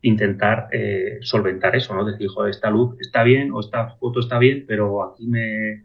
intentar 0.02 0.68
eh, 0.72 1.18
solventar 1.22 1.74
eso, 1.76 1.94
¿no? 1.94 2.04
Decir, 2.04 2.28
joder, 2.28 2.50
esta 2.50 2.70
luz 2.70 2.96
está 3.00 3.22
bien 3.22 3.52
o 3.52 3.60
esta 3.60 3.90
foto 3.96 4.20
está 4.20 4.38
bien, 4.38 4.64
pero 4.66 5.02
aquí 5.04 5.26
me 5.26 5.84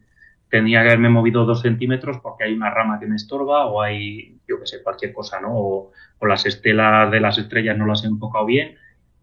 tendría 0.49 0.81
que 0.81 0.89
haberme 0.89 1.09
movido 1.09 1.45
dos 1.45 1.61
centímetros 1.61 2.19
porque 2.19 2.45
hay 2.45 2.53
una 2.53 2.69
rama 2.69 2.99
que 2.99 3.05
me 3.05 3.15
estorba 3.15 3.67
o 3.67 3.81
hay, 3.81 4.39
yo 4.47 4.59
qué 4.59 4.65
sé, 4.65 4.83
cualquier 4.83 5.13
cosa, 5.13 5.39
¿no? 5.39 5.49
O, 5.55 5.91
o 6.19 6.25
las 6.25 6.45
estelas 6.45 7.11
de 7.11 7.19
las 7.19 7.37
estrellas 7.37 7.77
no 7.77 7.85
las 7.85 8.03
he 8.03 8.07
enfocado 8.07 8.45
bien 8.45 8.75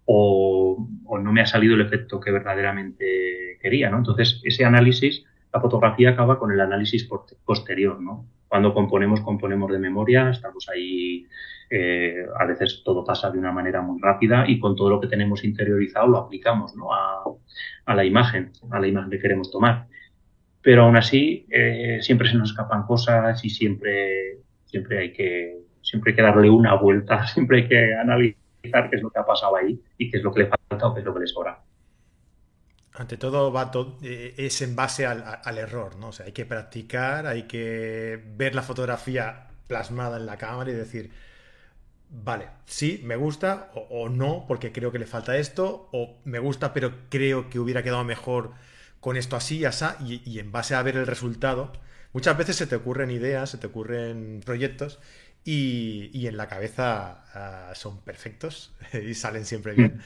o, 0.06 0.88
no 1.22 1.32
me 1.32 1.40
ha 1.40 1.46
salido 1.46 1.74
el 1.74 1.80
efecto 1.80 2.20
que 2.20 2.30
verdaderamente 2.30 3.58
quería, 3.60 3.90
¿no? 3.90 3.98
Entonces, 3.98 4.40
ese 4.44 4.64
análisis, 4.64 5.24
la 5.52 5.60
fotografía 5.60 6.10
acaba 6.10 6.38
con 6.38 6.52
el 6.52 6.60
análisis 6.60 7.08
posterior, 7.44 8.00
¿no? 8.00 8.26
Cuando 8.48 8.72
componemos, 8.72 9.20
componemos 9.20 9.70
de 9.72 9.78
memoria, 9.78 10.30
estamos 10.30 10.68
ahí, 10.68 11.26
eh, 11.70 12.26
a 12.38 12.44
veces 12.44 12.82
todo 12.84 13.04
pasa 13.04 13.30
de 13.30 13.38
una 13.38 13.52
manera 13.52 13.80
muy 13.80 14.00
rápida 14.00 14.44
y 14.46 14.58
con 14.60 14.76
todo 14.76 14.90
lo 14.90 15.00
que 15.00 15.08
tenemos 15.08 15.44
interiorizado 15.44 16.06
lo 16.06 16.18
aplicamos, 16.18 16.74
¿no? 16.76 16.92
A, 16.92 17.94
la 17.94 18.04
imagen, 18.04 18.52
a 18.70 18.80
la 18.80 18.86
imagen 18.86 19.10
que 19.10 19.18
queremos 19.18 19.50
tomar. 19.50 19.86
Pero 20.62 20.84
aún 20.84 20.96
así, 20.96 21.46
eh, 21.50 21.98
siempre 22.00 22.28
se 22.28 22.36
nos 22.36 22.50
escapan 22.50 22.84
cosas 22.84 23.44
y 23.44 23.50
siempre, 23.50 24.38
siempre 24.64 24.98
hay 24.98 25.12
que, 25.12 25.58
siempre 25.82 26.12
hay 26.12 26.16
que 26.16 26.22
darle 26.22 26.50
una 26.50 26.74
vuelta, 26.74 27.26
siempre 27.26 27.62
hay 27.62 27.68
que 27.68 27.94
analizar 27.94 28.90
qué 28.90 28.96
es 28.96 29.02
lo 29.02 29.10
que 29.10 29.18
ha 29.18 29.26
pasado 29.26 29.56
ahí 29.56 29.80
y 29.98 30.10
qué 30.10 30.18
es 30.18 30.22
lo 30.22 30.32
que 30.32 30.44
le 30.44 30.46
falta 30.46 30.86
o 30.86 30.94
qué 30.94 31.00
es 31.00 31.06
lo 31.06 31.14
que 31.14 31.20
le 31.20 31.26
sobra. 31.26 31.58
Ante 32.94 33.16
todo, 33.16 33.52
va 33.52 33.72
eh, 34.02 34.34
es 34.36 34.62
en 34.62 34.76
base 34.76 35.04
al, 35.04 35.58
error, 35.58 35.96
¿no? 35.96 36.08
O 36.08 36.12
sea, 36.12 36.26
hay 36.26 36.32
que 36.32 36.46
practicar, 36.46 37.26
hay 37.26 37.42
que 37.44 38.22
ver 38.36 38.54
la 38.54 38.62
fotografía 38.62 39.48
plasmada 39.66 40.16
en 40.16 40.26
la 40.26 40.38
cámara 40.38 40.70
y 40.70 40.74
decir, 40.74 41.10
vale, 42.08 42.48
sí, 42.66 43.00
me 43.04 43.16
gusta 43.16 43.72
o, 43.74 44.08
no, 44.08 44.44
porque 44.46 44.70
creo 44.70 44.92
que 44.92 45.00
le 45.00 45.06
falta 45.06 45.36
esto, 45.36 45.88
o 45.92 46.18
me 46.24 46.38
gusta, 46.38 46.72
pero 46.72 46.92
creo 47.08 47.50
que 47.50 47.58
hubiera 47.58 47.82
quedado 47.82 48.04
mejor 48.04 48.52
con 49.00 49.16
esto 49.16 49.34
así 49.34 49.58
y 49.58 49.64
así, 49.64 50.22
y 50.24 50.38
en 50.38 50.52
base 50.52 50.76
a 50.76 50.82
ver 50.82 50.96
el 50.96 51.06
resultado, 51.06 51.72
muchas 52.12 52.38
veces 52.38 52.54
se 52.56 52.68
te 52.68 52.76
ocurren 52.76 53.10
ideas, 53.10 53.50
se 53.50 53.58
te 53.58 53.66
ocurren 53.66 54.40
proyectos 54.44 55.00
y, 55.44 56.26
en 56.26 56.36
la 56.36 56.48
cabeza 56.48 57.24
ah, 57.34 57.72
son 57.74 58.00
perfectos 58.02 58.72
y 58.92 59.14
salen 59.14 59.44
siempre 59.44 59.74
bien. 59.74 59.96
Mm. 59.96 60.00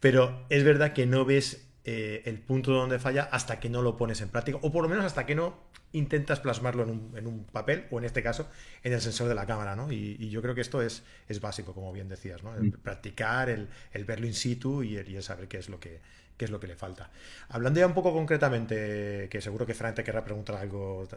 Pero 0.00 0.46
es 0.48 0.64
verdad 0.64 0.92
que 0.92 1.06
no 1.06 1.24
ves 1.24 1.67
eh, 1.90 2.22
el 2.26 2.38
punto 2.38 2.72
donde 2.72 2.98
falla 2.98 3.28
hasta 3.32 3.60
que 3.60 3.70
no 3.70 3.80
lo 3.80 3.96
pones 3.96 4.20
en 4.20 4.28
práctica, 4.28 4.58
o 4.60 4.70
por 4.70 4.82
lo 4.82 4.90
menos 4.90 5.06
hasta 5.06 5.24
que 5.24 5.34
no 5.34 5.56
intentas 5.92 6.38
plasmarlo 6.38 6.82
en 6.82 7.26
un, 7.26 7.44
papel, 7.44 7.86
o 7.90 7.98
en 7.98 8.04
este 8.04 8.22
caso, 8.22 8.46
en 8.82 8.92
el 8.92 9.00
sensor 9.00 9.26
de 9.26 9.34
la 9.34 9.46
cámara, 9.46 9.74
¿no? 9.74 9.90
Y, 9.90 10.28
yo 10.28 10.42
creo 10.42 10.54
que 10.54 10.60
esto 10.60 10.82
es, 10.82 11.02
es 11.28 11.40
básico, 11.40 11.72
como 11.72 11.90
bien 11.92 12.08
decías, 12.08 12.42
¿no? 12.42 12.54
El 12.54 12.64
mm. 12.64 12.72
practicar, 12.82 13.48
el, 13.48 13.68
verlo 14.04 14.26
in 14.26 14.34
situ 14.34 14.82
y 14.82 14.96
el, 14.96 15.22
saber 15.22 15.48
qué 15.48 15.56
es 15.56 15.70
lo 15.70 15.80
que 15.80 16.00
es 16.38 16.50
lo 16.50 16.60
que 16.60 16.66
le 16.66 16.76
falta. 16.76 17.10
Hablando 17.48 17.80
ya 17.80 17.86
un 17.86 17.94
poco 17.94 18.12
concretamente, 18.12 19.28
que 19.30 19.40
seguro 19.40 19.66
que 19.66 19.74
Fran 19.74 19.94
te 19.94 20.04
querrá 20.04 20.22
preguntar 20.24 20.56
algo 20.56 21.08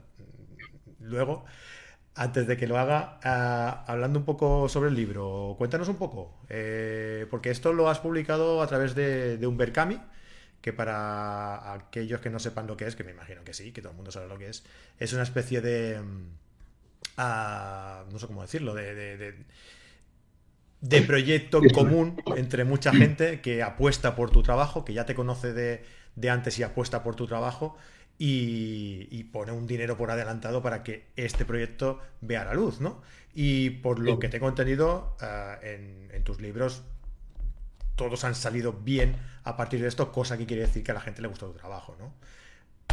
luego, 1.00 1.46
antes 2.16 2.48
de 2.48 2.58
que 2.58 2.68
lo 2.68 2.78
haga, 2.78 3.20
ah, 3.24 3.84
hablando 3.88 4.20
un 4.20 4.26
poco 4.26 4.68
sobre 4.70 4.90
el 4.90 4.96
libro, 4.96 5.56
cuéntanos 5.58 5.88
un 5.88 5.96
poco, 5.96 6.34
eh, 6.50 7.26
porque 7.30 7.50
esto 7.50 7.74
lo 7.74 7.90
has 7.90 8.00
publicado 8.00 8.62
a 8.62 8.68
través 8.68 8.96
de, 8.96 9.40
un 9.46 9.58
Berkami, 9.58 10.00
que 10.62 10.74
para 10.74 11.74
aquellos 11.74 12.21
que 12.21 12.30
no 12.30 12.39
sepan 12.39 12.67
lo 12.67 12.78
que 12.78 12.86
es, 12.86 12.95
que 12.95 13.04
me 13.04 13.12
imagino 13.12 13.43
que 13.43 13.54
sí, 13.54 13.71
que 13.71 13.82
todo 13.82 13.91
el 13.91 13.95
mundo 13.97 14.12
sabe 14.12 14.28
lo 14.28 14.38
que 14.38 14.50
es, 14.50 14.63
es 15.00 15.13
una 15.13 15.24
especie 15.24 15.62
de... 15.62 16.00
Ah, 17.17 18.06
no 18.12 18.19
sé 18.19 18.28
cómo 18.28 18.41
decirlo, 18.41 18.74
de, 18.74 19.36
de, 20.82 21.02
proyecto 21.02 21.62
común 21.74 22.21
entre 22.38 22.63
mucha 22.63 22.93
gente 22.93 23.41
que 23.41 23.63
apuesta 23.63 24.15
por 24.15 24.32
tu 24.32 24.43
trabajo, 24.43 24.86
que 24.86 24.93
ya 24.93 25.06
te 25.06 25.15
conoce 25.15 25.52
de, 25.54 25.84
de 26.15 26.30
antes 26.30 26.58
y 26.60 26.63
apuesta 26.63 27.04
por 27.04 27.15
tu 27.15 27.28
trabajo 27.28 27.78
y, 28.24 29.24
pone 29.32 29.52
un 29.52 29.65
dinero 29.65 29.97
por 29.97 30.12
adelantado 30.12 30.62
para 30.62 30.84
que 30.84 31.08
este 31.15 31.43
proyecto 31.43 32.00
vea 32.21 32.45
la 32.45 32.54
luz, 32.54 32.80
¿no? 32.80 33.02
Y 33.34 33.71
por 33.71 33.97
lo 33.97 34.19
que 34.19 34.30
tengo 34.30 34.47
entendido, 34.47 35.17
eh, 35.21 36.10
en, 36.13 36.24
tus 36.24 36.39
libros 36.39 36.84
todos 37.95 38.23
han 38.23 38.36
salido 38.36 38.73
bien 38.73 39.15
a 39.43 39.58
partir 39.58 39.82
de 39.82 39.88
esto, 39.88 40.12
cosa 40.12 40.38
que 40.38 40.45
quiere 40.45 40.63
decir 40.63 40.84
que 40.84 40.91
a 40.91 40.95
la 40.95 41.01
gente 41.01 41.21
le 41.21 41.27
gusta 41.27 41.45
tu 41.45 41.54
trabajo, 41.54 41.95
¿no? 41.99 42.13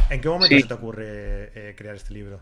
¿En 0.09 0.21
qué 0.21 0.29
momento 0.29 0.57
se 0.57 0.67
te 0.67 0.73
ocurre 0.73 1.51
eh, 1.53 1.75
crear 1.77 1.95
este 1.95 2.13
libro? 2.13 2.39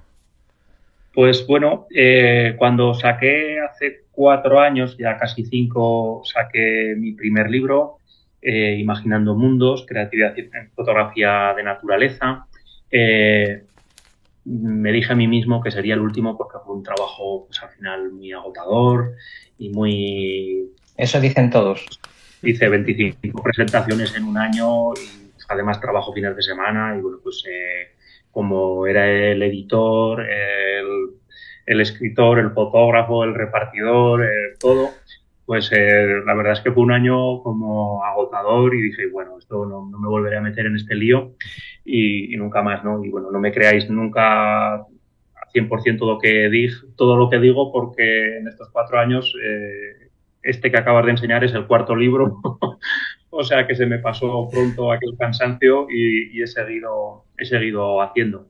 Pues 1.13 1.45
bueno, 1.47 1.87
eh, 1.93 2.55
cuando 2.57 2.93
saqué 2.93 3.59
hace 3.59 4.05
cuatro 4.11 4.59
años, 4.59 4.97
ya 4.97 5.17
casi 5.17 5.43
cinco, 5.45 6.21
saqué 6.23 6.95
mi 6.97 7.13
primer 7.13 7.49
libro, 7.49 7.97
Imaginando 8.41 9.35
Mundos, 9.35 9.85
Creatividad 9.85 10.37
en 10.37 10.71
Fotografía 10.71 11.53
de 11.57 11.63
Naturaleza. 11.63 12.45
Eh, 12.89 13.63
me 14.45 14.91
dije 14.93 15.11
a 15.11 15.15
mí 15.15 15.27
mismo 15.27 15.61
que 15.61 15.71
sería 15.71 15.95
el 15.95 15.99
último 15.99 16.37
porque 16.37 16.57
fue 16.63 16.75
un 16.75 16.83
trabajo 16.83 17.45
pues, 17.47 17.61
al 17.61 17.69
final 17.69 18.11
muy 18.11 18.31
agotador 18.31 19.15
y 19.57 19.69
muy... 19.69 20.69
Eso 20.95 21.19
dicen 21.19 21.49
todos. 21.49 21.85
Hice 22.43 22.69
25 22.69 23.41
presentaciones 23.41 24.15
en 24.15 24.23
un 24.23 24.37
año 24.37 24.93
y 24.93 25.27
además 25.49 25.81
trabajo 25.81 26.13
fines 26.13 26.35
de 26.35 26.43
semana 26.43 26.95
y 26.97 27.01
bueno, 27.01 27.17
pues 27.23 27.43
eh, 27.49 27.95
como 28.31 28.85
era 28.85 29.09
el 29.09 29.41
editor, 29.41 30.21
el, 30.21 31.09
el, 31.65 31.81
escritor, 31.81 32.39
el 32.39 32.51
fotógrafo, 32.51 33.23
el 33.23 33.33
repartidor, 33.33 34.23
todo, 34.59 34.91
pues 35.47 35.71
eh, 35.71 36.21
la 36.25 36.33
verdad 36.33 36.53
es 36.53 36.59
que 36.59 36.73
fue 36.73 36.83
un 36.83 36.91
año 36.91 37.41
como 37.41 38.03
agotador 38.03 38.75
y 38.75 38.81
dije, 38.81 39.07
bueno, 39.07 39.37
esto 39.39 39.65
no, 39.65 39.85
me 39.85 40.09
volveré 40.09 40.35
a 40.35 40.41
meter 40.41 40.65
en 40.65 40.75
este 40.75 40.93
lío 40.93 41.35
y, 41.85 42.35
nunca 42.35 42.61
más, 42.61 42.83
¿no? 42.83 43.01
Y 43.03 43.09
bueno, 43.09 43.31
no 43.31 43.39
me 43.39 43.53
creáis 43.53 43.89
nunca 43.89 44.73
a 44.75 44.85
100% 45.55 45.97
todo 45.97 46.15
lo 46.15 46.19
que 46.19 46.69
todo 46.97 47.15
lo 47.15 47.29
que 47.29 47.39
digo 47.39 47.71
porque 47.71 48.39
en 48.39 48.49
estos 48.49 48.69
cuatro 48.71 48.99
años 48.99 49.33
eh, 49.41 50.06
este 50.47 50.71
que 50.71 50.77
acabas 50.77 51.05
de 51.05 51.11
enseñar 51.11 51.43
es 51.43 51.53
el 51.53 51.67
cuarto 51.67 51.95
libro, 51.95 52.39
o 53.29 53.43
sea 53.43 53.67
que 53.67 53.75
se 53.75 53.85
me 53.85 53.99
pasó 53.99 54.47
pronto 54.51 54.91
aquel 54.91 55.15
cansancio 55.17 55.87
y, 55.89 56.41
he, 56.41 56.47
seguido, 56.47 57.25
he 57.37 57.45
seguido 57.45 58.01
haciendo. 58.01 58.47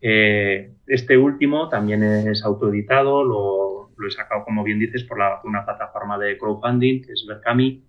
Eh, 0.00 0.72
este 0.86 1.18
último 1.18 1.68
también 1.68 2.02
es 2.02 2.44
autoeditado, 2.44 3.24
lo 3.24 3.80
lo 4.00 4.08
he 4.08 4.10
sacado, 4.10 4.44
como 4.44 4.64
bien 4.64 4.78
dices, 4.78 5.04
por 5.04 5.18
una 5.44 5.64
plataforma 5.64 6.18
de 6.18 6.38
crowdfunding, 6.38 7.02
que 7.02 7.12
es 7.12 7.24
Berkami. 7.28 7.84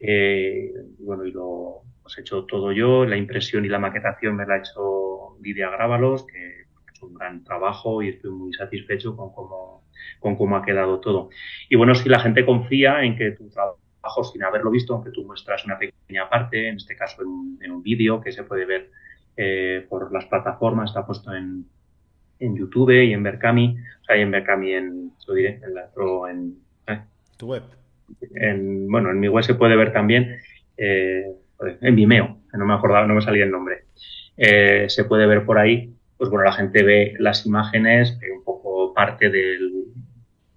Eh, 0.00 0.72
bueno, 1.00 1.26
y 1.26 1.32
lo 1.32 1.82
pues, 2.02 2.16
he 2.16 2.20
hecho 2.20 2.44
todo 2.44 2.72
yo. 2.72 3.04
La 3.04 3.16
impresión 3.16 3.64
y 3.64 3.68
la 3.68 3.78
maquetación 3.78 4.36
me 4.36 4.46
la 4.46 4.54
ha 4.54 4.58
hecho 4.58 5.36
Lidia 5.42 5.70
Grábalos, 5.70 6.26
que 6.26 6.66
hecho 6.90 7.06
un 7.06 7.14
gran 7.14 7.44
trabajo 7.44 8.02
y 8.02 8.10
estoy 8.10 8.30
muy 8.30 8.52
satisfecho 8.52 9.16
con 9.16 9.32
cómo, 9.32 9.84
con 10.20 10.36
cómo 10.36 10.56
ha 10.56 10.64
quedado 10.64 11.00
todo. 11.00 11.30
Y 11.68 11.76
bueno, 11.76 11.94
si 11.94 12.08
la 12.08 12.20
gente 12.20 12.44
confía 12.44 13.02
en 13.02 13.16
que 13.16 13.32
tu 13.32 13.48
trabajo, 13.48 14.24
sin 14.24 14.42
haberlo 14.42 14.70
visto, 14.70 14.94
aunque 14.94 15.10
tú 15.10 15.24
muestras 15.24 15.64
una 15.64 15.78
pequeña 15.78 16.28
parte, 16.28 16.68
en 16.68 16.76
este 16.76 16.96
caso 16.96 17.22
en, 17.22 17.70
un 17.70 17.82
vídeo 17.82 18.20
que 18.20 18.32
se 18.32 18.44
puede 18.44 18.64
ver 18.64 18.90
eh, 19.36 19.86
por 19.88 20.12
las 20.12 20.24
plataformas, 20.26 20.90
está 20.90 21.06
puesto 21.06 21.34
en, 21.34 21.66
en 22.40 22.56
YouTube 22.56 22.90
y 22.90 23.12
en 23.12 23.22
Berkami, 23.22 23.76
o 24.00 24.04
sea, 24.04 24.16
y 24.16 24.22
en 24.22 24.30
Berkami 24.30 24.72
en, 24.72 25.12
lo 25.26 25.34
diré, 25.34 25.60
en 25.62 25.74
la, 25.74 25.90
en, 26.30 26.56
eh, 26.86 27.00
tu 27.36 27.48
web. 27.48 27.62
En, 28.34 28.88
bueno, 28.90 29.10
en 29.10 29.20
mi 29.20 29.28
web 29.28 29.44
se 29.44 29.54
puede 29.54 29.76
ver 29.76 29.92
también, 29.92 30.38
eh, 30.76 31.26
en 31.80 31.96
Vimeo, 31.96 32.38
no 32.52 32.66
me 32.66 32.74
acordaba, 32.74 33.06
no 33.06 33.14
me 33.14 33.22
salía 33.22 33.44
el 33.44 33.50
nombre. 33.50 33.84
Eh, 34.36 34.86
se 34.88 35.04
puede 35.04 35.26
ver 35.26 35.44
por 35.44 35.58
ahí, 35.58 35.92
pues 36.16 36.30
bueno, 36.30 36.44
la 36.44 36.52
gente 36.52 36.82
ve 36.82 37.14
las 37.18 37.44
imágenes, 37.46 38.18
ve 38.20 38.30
un 38.30 38.44
poco 38.44 38.94
parte 38.94 39.30
del, 39.30 39.77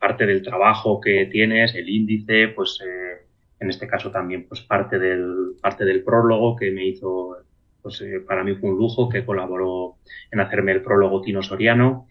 parte 0.01 0.25
del 0.25 0.41
trabajo 0.41 0.99
que 0.99 1.27
tienes, 1.27 1.75
el 1.75 1.87
índice, 1.87 2.47
pues 2.49 2.79
eh, 2.83 3.23
en 3.59 3.69
este 3.69 3.87
caso 3.87 4.09
también 4.09 4.47
pues 4.47 4.61
parte 4.61 4.97
del, 4.97 5.53
parte 5.61 5.85
del 5.85 6.03
prólogo 6.03 6.55
que 6.55 6.71
me 6.71 6.87
hizo 6.87 7.37
pues 7.83 8.01
eh, 8.01 8.19
para 8.27 8.43
mí 8.43 8.55
fue 8.55 8.71
un 8.71 8.77
lujo 8.77 9.09
que 9.09 9.23
colaboró 9.23 9.97
en 10.31 10.39
hacerme 10.39 10.71
el 10.71 10.81
prólogo 10.81 11.21
Tino 11.21 11.43
Soriano 11.43 12.07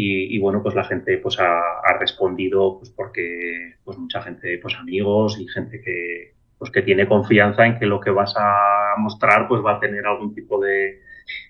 y, 0.00 0.38
bueno, 0.38 0.62
pues 0.62 0.76
la 0.76 0.84
gente 0.84 1.18
pues 1.18 1.40
ha, 1.40 1.60
respondido 1.98 2.78
pues 2.78 2.90
porque 2.90 3.74
pues 3.82 3.98
mucha 3.98 4.22
gente, 4.22 4.58
pues 4.62 4.76
amigos 4.76 5.38
y 5.40 5.48
gente 5.48 5.80
que 5.80 6.34
pues 6.56 6.70
que 6.70 6.82
tiene 6.82 7.08
confianza 7.08 7.66
en 7.66 7.78
que 7.78 7.86
lo 7.86 7.98
que 8.00 8.10
vas 8.10 8.34
a 8.36 8.94
mostrar 8.98 9.48
pues 9.48 9.64
va 9.64 9.76
a 9.76 9.80
tener 9.80 10.06
algún 10.06 10.34
tipo 10.34 10.60
de, 10.60 11.00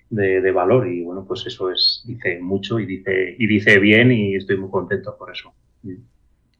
de, 0.09 0.51
valor 0.51 0.87
y 0.87 1.03
bueno, 1.03 1.25
pues 1.27 1.45
eso 1.45 1.71
es, 1.71 2.03
dice 2.07 2.39
mucho 2.39 2.79
y 2.79 2.85
dice, 2.87 3.35
y 3.37 3.45
dice 3.45 3.77
bien 3.77 4.11
y 4.11 4.35
estoy 4.35 4.57
muy 4.57 4.71
contento 4.71 5.15
por 5.17 5.31
eso. 5.31 5.53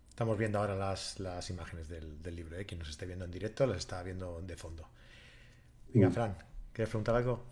Estamos 0.09 0.37
viendo 0.37 0.59
ahora 0.59 0.75
las, 0.75 1.19
las 1.19 1.49
imágenes 1.49 1.87
del, 1.87 2.21
del 2.21 2.35
libro, 2.35 2.57
¿eh? 2.57 2.65
quien 2.65 2.79
nos 2.79 2.89
esté 2.89 3.05
viendo 3.05 3.25
en 3.25 3.31
directo 3.31 3.65
las 3.65 3.77
está 3.77 4.03
viendo 4.03 4.41
de 4.41 4.55
fondo. 4.55 4.87
Venga. 5.93 6.11
Fran, 6.11 6.35
¿Quieres 6.73 6.89
preguntar 6.89 7.15
algo? 7.15 7.43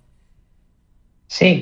Sí, 1.28 1.62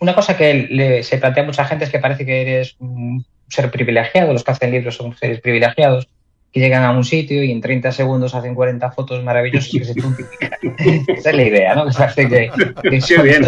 una 0.00 0.14
cosa 0.14 0.36
que 0.36 1.00
se 1.04 1.18
plantea 1.18 1.44
a 1.44 1.46
mucha 1.46 1.64
gente 1.64 1.84
es 1.84 1.90
que 1.90 2.00
parece 2.00 2.26
que 2.26 2.42
eres 2.42 2.76
un 2.80 3.24
ser 3.48 3.70
privilegiado, 3.70 4.32
los 4.32 4.42
que 4.42 4.50
hacen 4.50 4.72
libros 4.72 4.96
son 4.96 5.16
seres 5.16 5.40
privilegiados, 5.40 6.08
que 6.52 6.60
llegan 6.60 6.82
a 6.82 6.90
un 6.90 7.04
sitio 7.04 7.44
y 7.44 7.52
en 7.52 7.60
30 7.60 7.92
segundos 7.92 8.34
hacen 8.34 8.54
40 8.54 8.90
fotos 8.90 9.22
maravillosas 9.22 9.70
que 9.70 9.84
se 9.84 9.92
Esa 11.12 11.30
es 11.30 11.36
la 11.36 11.42
idea, 11.42 11.74
¿no? 11.76 11.86
Que 11.86 11.92
parece 11.96 12.28
que, 12.28 12.50
Qué 12.82 13.22
bien. 13.22 13.44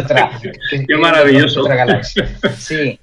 Qué 0.87 0.97
maravilloso. 0.97 1.65
Sí. 2.57 3.01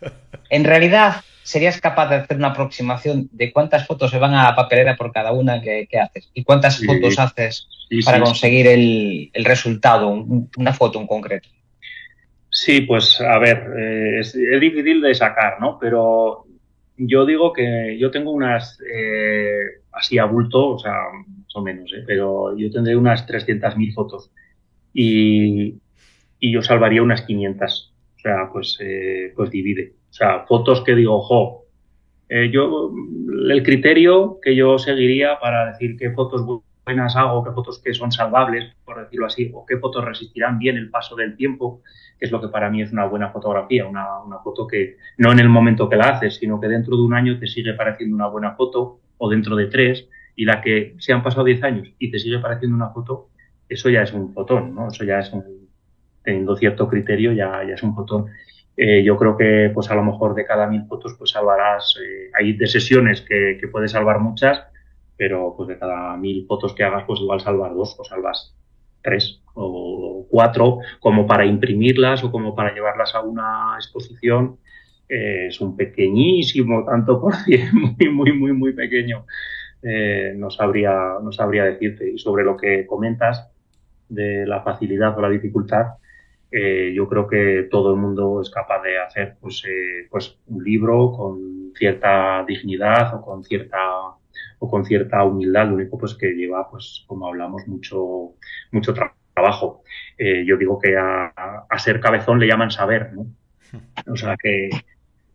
En 0.49 0.63
realidad, 0.63 1.23
¿serías 1.45 1.79
capaz 1.79 2.09
de 2.09 2.15
hacer 2.15 2.37
una 2.37 2.47
aproximación 2.47 3.29
de 3.31 3.53
cuántas 3.53 3.85
fotos 3.85 4.09
se 4.09 4.17
van 4.17 4.33
a 4.33 4.45
la 4.45 4.55
papelera 4.55 4.97
por 4.97 5.11
cada 5.11 5.31
una 5.31 5.61
que, 5.61 5.87
haces? 6.01 6.31
¿Y 6.33 6.43
cuántas 6.43 6.83
fotos 6.83 7.19
haces 7.19 7.67
para 8.03 8.19
conseguir 8.19 8.65
el, 8.65 9.31
resultado, 9.45 10.25
una 10.57 10.73
foto 10.73 10.99
en 10.99 11.05
concreto? 11.05 11.47
Sí, 12.49 12.81
pues 12.81 13.21
a 13.21 13.37
ver, 13.37 13.63
eh, 13.77 14.19
es, 14.21 14.33
difícil 14.59 15.01
de 15.01 15.13
sacar, 15.13 15.59
¿no? 15.61 15.77
Pero 15.77 16.45
yo 16.97 17.27
digo 17.27 17.53
que 17.53 17.95
yo 17.99 18.09
tengo 18.09 18.31
unas, 18.31 18.79
eh, 18.91 19.81
así 19.91 20.17
a 20.17 20.25
bulto, 20.25 20.69
o 20.69 20.79
sea, 20.79 20.93
más 21.27 21.55
o 21.55 21.61
menos, 21.61 21.93
¿eh? 21.93 22.03
pero 22.07 22.57
yo 22.57 22.71
tendré 22.71 22.95
unas 22.95 23.27
300.000 23.27 23.93
fotos 23.93 24.31
y, 24.95 25.75
y 26.39 26.51
yo 26.51 26.63
salvaría 26.63 27.03
unas 27.03 27.21
500. 27.21 27.93
O 28.15 28.19
sea, 28.19 28.49
pues, 28.51 28.79
pues 29.35 29.51
divide. 29.51 29.93
O 30.15 30.17
sea, 30.17 30.45
fotos 30.47 30.81
que 30.81 30.95
digo, 30.95 31.21
jo, 31.21 31.65
eh, 32.29 32.49
yo, 32.49 32.89
el 33.49 33.61
criterio 33.63 34.39
que 34.41 34.55
yo 34.55 34.77
seguiría 34.77 35.37
para 35.41 35.73
decir 35.73 35.97
qué 35.97 36.11
fotos 36.11 36.41
buenas 36.85 37.17
hago, 37.17 37.43
qué 37.43 37.51
fotos 37.51 37.81
que 37.83 37.93
son 37.93 38.13
salvables, 38.13 38.73
por 38.85 38.97
decirlo 39.03 39.25
así, 39.25 39.51
o 39.53 39.65
qué 39.65 39.75
fotos 39.77 40.05
resistirán 40.05 40.57
bien 40.57 40.77
el 40.77 40.89
paso 40.89 41.17
del 41.17 41.35
tiempo, 41.35 41.81
que 42.17 42.27
es 42.27 42.31
lo 42.31 42.39
que 42.39 42.47
para 42.47 42.69
mí 42.69 42.81
es 42.81 42.93
una 42.93 43.07
buena 43.07 43.31
fotografía, 43.31 43.85
una, 43.85 44.21
una 44.21 44.39
foto 44.39 44.65
que 44.67 44.95
no 45.17 45.33
en 45.33 45.39
el 45.39 45.49
momento 45.49 45.89
que 45.89 45.97
la 45.97 46.11
haces, 46.11 46.35
sino 46.35 46.61
que 46.61 46.69
dentro 46.69 46.95
de 46.95 47.03
un 47.03 47.13
año 47.13 47.37
te 47.37 47.47
sigue 47.47 47.73
pareciendo 47.73 48.15
una 48.15 48.27
buena 48.27 48.55
foto, 48.55 49.01
o 49.17 49.29
dentro 49.29 49.57
de 49.57 49.65
tres, 49.65 50.07
y 50.37 50.45
la 50.45 50.61
que 50.61 50.95
se 50.97 51.11
han 51.11 51.23
pasado 51.23 51.43
diez 51.43 51.61
años 51.61 51.89
y 51.99 52.09
te 52.09 52.19
sigue 52.19 52.39
pareciendo 52.39 52.77
una 52.77 52.91
foto, 52.91 53.31
eso 53.67 53.89
ya 53.89 54.03
es 54.03 54.13
un 54.13 54.33
fotón, 54.33 54.73
¿no? 54.73 54.87
Eso 54.87 55.03
ya 55.03 55.19
es 55.19 55.33
un, 55.33 55.43
teniendo 56.23 56.55
cierto 56.55 56.87
criterio, 56.87 57.33
ya, 57.33 57.65
ya 57.67 57.73
es 57.73 57.83
un 57.83 57.93
fotón. 57.93 58.27
Eh, 58.77 59.03
yo 59.03 59.17
creo 59.17 59.37
que 59.37 59.71
pues 59.73 59.89
a 59.89 59.95
lo 59.95 60.03
mejor 60.03 60.35
de 60.35 60.45
cada 60.45 60.67
mil 60.67 60.85
fotos 60.87 61.15
pues 61.17 61.31
salvarás, 61.31 61.95
eh, 62.03 62.29
hay 62.33 62.53
de 62.53 62.67
sesiones 62.67 63.21
que, 63.21 63.57
que, 63.59 63.67
puedes 63.69 63.91
salvar 63.91 64.19
muchas, 64.19 64.63
pero 65.15 65.53
pues 65.55 65.69
de 65.69 65.79
cada 65.79 66.17
mil 66.17 66.45
fotos 66.45 66.73
que 66.73 66.83
hagas 66.83 67.05
pues 67.07 67.21
igual 67.21 67.39
salvar 67.39 67.73
dos 67.73 67.95
o 67.97 68.03
salvas 68.03 68.53
tres 69.01 69.41
o 69.53 70.25
cuatro 70.29 70.79
como 70.99 71.25
para 71.25 71.45
imprimirlas 71.45 72.23
o 72.23 72.31
como 72.31 72.53
para 72.53 72.73
llevarlas 72.73 73.15
a 73.15 73.21
una 73.21 73.75
exposición. 73.77 74.57
Eh, 75.07 75.47
es 75.47 75.61
un 75.61 75.77
pequeñísimo 75.77 76.83
tanto 76.83 77.21
por 77.21 77.35
cien, 77.35 77.69
muy, 77.97 78.09
muy, 78.09 78.33
muy, 78.33 78.53
muy 78.53 78.73
pequeño. 78.73 79.25
no, 80.35 80.49
sabría, 80.49 81.19
no 81.23 81.31
sabría 81.31 81.63
decirte. 81.63 82.11
Y 82.11 82.17
sobre 82.17 82.43
lo 82.43 82.57
que 82.57 82.85
comentas 82.87 83.47
de 84.09 84.45
la 84.45 84.61
facilidad 84.63 85.17
o 85.17 85.21
la 85.21 85.29
dificultad, 85.29 85.85
eh, 86.57 86.93
yo 86.95 87.09
creo 87.09 87.27
que 87.27 87.67
todo 87.69 87.91
el 87.93 87.99
mundo 87.99 88.39
es 88.41 88.49
capaz 88.49 88.81
de 88.81 88.97
hacer 88.97 89.35
pues, 89.41 89.61
eh, 89.67 90.07
pues 90.09 90.37
un 90.47 90.63
libro 90.63 91.11
con 91.11 91.73
cierta 91.75 92.45
dignidad 92.47 93.13
o 93.13 93.21
con 93.21 93.43
cierta 93.43 93.77
o 94.59 94.69
con 94.69 94.85
cierta 94.85 95.25
humildad, 95.25 95.67
lo 95.67 95.75
único 95.75 95.97
pues 95.97 96.15
que 96.15 96.27
lleva, 96.31 96.69
pues 96.71 97.03
como 97.07 97.27
hablamos, 97.27 97.67
mucho, 97.67 98.35
mucho 98.71 98.93
trabajo. 98.93 99.83
Eh, 100.17 100.45
yo 100.45 100.55
digo 100.55 100.79
que 100.79 100.95
a, 100.95 101.33
a, 101.69 101.77
ser 101.77 101.99
cabezón 101.99 102.39
le 102.39 102.47
llaman 102.47 102.71
saber, 102.71 103.11
¿no? 103.11 103.27
O 104.09 104.15
sea 104.15 104.37
que, 104.41 104.69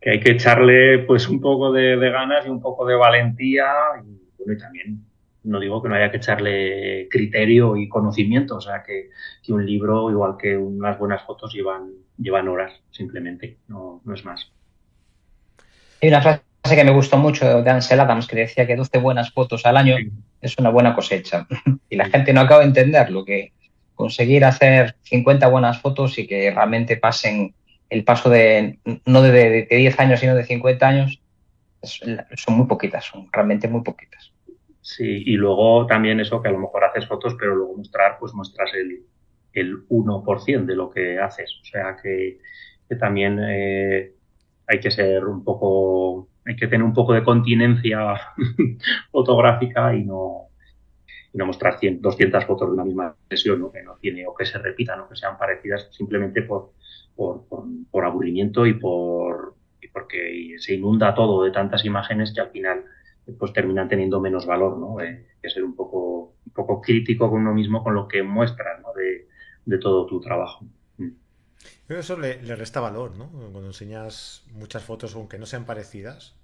que 0.01 0.11
hay 0.11 0.21
que 0.21 0.31
echarle 0.31 1.01
pues 1.01 1.29
un 1.29 1.43
poco 1.43 1.71
de, 1.71 1.99
de, 1.99 2.11
ganas 2.11 2.47
y 2.47 2.49
un 2.49 2.63
poco 2.63 2.87
de 2.87 2.95
valentía 2.95 3.71
y, 4.03 4.23
bueno, 4.39 4.55
y 4.55 4.59
también 4.59 5.10
no 5.45 5.61
digo 5.61 5.83
que 5.83 5.89
no 5.89 5.95
haya 5.95 6.11
que 6.11 6.19
echarle 6.19 7.09
criterio 7.11 7.77
y 7.77 7.89
conocimiento, 7.89 8.57
o 8.57 8.61
sea, 8.61 8.83
que, 8.83 9.11
un 9.49 9.65
libro, 9.65 10.11
igual 10.11 10.37
que 10.39 10.57
unas 10.57 10.99
buenas 10.99 11.23
fotos, 11.25 11.53
llevan, 11.53 11.91
llevan 12.19 12.49
horas, 12.49 12.73
simplemente, 12.91 13.59
no, 13.69 14.01
no 14.05 14.15
es 14.15 14.25
más. 14.25 14.53
Hay 16.03 16.09
una 16.09 16.23
frase 16.23 16.43
que 16.63 16.85
me 16.85 16.93
gustó 16.93 17.17
mucho 17.17 17.63
de 17.63 17.71
Ansel 17.71 18.01
Adams 18.01 18.27
que 18.27 18.37
decía 18.37 18.67
que 18.67 18.77
12 18.77 18.99
buenas 18.99 19.33
fotos 19.33 19.67
al 19.67 19.77
año 19.77 19.97
es 20.41 20.59
una 20.59 20.71
buena 20.71 20.95
cosecha. 20.95 21.47
Y 21.91 21.97
la 21.97 22.09
gente 22.09 22.33
no 22.33 22.43
acaba 22.43 22.61
de 22.61 22.69
entender 22.69 23.11
lo 23.11 23.25
que 23.25 23.53
conseguir 23.97 24.45
hacer 24.45 24.95
50 25.03 25.49
buenas 25.49 25.81
fotos 25.81 26.17
y 26.19 26.27
que 26.27 26.53
realmente 26.53 26.97
pasen 26.97 27.53
el 27.91 28.05
paso 28.05 28.31
de 28.31 28.79
no 29.05 29.23
de, 29.23 29.67
de 29.69 29.77
10 29.77 29.99
años, 29.99 30.21
sino 30.21 30.37
de 30.37 30.45
50 30.45 30.87
años, 30.87 31.21
son 31.83 32.55
muy 32.55 32.67
poquitas, 32.67 33.05
son 33.05 33.29
realmente 33.33 33.69
muy 33.69 33.83
poquitas. 33.83 34.33
Sí, 34.83 35.23
y 35.27 35.37
luego 35.37 35.87
también 35.87 36.21
eso 36.21 36.41
que 36.41 36.49
a 36.49 36.53
lo 36.53 36.59
mejor 36.59 36.85
haces 36.85 37.07
fotos, 37.07 37.37
pero 37.39 37.55
luego 37.55 37.77
mostrar, 37.77 38.17
pues 38.19 38.33
muestras 38.33 38.73
el, 38.75 39.05
el 39.53 39.87
1% 39.89 40.65
de 40.65 40.75
lo 40.75 40.91
que 40.91 41.19
haces. 41.19 41.59
O 41.61 41.65
sea 41.65 41.97
que, 42.03 42.39
también 42.99 43.39
eh, 43.41 44.15
hay 44.67 44.81
que 44.81 44.91
ser 44.91 45.25
un 45.25 45.45
poco, 45.45 46.29
hay 46.45 46.57
que 46.57 46.67
tener 46.67 46.85
un 46.85 46.95
poco 46.95 47.13
de 47.13 47.23
continencia 47.23 48.17
fotográfica 49.13 49.95
y 49.95 50.05
no, 50.05 50.49
y 51.33 51.39
no 51.39 51.47
mostrar 51.47 51.79
100, 51.79 52.01
200 52.01 52.45
fotos 52.47 52.69
de 52.69 52.75
una 52.75 52.85
misma 52.85 53.15
sesión, 53.29 53.71
que 53.73 53.83
no 53.83 53.97
tiene 53.97 54.27
o 54.27 54.35
que 54.35 54.47
se 54.47 54.59
repitan 54.59 55.01
o 55.01 55.09
que 55.09 55.17
sean 55.17 55.39
parecidas 55.39 55.89
simplemente 55.93 56.43
por, 56.43 56.73
por, 57.15 57.45
por, 57.91 58.05
aburrimiento 58.05 58.67
y 58.67 58.75
por 58.75 59.55
y 59.81 59.89
porque 59.89 60.57
se 60.59 60.75
inunda 60.75 61.15
todo 61.15 61.45
de 61.45 61.53
tantas 61.53 61.85
imágenes 61.85 62.33
que 62.35 62.41
al 62.41 62.51
final 62.51 62.85
pues 63.39 63.53
terminan 63.53 63.89
teniendo 63.89 64.21
menos 64.21 64.47
valor, 64.47 64.79
¿no? 64.79 64.97
que 64.99 65.51
ser 65.51 65.63
un 65.63 65.75
poco, 65.75 66.35
un 66.47 66.53
poco 66.53 66.81
crítico 66.81 67.31
con 67.31 67.41
uno 67.41 67.55
mismo 67.55 67.83
con 67.83 67.95
lo 67.95 68.09
que 68.09 68.23
muestras, 68.23 68.81
¿no? 68.83 68.93
De, 68.93 69.29
de 69.65 69.79
todo 69.79 70.07
tu 70.07 70.21
trabajo. 70.21 70.65
Mm. 70.99 71.11
Pero 71.87 72.01
eso 72.01 72.19
le, 72.19 72.39
resta 72.57 72.81
valor, 72.81 73.17
¿no? 73.17 73.31
Cuando 73.31 73.67
enseñas 73.67 74.45
muchas 74.53 74.83
fotos, 74.83 75.15
aunque 75.15 75.39
no 75.39 75.47
sean 75.47 75.65
parecidas, 75.65 76.35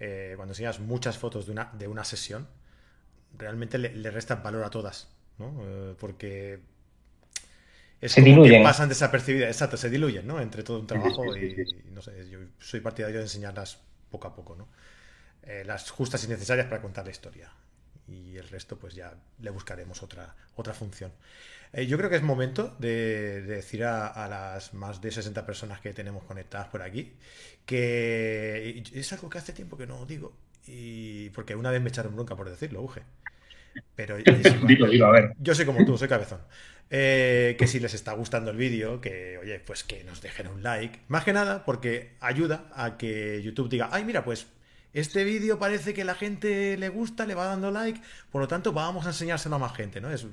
eh, 0.00 0.34
cuando 0.36 0.52
enseñas 0.52 0.80
muchas 0.80 1.18
fotos 1.18 1.46
de 1.46 1.52
una, 1.52 1.70
de 1.78 1.88
una 1.88 2.04
sesión, 2.04 2.48
realmente 3.36 3.78
le, 3.78 3.94
le 3.94 4.10
resta 4.10 4.36
valor 4.36 4.64
a 4.64 4.70
todas, 4.70 5.08
¿no? 5.38 5.54
Eh, 5.62 5.94
porque 5.98 6.60
es 8.04 8.12
se 8.12 8.20
como 8.20 8.34
diluyen. 8.34 8.60
que 8.60 8.64
pasan 8.64 8.88
desapercibidas, 8.90 9.48
exacto, 9.48 9.78
se 9.78 9.88
diluyen, 9.88 10.26
¿no? 10.26 10.38
Entre 10.38 10.62
todo 10.62 10.78
un 10.78 10.86
trabajo 10.86 11.34
y, 11.36 11.56
no 11.90 12.02
sé, 12.02 12.28
yo 12.28 12.38
soy 12.58 12.80
partidario 12.80 13.16
de 13.16 13.24
enseñarlas 13.24 13.80
poco 14.10 14.28
a 14.28 14.34
poco, 14.34 14.54
¿no? 14.56 14.68
Eh, 15.46 15.62
las 15.64 15.90
justas 15.90 16.24
y 16.24 16.28
necesarias 16.28 16.66
para 16.66 16.80
contar 16.80 17.04
la 17.04 17.10
historia. 17.10 17.50
Y 18.08 18.36
el 18.36 18.48
resto, 18.48 18.78
pues 18.78 18.94
ya 18.94 19.14
le 19.40 19.50
buscaremos 19.50 20.02
otra, 20.02 20.34
otra 20.56 20.74
función. 20.74 21.12
Eh, 21.72 21.86
yo 21.86 21.98
creo 21.98 22.08
que 22.08 22.16
es 22.16 22.22
momento 22.22 22.76
de, 22.78 23.42
decir 23.42 23.84
a, 23.84 24.28
las 24.28 24.74
más 24.74 25.00
de 25.00 25.10
60 25.10 25.44
personas 25.44 25.80
que 25.80 25.92
tenemos 25.92 26.22
conectadas 26.24 26.68
por 26.68 26.82
aquí 26.82 27.14
que 27.66 28.84
es 28.92 29.12
algo 29.12 29.30
que 29.30 29.38
hace 29.38 29.52
tiempo 29.52 29.76
que 29.76 29.86
no 29.86 30.04
digo. 30.06 30.36
Y 30.66 31.30
porque 31.30 31.54
una 31.54 31.70
vez 31.70 31.82
me 31.82 31.88
echaron 31.88 32.14
bronca 32.14 32.36
por 32.36 32.48
decirlo, 32.48 32.82
Uge. 32.82 33.02
Pero 33.96 34.16
a 35.06 35.10
ver. 35.10 35.34
yo 35.38 35.54
soy 35.54 35.66
como 35.66 35.84
tú, 35.84 35.98
soy 35.98 36.08
cabezón. 36.08 36.40
Eh, 36.90 37.56
que 37.58 37.66
si 37.66 37.80
les 37.80 37.94
está 37.94 38.12
gustando 38.12 38.50
el 38.50 38.56
vídeo, 38.56 39.00
que 39.00 39.38
oye, 39.38 39.58
pues 39.60 39.84
que 39.84 40.04
nos 40.04 40.20
dejen 40.22 40.48
un 40.48 40.62
like. 40.62 41.00
Más 41.08 41.24
que 41.24 41.32
nada 41.32 41.64
porque 41.64 42.12
ayuda 42.20 42.70
a 42.74 42.96
que 42.96 43.42
YouTube 43.42 43.68
diga, 43.68 43.88
ay, 43.90 44.04
mira, 44.04 44.24
pues 44.24 44.46
este 44.94 45.24
vídeo 45.24 45.58
parece 45.58 45.92
que 45.92 46.04
la 46.04 46.14
gente 46.14 46.76
le 46.78 46.88
gusta, 46.88 47.26
le 47.26 47.34
va 47.34 47.46
dando 47.46 47.70
like, 47.70 48.00
por 48.30 48.40
lo 48.40 48.48
tanto 48.48 48.72
vamos 48.72 49.06
a 49.06 49.10
enseñárselo 49.10 49.56
a 49.56 49.58
más 49.58 49.74
gente, 49.74 50.00
¿no? 50.00 50.10
Es 50.10 50.26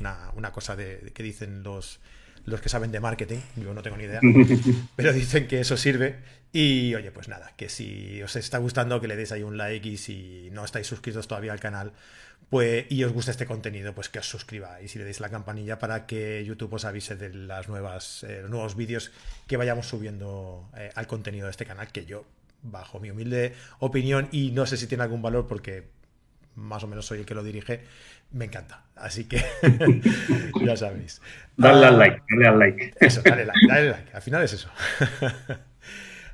una, 0.00 0.52
cosa 0.52 0.76
de, 0.76 1.10
que 1.12 1.22
dicen 1.22 1.62
los, 1.62 2.00
los 2.44 2.60
que 2.60 2.68
saben 2.68 2.92
de 2.92 3.00
marketing, 3.00 3.40
yo 3.56 3.74
no 3.74 3.82
tengo 3.82 3.96
ni 3.96 4.04
idea, 4.04 4.20
pero 4.96 5.12
dicen 5.12 5.48
que 5.48 5.60
eso 5.60 5.76
sirve. 5.76 6.38
Y 6.50 6.94
oye, 6.94 7.10
pues 7.10 7.28
nada, 7.28 7.52
que 7.58 7.68
si 7.68 8.22
os 8.22 8.34
está 8.36 8.56
gustando, 8.56 9.02
que 9.02 9.08
le 9.08 9.16
deis 9.16 9.32
ahí 9.32 9.42
un 9.42 9.58
like 9.58 9.86
y 9.86 9.98
si 9.98 10.48
no 10.50 10.64
estáis 10.64 10.86
suscritos 10.86 11.28
todavía 11.28 11.52
al 11.52 11.60
canal, 11.60 11.92
pues, 12.48 12.86
y 12.88 13.04
os 13.04 13.12
gusta 13.12 13.32
este 13.32 13.44
contenido, 13.44 13.94
pues 13.94 14.08
que 14.08 14.20
os 14.20 14.26
suscribáis 14.26 14.94
y 14.96 14.98
le 14.98 15.04
deis 15.04 15.20
la 15.20 15.28
campanilla 15.28 15.78
para 15.78 16.06
que 16.06 16.42
YouTube 16.46 16.72
os 16.72 16.86
avise 16.86 17.16
de 17.16 17.34
las 17.34 17.68
nuevas, 17.68 18.24
eh, 18.24 18.40
los 18.40 18.50
nuevos 18.50 18.76
vídeos 18.76 19.10
que 19.46 19.58
vayamos 19.58 19.88
subiendo 19.88 20.70
eh, 20.74 20.90
al 20.94 21.06
contenido 21.06 21.44
de 21.46 21.50
este 21.50 21.66
canal, 21.66 21.88
que 21.92 22.06
yo, 22.06 22.24
bajo 22.62 23.00
mi 23.00 23.10
humilde 23.10 23.54
opinión, 23.78 24.28
y 24.32 24.50
no 24.50 24.66
sé 24.66 24.76
si 24.76 24.86
tiene 24.86 25.04
algún 25.04 25.22
valor 25.22 25.46
porque 25.46 25.88
más 26.54 26.82
o 26.82 26.88
menos 26.88 27.06
soy 27.06 27.20
el 27.20 27.26
que 27.26 27.34
lo 27.34 27.42
dirige, 27.42 27.82
me 28.32 28.46
encanta. 28.46 28.82
Así 28.96 29.24
que 29.24 29.42
ya 30.64 30.76
sabéis. 30.76 31.22
Dale 31.56 31.86
al 31.86 31.94
ah, 31.94 31.98
like, 31.98 32.22
dale 32.30 32.48
al 32.48 32.58
like. 32.58 32.94
Eso, 33.00 33.22
dale 33.22 33.44
like, 33.44 33.66
dale 33.68 33.90
like. 33.90 34.12
Al 34.12 34.22
final 34.22 34.42
es 34.42 34.52
eso. 34.52 34.68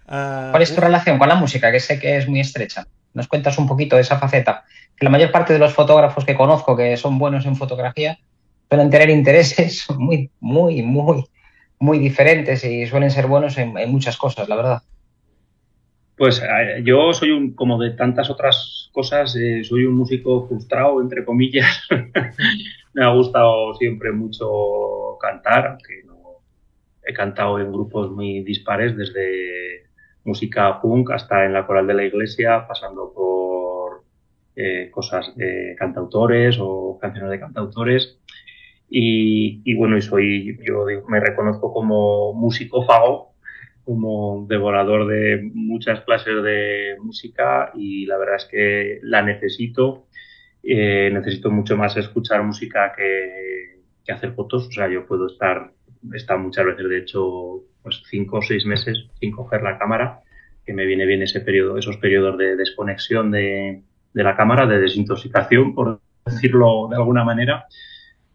¿Cuál 0.06 0.62
es 0.62 0.74
tu 0.74 0.80
relación 0.80 1.18
con 1.18 1.28
la 1.28 1.34
música? 1.34 1.70
Que 1.72 1.80
sé 1.80 1.98
que 1.98 2.16
es 2.16 2.28
muy 2.28 2.40
estrecha. 2.40 2.86
Nos 3.14 3.28
cuentas 3.28 3.58
un 3.58 3.66
poquito 3.66 3.96
de 3.96 4.02
esa 4.02 4.18
faceta 4.18 4.64
que 4.96 5.04
la 5.04 5.10
mayor 5.10 5.30
parte 5.30 5.52
de 5.52 5.58
los 5.58 5.72
fotógrafos 5.72 6.24
que 6.24 6.34
conozco 6.34 6.76
que 6.76 6.96
son 6.96 7.18
buenos 7.18 7.46
en 7.46 7.56
fotografía 7.56 8.18
suelen 8.68 8.90
tener 8.90 9.10
intereses 9.10 9.86
muy, 9.96 10.30
muy, 10.40 10.82
muy, 10.82 11.24
muy 11.78 11.98
diferentes 11.98 12.64
y 12.64 12.86
suelen 12.86 13.10
ser 13.10 13.26
buenos 13.26 13.56
en, 13.58 13.74
muchas 13.90 14.16
cosas, 14.16 14.48
la 14.48 14.56
verdad. 14.56 14.82
Pues 16.16 16.40
yo 16.84 17.12
soy 17.12 17.32
un, 17.32 17.54
como 17.54 17.78
de 17.78 17.90
tantas 17.90 18.30
otras 18.30 18.88
cosas, 18.92 19.34
eh, 19.36 19.64
soy 19.64 19.84
un 19.84 19.94
músico 19.94 20.46
frustrado, 20.46 21.00
entre 21.00 21.24
comillas. 21.24 21.82
Me 22.94 23.04
ha 23.04 23.12
gustado 23.12 23.74
siempre 23.74 24.12
mucho 24.12 25.18
cantar, 25.20 25.66
aunque 25.66 26.04
no 26.06 26.14
he 27.04 27.12
cantado 27.12 27.58
en 27.58 27.72
grupos 27.72 28.10
muy 28.12 28.44
dispares, 28.44 28.96
desde 28.96 29.88
música 30.24 30.80
punk 30.80 31.10
hasta 31.10 31.44
en 31.44 31.52
la 31.52 31.66
coral 31.66 31.86
de 31.86 31.94
la 31.94 32.04
iglesia, 32.04 32.66
pasando 32.66 33.12
por 33.12 34.04
eh, 34.56 34.90
cosas 34.92 35.34
de 35.36 35.74
cantautores 35.76 36.56
o 36.60 36.98
canciones 37.00 37.30
de 37.30 37.40
cantautores. 37.40 38.18
Y, 38.88 39.74
bueno, 39.74 39.96
y 39.96 40.02
soy, 40.02 40.56
yo 40.62 40.86
me 41.08 41.18
reconozco 41.18 41.72
como 41.72 42.32
musicófago, 42.34 43.33
como 43.84 44.46
devorador 44.48 45.06
de 45.06 45.50
muchas 45.54 46.00
clases 46.00 46.42
de 46.42 46.96
música 47.00 47.70
y 47.74 48.06
la 48.06 48.16
verdad 48.16 48.36
es 48.36 48.44
que 48.46 48.98
la 49.02 49.22
necesito. 49.22 50.06
Eh, 50.62 51.10
necesito 51.12 51.50
mucho 51.50 51.76
más 51.76 51.96
escuchar 51.96 52.42
música 52.42 52.92
que, 52.96 53.80
que, 54.04 54.12
hacer 54.12 54.32
fotos. 54.32 54.68
O 54.68 54.72
sea, 54.72 54.88
yo 54.88 55.06
puedo 55.06 55.26
estar, 55.26 55.72
estar 56.14 56.38
muchas 56.38 56.64
veces, 56.64 56.88
de 56.88 56.98
hecho, 56.98 57.64
pues 57.82 58.02
cinco 58.08 58.38
o 58.38 58.42
seis 58.42 58.64
meses 58.64 59.06
sin 59.20 59.32
coger 59.32 59.62
la 59.62 59.78
cámara, 59.78 60.20
que 60.64 60.72
me 60.72 60.86
viene 60.86 61.04
bien 61.04 61.22
ese 61.22 61.40
periodo, 61.40 61.76
esos 61.76 61.98
periodos 61.98 62.38
de 62.38 62.56
desconexión 62.56 63.30
de, 63.30 63.82
de 64.14 64.22
la 64.22 64.36
cámara, 64.36 64.66
de 64.66 64.80
desintoxicación, 64.80 65.74
por 65.74 66.00
decirlo 66.24 66.88
de 66.88 66.96
alguna 66.96 67.24
manera, 67.24 67.66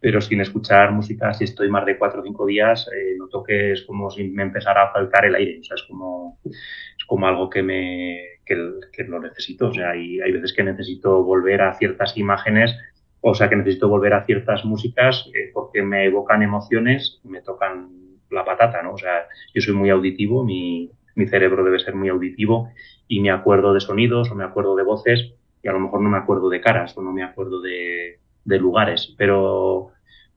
pero 0.00 0.20
sin 0.20 0.40
escuchar 0.40 0.92
música, 0.92 1.32
si 1.34 1.44
estoy 1.44 1.68
más 1.68 1.84
de 1.84 1.98
cuatro 1.98 2.20
o 2.20 2.24
cinco 2.24 2.46
días, 2.46 2.88
eh, 2.88 3.16
noto 3.18 3.42
que 3.42 3.72
es 3.72 3.82
como 3.82 4.10
si 4.10 4.24
me 4.24 4.42
empezara 4.42 4.84
a 4.84 4.92
faltar 4.92 5.26
el 5.26 5.34
aire, 5.34 5.60
o 5.60 5.62
sea, 5.62 5.74
es 5.74 5.82
como, 5.82 6.38
es 6.44 7.04
como 7.06 7.26
algo 7.26 7.50
que 7.50 7.62
me, 7.62 8.18
que, 8.46 9.04
lo 9.04 9.20
necesito, 9.20 9.68
o 9.68 9.74
sea, 9.74 9.90
hay, 9.90 10.20
hay 10.20 10.32
veces 10.32 10.54
que 10.54 10.64
necesito 10.64 11.22
volver 11.22 11.60
a 11.60 11.74
ciertas 11.74 12.16
imágenes, 12.16 12.74
o 13.20 13.34
sea, 13.34 13.50
que 13.50 13.56
necesito 13.56 13.88
volver 13.88 14.14
a 14.14 14.24
ciertas 14.24 14.64
músicas 14.64 15.28
eh, 15.34 15.50
porque 15.52 15.82
me 15.82 16.06
evocan 16.06 16.42
emociones, 16.42 17.20
me 17.24 17.42
tocan 17.42 17.90
la 18.30 18.44
patata, 18.44 18.82
¿no? 18.82 18.94
O 18.94 18.98
sea, 18.98 19.26
yo 19.54 19.60
soy 19.60 19.74
muy 19.74 19.90
auditivo, 19.90 20.44
mi, 20.44 20.90
mi 21.14 21.26
cerebro 21.26 21.62
debe 21.62 21.78
ser 21.78 21.94
muy 21.94 22.08
auditivo 22.08 22.70
y 23.06 23.20
me 23.20 23.30
acuerdo 23.30 23.74
de 23.74 23.80
sonidos 23.80 24.30
o 24.30 24.34
me 24.34 24.44
acuerdo 24.44 24.76
de 24.76 24.84
voces 24.84 25.34
y 25.62 25.68
a 25.68 25.72
lo 25.72 25.80
mejor 25.80 26.00
no 26.00 26.08
me 26.08 26.16
acuerdo 26.16 26.48
de 26.48 26.60
caras 26.60 26.96
o 26.96 27.02
no 27.02 27.12
me 27.12 27.22
acuerdo 27.22 27.60
de, 27.60 28.18
lugares, 28.44 29.14
pero, 29.16 29.90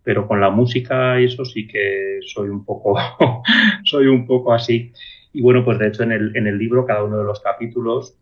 pero 0.03 0.27
con 0.27 0.41
la 0.41 0.49
música 0.49 1.19
y 1.19 1.25
eso 1.25 1.45
sí 1.45 1.67
que 1.67 2.19
soy 2.21 2.49
un 2.49 2.65
poco, 2.65 2.97
soy 3.83 4.07
un 4.07 4.25
poco 4.25 4.53
así. 4.53 4.91
Y 5.31 5.41
bueno, 5.41 5.65
pues 5.65 5.79
de 5.79 5.87
hecho 5.87 6.03
en 6.03 6.11
el, 6.11 6.35
en 6.35 6.47
el 6.47 6.57
libro, 6.57 6.85
cada 6.85 7.03
uno 7.03 7.17
de 7.17 7.23
los 7.23 7.39
capítulos, 7.39 8.15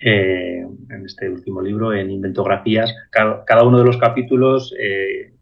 eh, 0.00 0.66
en 0.90 1.06
este 1.06 1.28
último 1.28 1.60
libro, 1.60 1.92
en 1.92 2.10
Inventografías, 2.10 2.94
cada, 3.10 3.62
uno 3.64 3.78
de 3.78 3.84
los 3.84 3.98
capítulos 3.98 4.74
eh, 4.78 5.32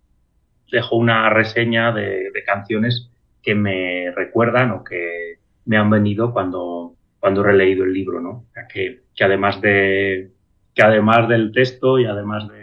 dejo 0.70 0.96
una 0.96 1.31
reseña 1.31 1.92
de, 1.92 2.31
canciones 2.44 3.11
que 3.42 3.55
me 3.55 4.11
recuerdan 4.11 4.73
o 4.73 4.85
que 4.85 5.38
me 5.66 5.77
han 5.77 5.88
venido 5.88 6.33
cuando, 6.33 6.94
cuando 7.20 7.42
he 7.42 7.44
releído 7.44 7.85
el 7.85 7.92
libro, 7.92 8.20
¿no? 8.20 8.46
Que, 8.73 9.03
que 9.14 9.25
además 9.25 9.61
de, 9.61 10.31
que 10.75 10.83
además 10.83 11.29
del 11.29 11.53
texto 11.53 11.99
y 11.99 12.07
además 12.07 12.49
de, 12.49 12.60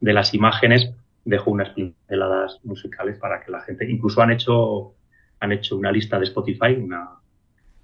de 0.00 0.12
las 0.12 0.34
imágenes, 0.34 0.92
dejo 1.24 1.50
unas 1.50 1.70
pinceladas 1.70 2.58
musicales 2.64 3.18
para 3.18 3.42
que 3.42 3.50
la 3.50 3.60
gente, 3.60 3.88
incluso 3.88 4.22
han 4.22 4.30
hecho, 4.30 4.94
han 5.40 5.52
hecho 5.52 5.76
una 5.76 5.92
lista 5.92 6.18
de 6.18 6.24
Spotify, 6.24 6.72
una, 6.78 7.10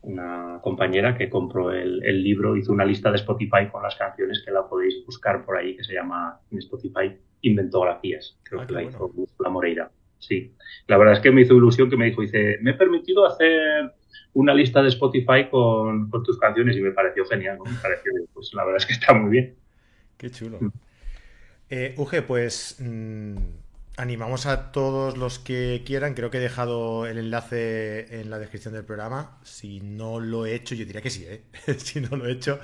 una 0.02 0.60
compañera 0.62 1.16
que 1.16 1.28
compró 1.28 1.70
el, 1.70 2.04
el, 2.04 2.22
libro, 2.22 2.56
hizo 2.56 2.72
una 2.72 2.84
lista 2.84 3.10
de 3.10 3.16
Spotify 3.16 3.68
con 3.70 3.82
las 3.82 3.96
canciones 3.96 4.42
que 4.44 4.50
la 4.50 4.66
podéis 4.66 5.04
buscar 5.04 5.44
por 5.44 5.56
ahí, 5.56 5.76
que 5.76 5.84
se 5.84 5.94
llama 5.94 6.40
en 6.50 6.58
Spotify 6.58 7.16
Inventografías, 7.42 8.38
creo 8.42 8.62
ah, 8.62 8.66
que 8.66 8.72
la 8.72 8.82
hizo 8.82 9.12
la 9.38 9.50
Moreira. 9.50 9.90
Sí, 10.18 10.54
la 10.86 10.96
verdad 10.96 11.14
es 11.14 11.20
que 11.20 11.30
me 11.30 11.42
hizo 11.42 11.54
ilusión 11.54 11.90
que 11.90 11.96
me 11.96 12.06
dijo, 12.06 12.22
dice, 12.22 12.56
me 12.62 12.70
he 12.70 12.74
permitido 12.74 13.26
hacer 13.26 13.92
una 14.32 14.54
lista 14.54 14.82
de 14.82 14.88
Spotify 14.88 15.48
con, 15.50 16.10
tus 16.10 16.38
canciones 16.38 16.76
y 16.76 16.80
me 16.80 16.92
pareció 16.92 17.24
genial, 17.26 17.58
¿no? 17.58 17.64
Me 17.64 17.78
pareció, 17.80 18.12
pues 18.32 18.52
la 18.54 18.64
verdad 18.64 18.78
es 18.78 18.86
que 18.86 18.92
está 18.94 19.14
muy 19.14 19.30
bien. 19.30 19.54
Qué 20.16 20.30
chulo. 20.30 20.58
Eh, 21.68 21.94
Uge, 21.96 22.22
pues 22.22 22.76
mm, 22.78 23.36
animamos 23.96 24.46
a 24.46 24.72
todos 24.72 25.16
los 25.16 25.38
que 25.38 25.82
quieran. 25.84 26.14
Creo 26.14 26.30
que 26.30 26.38
he 26.38 26.40
dejado 26.40 27.06
el 27.06 27.18
enlace 27.18 28.20
en 28.20 28.30
la 28.30 28.38
descripción 28.38 28.74
del 28.74 28.84
programa. 28.84 29.38
Si 29.42 29.80
no 29.80 30.20
lo 30.20 30.46
he 30.46 30.54
hecho, 30.54 30.74
yo 30.74 30.84
diría 30.84 31.02
que 31.02 31.10
sí, 31.10 31.24
¿eh? 31.26 31.42
si 31.78 32.00
no 32.00 32.16
lo 32.16 32.26
he 32.26 32.32
hecho, 32.32 32.60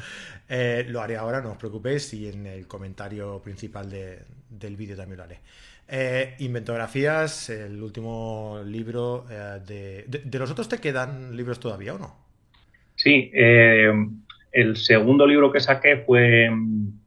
eh, 0.48 0.84
lo 0.88 1.00
haré 1.00 1.16
ahora, 1.16 1.40
no 1.40 1.52
os 1.52 1.56
preocupéis. 1.56 2.12
Y 2.14 2.28
en 2.28 2.46
el 2.46 2.66
comentario 2.66 3.40
principal 3.42 3.90
del 3.90 4.76
vídeo 4.76 4.96
también 4.96 5.18
lo 5.18 5.24
haré. 5.24 5.40
Eh, 5.88 6.34
Inventografías, 6.38 7.50
el 7.50 7.82
último 7.82 8.60
libro 8.64 9.26
eh, 9.30 10.06
de, 10.06 10.38
los 10.38 10.50
otros 10.50 10.68
te 10.68 10.78
quedan 10.78 11.36
libros 11.36 11.58
todavía 11.58 11.94
o 11.94 11.98
no? 11.98 12.16
Sí, 12.94 13.30
el 13.34 14.76
segundo 14.76 15.26
libro 15.26 15.50
que 15.50 15.60
saqué 15.60 15.96
fue 15.96 16.48
mm, 16.50 17.01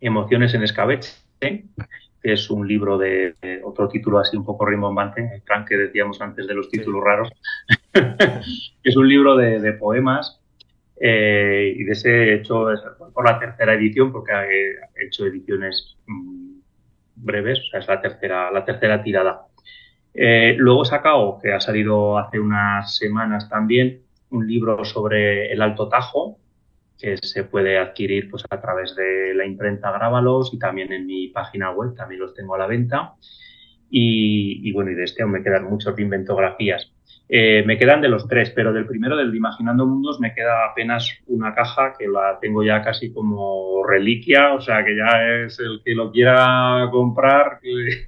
Emociones 0.00 0.54
en 0.54 0.62
escabeche, 0.62 1.12
que 1.40 2.32
es 2.32 2.50
un 2.50 2.66
libro 2.66 2.98
de, 2.98 3.34
otro 3.64 3.88
título 3.88 4.18
así 4.18 4.36
un 4.36 4.44
poco 4.44 4.66
rimbombante, 4.66 5.42
Frank, 5.44 5.68
que 5.68 5.76
decíamos 5.76 6.20
antes 6.20 6.46
de 6.46 6.54
los 6.54 6.70
títulos 6.70 7.02
raros. 7.04 7.30
es 8.82 8.96
un 8.96 9.08
libro 9.08 9.36
de, 9.36 9.72
poemas 9.72 10.40
Eh, 11.00 11.74
y 11.76 11.84
de 11.84 11.92
ese 11.92 12.10
he 12.10 12.34
hecho 12.34 12.66
por 13.14 13.24
la 13.24 13.38
tercera 13.38 13.74
edición, 13.74 14.10
porque 14.10 14.32
he 14.32 15.06
hecho 15.06 15.26
ediciones 15.26 15.96
mm, 16.06 16.58
breves, 17.14 17.60
o 17.60 17.70
sea, 17.70 17.80
es 17.80 17.88
la 17.88 18.00
tercera, 18.00 18.50
la 18.50 18.64
tercera 18.64 19.00
tirada. 19.02 19.46
Eh, 20.14 20.56
luego 20.58 20.82
he 20.82 20.86
sacado, 20.86 21.38
que 21.40 21.52
ha 21.52 21.60
salido 21.60 22.18
hace 22.18 22.40
unas 22.40 22.96
semanas 22.96 23.48
también, 23.48 24.02
un 24.30 24.46
libro 24.46 24.84
sobre 24.84 25.52
el 25.52 25.62
Alto 25.62 25.88
Tajo, 25.88 26.38
que 26.98 27.16
se 27.18 27.44
puede 27.44 27.78
adquirir 27.78 28.28
pues, 28.30 28.44
a 28.50 28.60
través 28.60 28.94
de 28.96 29.34
la 29.34 29.46
imprenta 29.46 29.92
Grábalos 29.92 30.52
y 30.52 30.58
también 30.58 30.92
en 30.92 31.06
mi 31.06 31.28
página 31.28 31.70
web, 31.70 31.94
también 31.94 32.20
los 32.20 32.34
tengo 32.34 32.54
a 32.54 32.58
la 32.58 32.66
venta. 32.66 33.14
Y, 33.90 34.70
bueno, 34.72 34.90
y 34.90 34.94
de 34.94 35.04
este 35.04 35.22
aún 35.22 35.32
me 35.32 35.42
quedan 35.42 35.64
muchos 35.64 35.96
de 35.96 36.02
inventografías. 36.02 36.92
Eh, 37.30 37.62
me 37.66 37.78
quedan 37.78 38.00
de 38.00 38.08
los 38.08 38.26
tres, 38.26 38.50
pero 38.50 38.72
del 38.72 38.86
primero, 38.86 39.16
del 39.16 39.30
de 39.30 39.36
Imaginando 39.36 39.86
Mundos, 39.86 40.18
me 40.18 40.34
queda 40.34 40.66
apenas 40.66 41.10
una 41.26 41.54
caja 41.54 41.94
que 41.98 42.08
la 42.08 42.38
tengo 42.40 42.62
ya 42.62 42.82
casi 42.82 43.12
como 43.12 43.84
reliquia, 43.86 44.54
o 44.54 44.60
sea 44.60 44.84
que 44.84 44.96
ya 44.96 45.44
es 45.44 45.58
el 45.60 45.82
que 45.84 45.94
lo 45.94 46.10
quiera 46.10 46.88
comprar, 46.90 47.60
que, 47.60 48.06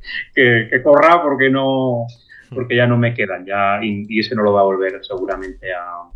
que, 0.71 0.83
corra 0.83 1.23
porque 1.23 1.51
no 1.51 2.07
porque 2.53 2.77
ya 2.77 2.87
no 2.87 2.97
me 2.97 3.15
quedan, 3.15 3.47
ya 3.47 3.79
y, 3.83 4.19
ese 4.19 4.35
no 4.35 4.43
lo 4.43 4.53
va 4.53 4.63
a 4.63 4.65
volver 4.65 5.05
seguramente 5.05 5.73
a, 5.73 6.11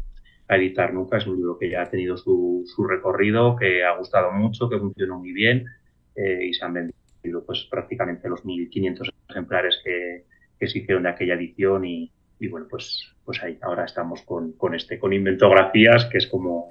a, 0.49 0.57
editar 0.57 0.92
nunca. 0.92 1.18
Es 1.18 1.26
un 1.26 1.36
libro 1.36 1.59
que 1.59 1.70
ya 1.70 1.82
ha 1.82 1.90
tenido 1.90 2.16
su, 2.16 2.64
su 2.66 2.84
recorrido, 2.84 3.57
que 3.57 3.84
ha 3.84 3.97
gustado 3.97 4.32
mucho, 4.32 4.68
que 4.68 4.78
funcionó 4.78 5.18
muy 5.18 5.32
bien 5.32 5.66
eh, 6.14 6.47
y 6.49 6.55
se 6.55 6.64
han 6.64 6.74
vendido 6.74 7.45
pues 7.45 7.66
prácticamente 7.70 8.28
los 8.28 8.45
1.500 8.45 9.11
ejemplares 9.30 9.80
que, 9.82 10.24
que 10.59 10.68
se 10.68 10.78
hicieron 10.78 11.05
de 11.05 11.09
aquella 11.09 11.34
edición 11.34 11.84
y, 11.84 12.11
y 12.38 12.49
bueno, 12.49 12.66
pues, 12.68 13.14
pues 13.24 13.42
ahí 13.42 13.59
ahora 13.62 13.84
estamos 13.84 14.22
con, 14.22 14.53
con 14.53 14.74
este, 14.74 14.99
con 14.99 15.12
inventografías, 15.12 16.07
que 16.07 16.18
es 16.18 16.26
como 16.26 16.70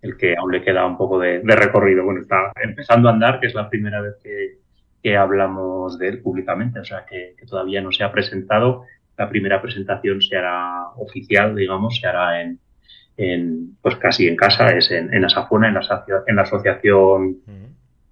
el 0.00 0.16
que 0.16 0.36
aún 0.36 0.52
le 0.52 0.62
queda 0.62 0.86
un 0.86 0.96
poco 0.96 1.18
de, 1.18 1.40
recorrido. 1.44 2.04
Bueno, 2.04 2.22
está 2.22 2.52
empezando 2.62 3.08
a 3.08 3.12
andar, 3.12 3.40
que 3.40 3.46
es 3.48 3.54
la 3.54 3.68
primera 3.68 4.00
vez 4.00 4.16
que, 4.22 4.58
que 5.02 5.16
hablamos 5.16 5.98
de 5.98 6.08
él 6.08 6.20
públicamente, 6.20 6.78
o 6.80 6.84
sea 6.84 7.04
que, 7.08 7.34
todavía 7.48 7.80
no 7.80 7.92
se 7.92 8.04
ha 8.04 8.12
presentado. 8.12 8.84
La 9.16 9.28
primera 9.28 9.60
presentación 9.60 10.22
se 10.22 10.36
hará 10.36 10.90
oficial, 10.96 11.56
digamos, 11.56 11.98
se 11.98 12.06
hará 12.06 12.42
en, 12.42 12.60
en 13.18 13.76
pues 13.82 13.96
casi 13.96 14.28
en 14.28 14.36
casa, 14.36 14.68
es 14.68 14.90
en, 14.92 15.12
en 15.12 15.24
Asafona, 15.24 15.68
en 15.68 15.74
la, 15.74 16.04
en 16.26 16.36
la 16.36 16.42
Asociación 16.42 17.38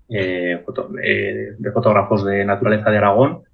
eh, 0.09 0.63
eh, 1.03 1.55
de 1.57 1.73
Fotógrafos 1.73 2.25
de 2.25 2.45
Naturaleza 2.45 2.91
de 2.91 2.99
Aragón 2.99 3.45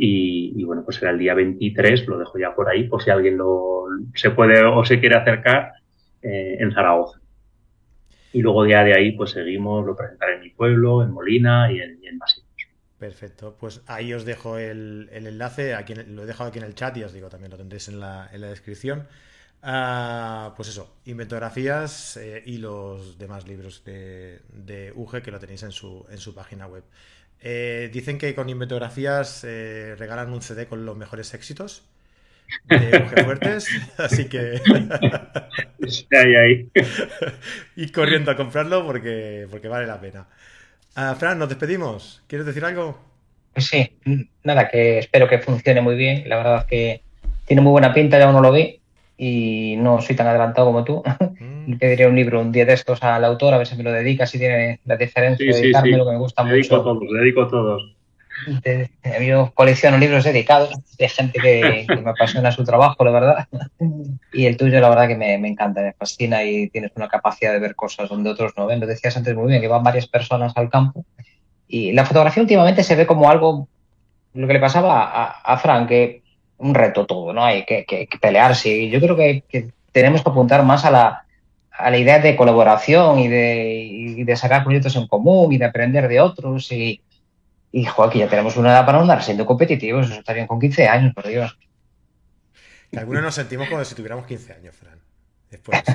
y, 0.00 0.62
bueno, 0.62 0.84
pues 0.84 0.98
será 0.98 1.10
el 1.10 1.18
día 1.18 1.34
23, 1.34 2.06
lo 2.06 2.18
dejo 2.18 2.38
ya 2.38 2.54
por 2.54 2.68
ahí, 2.68 2.84
por 2.84 3.02
si 3.02 3.10
alguien 3.10 3.36
lo, 3.36 3.86
se 4.14 4.30
puede 4.30 4.64
o 4.64 4.84
se 4.84 5.00
quiere 5.00 5.16
acercar 5.16 5.72
eh, 6.22 6.58
en 6.60 6.72
Zaragoza. 6.72 7.18
Y 8.32 8.40
luego 8.40 8.64
ya 8.64 8.84
de 8.84 8.96
ahí, 8.96 9.12
pues 9.12 9.32
seguimos, 9.32 9.84
lo 9.84 9.96
presentaré 9.96 10.36
en 10.36 10.42
mi 10.42 10.50
pueblo, 10.50 11.02
en 11.02 11.10
Molina 11.10 11.72
y 11.72 11.80
en, 11.80 11.98
en 12.04 12.20
Perfecto, 12.96 13.56
pues 13.58 13.82
ahí 13.88 14.12
os 14.12 14.24
dejo 14.24 14.56
el, 14.56 15.08
enlace, 15.12 15.74
aquí 15.74 15.94
lo 15.94 16.22
he 16.22 16.26
dejado 16.26 16.50
aquí 16.50 16.60
en 16.60 16.64
el 16.64 16.76
chat 16.76 16.96
y 16.96 17.02
os 17.02 17.12
digo, 17.12 17.28
también 17.28 17.50
lo 17.50 17.56
tendréis 17.56 17.88
en 17.88 17.98
la, 17.98 18.28
en 18.32 18.40
la 18.40 18.50
descripción. 18.50 19.08
Ah, 19.62 20.54
pues 20.56 20.68
eso, 20.68 20.98
inventografías 21.04 22.16
eh, 22.16 22.42
y 22.46 22.58
los 22.58 23.18
demás 23.18 23.48
libros 23.48 23.82
de, 23.84 24.40
de 24.52 24.92
UGE 24.94 25.20
que 25.20 25.32
lo 25.32 25.40
tenéis 25.40 25.64
en 25.64 25.72
su, 25.72 26.06
en 26.10 26.18
su 26.18 26.34
página 26.34 26.66
web. 26.66 26.84
Eh, 27.40 27.90
dicen 27.92 28.18
que 28.18 28.34
con 28.34 28.48
inventografías 28.48 29.44
eh, 29.44 29.94
regalan 29.96 30.32
un 30.32 30.42
CD 30.42 30.66
con 30.66 30.84
los 30.84 30.96
mejores 30.96 31.34
éxitos 31.34 31.84
de 32.66 33.00
Fuertes, 33.24 33.68
así 33.98 34.28
que. 34.28 34.60
y 37.76 37.88
corriendo 37.92 38.30
a 38.30 38.36
comprarlo 38.36 38.86
porque, 38.86 39.46
porque 39.50 39.68
vale 39.68 39.86
la 39.86 40.00
pena. 40.00 40.28
Ah, 40.94 41.14
Fran, 41.18 41.38
nos 41.38 41.48
despedimos. 41.48 42.22
¿Quieres 42.26 42.46
decir 42.46 42.64
algo? 42.64 42.98
Pues 43.52 43.66
sí, 43.66 43.98
nada, 44.44 44.68
que 44.68 44.98
espero 44.98 45.28
que 45.28 45.38
funcione 45.40 45.80
muy 45.80 45.96
bien. 45.96 46.28
La 46.28 46.36
verdad 46.36 46.58
es 46.60 46.64
que 46.64 47.02
tiene 47.44 47.62
muy 47.62 47.72
buena 47.72 47.92
pinta, 47.92 48.18
ya 48.18 48.28
uno 48.28 48.40
lo 48.40 48.52
ve 48.52 48.77
y 49.20 49.74
no 49.78 50.00
soy 50.00 50.14
tan 50.14 50.28
adelantado 50.28 50.68
como 50.68 50.84
tú. 50.84 51.02
Mm. 51.40 51.66
Le 51.68 51.76
pediría 51.76 52.08
un 52.08 52.16
libro 52.16 52.40
un 52.40 52.52
día 52.52 52.64
de 52.64 52.72
estos 52.72 53.02
al 53.02 53.24
autor, 53.24 53.52
a 53.52 53.58
ver 53.58 53.66
si 53.66 53.76
me 53.76 53.82
lo 53.82 53.92
dedica, 53.92 54.26
si 54.26 54.38
tiene 54.38 54.80
la 54.86 54.96
diferencia 54.96 55.44
de 55.44 55.60
dedicarme, 55.60 55.98
lo 55.98 56.06
que 56.06 56.12
me 56.12 56.18
gusta 56.18 56.44
dedico 56.44 56.76
mucho. 56.76 56.82
Todos, 56.82 57.12
dedico 57.12 57.48
todos. 57.48 57.94
Yo 59.20 59.50
colecciono 59.52 59.98
libros 59.98 60.24
dedicados 60.24 60.70
de 60.96 61.08
gente 61.08 61.40
que, 61.40 61.86
me 61.88 62.10
apasiona 62.10 62.52
su 62.52 62.64
trabajo, 62.64 63.04
la 63.04 63.10
verdad. 63.10 63.48
Y 64.32 64.46
el 64.46 64.56
tuyo, 64.56 64.80
la 64.80 64.88
verdad, 64.88 65.08
que 65.08 65.16
me, 65.16 65.36
me, 65.38 65.48
encanta, 65.48 65.82
me 65.82 65.92
fascina 65.92 66.44
y 66.44 66.70
tienes 66.70 66.92
una 66.94 67.08
capacidad 67.08 67.52
de 67.52 67.58
ver 67.58 67.74
cosas 67.74 68.08
donde 68.08 68.30
otros 68.30 68.52
no 68.56 68.66
ven. 68.66 68.80
Lo 68.80 68.86
decías 68.86 69.16
antes 69.16 69.34
muy 69.34 69.48
bien, 69.48 69.60
que 69.60 69.68
van 69.68 69.82
varias 69.82 70.06
personas 70.06 70.52
al 70.56 70.70
campo. 70.70 71.04
Y 71.66 71.92
la 71.92 72.06
fotografía 72.06 72.42
últimamente 72.42 72.84
se 72.84 72.94
ve 72.94 73.06
como 73.06 73.28
algo, 73.28 73.68
lo 74.32 74.46
que 74.46 74.52
le 74.52 74.60
pasaba 74.60 75.02
a, 75.02 75.26
a 75.42 75.58
Frank, 75.58 75.88
que 75.88 76.22
un 76.58 76.74
reto 76.74 77.06
todo, 77.06 77.32
¿no? 77.32 77.44
Hay 77.44 77.64
que, 77.64 77.84
que, 77.84 78.08
pelearse. 78.20 78.68
Y 78.68 78.90
yo 78.90 79.00
creo 79.00 79.16
que, 79.16 79.72
tenemos 79.92 80.22
que 80.22 80.30
apuntar 80.30 80.64
más 80.64 80.84
a 80.84 80.90
la, 80.90 81.24
a 81.70 81.90
la 81.90 81.98
idea 81.98 82.18
de 82.18 82.36
colaboración 82.36 83.18
y 83.18 83.28
de, 83.28 84.24
de, 84.24 84.36
sacar 84.36 84.64
proyectos 84.64 84.96
en 84.96 85.06
común 85.06 85.52
y 85.52 85.58
de 85.58 85.64
aprender 85.64 86.08
de 86.08 86.20
otros. 86.20 86.70
Y, 86.72 87.00
y 87.72 87.86
aquí 87.86 88.18
ya 88.18 88.28
tenemos 88.28 88.56
una 88.56 88.70
edad 88.70 88.84
para 88.84 89.00
andar 89.00 89.22
siendo 89.22 89.46
competitivos. 89.46 90.10
Eso 90.10 90.20
está 90.20 90.32
bien 90.32 90.46
con 90.46 90.60
15 90.60 90.88
años, 90.88 91.14
por 91.14 91.26
Dios. 91.26 91.58
algunos 92.96 93.22
nos 93.22 93.34
sentimos 93.34 93.68
como 93.68 93.84
si 93.84 93.94
tuviéramos 93.94 94.26
15 94.26 94.52
años, 94.52 94.74
Fran. 94.76 94.98
Después. 95.50 95.82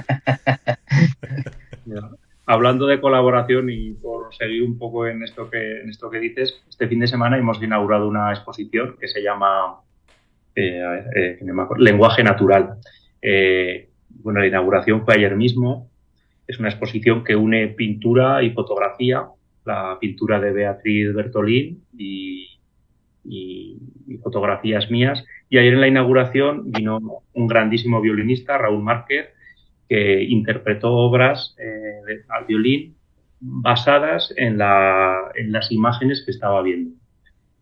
Hablando 2.45 2.88
de 2.88 2.99
colaboración 2.99 3.70
y 3.70 3.91
por 3.93 4.36
seguir 4.36 4.64
un 4.64 4.78
poco 4.78 5.07
en 5.07 5.24
esto 5.24 5.49
que 5.49 5.82
en 5.82 5.89
esto 5.89 6.09
que 6.09 6.20
dices, 6.20 6.61
este 6.70 6.89
fin 6.89 6.99
de 6.99 7.07
semana 7.07 7.38
hemos 7.38 7.61
inaugurado 7.61 8.05
una 8.07 8.32
exposición 8.32 8.97
que 8.99 9.07
se 9.07 9.22
llama 9.22 9.80
eh, 10.55 11.03
eh, 11.15 11.39
lenguaje 11.77 12.23
natural. 12.23 12.75
Eh, 13.21 13.89
bueno, 14.09 14.39
la 14.39 14.47
inauguración 14.47 15.03
fue 15.03 15.15
ayer 15.15 15.35
mismo. 15.35 15.89
Es 16.47 16.59
una 16.59 16.69
exposición 16.69 17.23
que 17.23 17.35
une 17.35 17.69
pintura 17.69 18.43
y 18.43 18.51
fotografía, 18.51 19.25
la 19.65 19.97
pintura 19.99 20.39
de 20.39 20.51
Beatriz 20.51 21.13
Bertolín 21.13 21.83
y, 21.97 22.49
fotografías 24.21 24.89
mías. 24.89 25.23
Y 25.49 25.57
ayer 25.57 25.73
en 25.73 25.81
la 25.81 25.87
inauguración 25.87 26.71
vino 26.71 27.23
un 27.33 27.47
grandísimo 27.47 27.99
violinista, 27.99 28.57
Raúl 28.57 28.83
Márquez, 28.83 29.29
que 29.89 30.23
interpretó 30.23 30.91
obras 30.91 31.55
al 32.29 32.45
violín 32.45 32.95
basadas 33.39 34.33
en, 34.37 34.59
en 34.61 35.51
las 35.51 35.71
imágenes 35.71 36.23
que 36.25 36.31
estaba 36.31 36.61
viendo. 36.61 36.95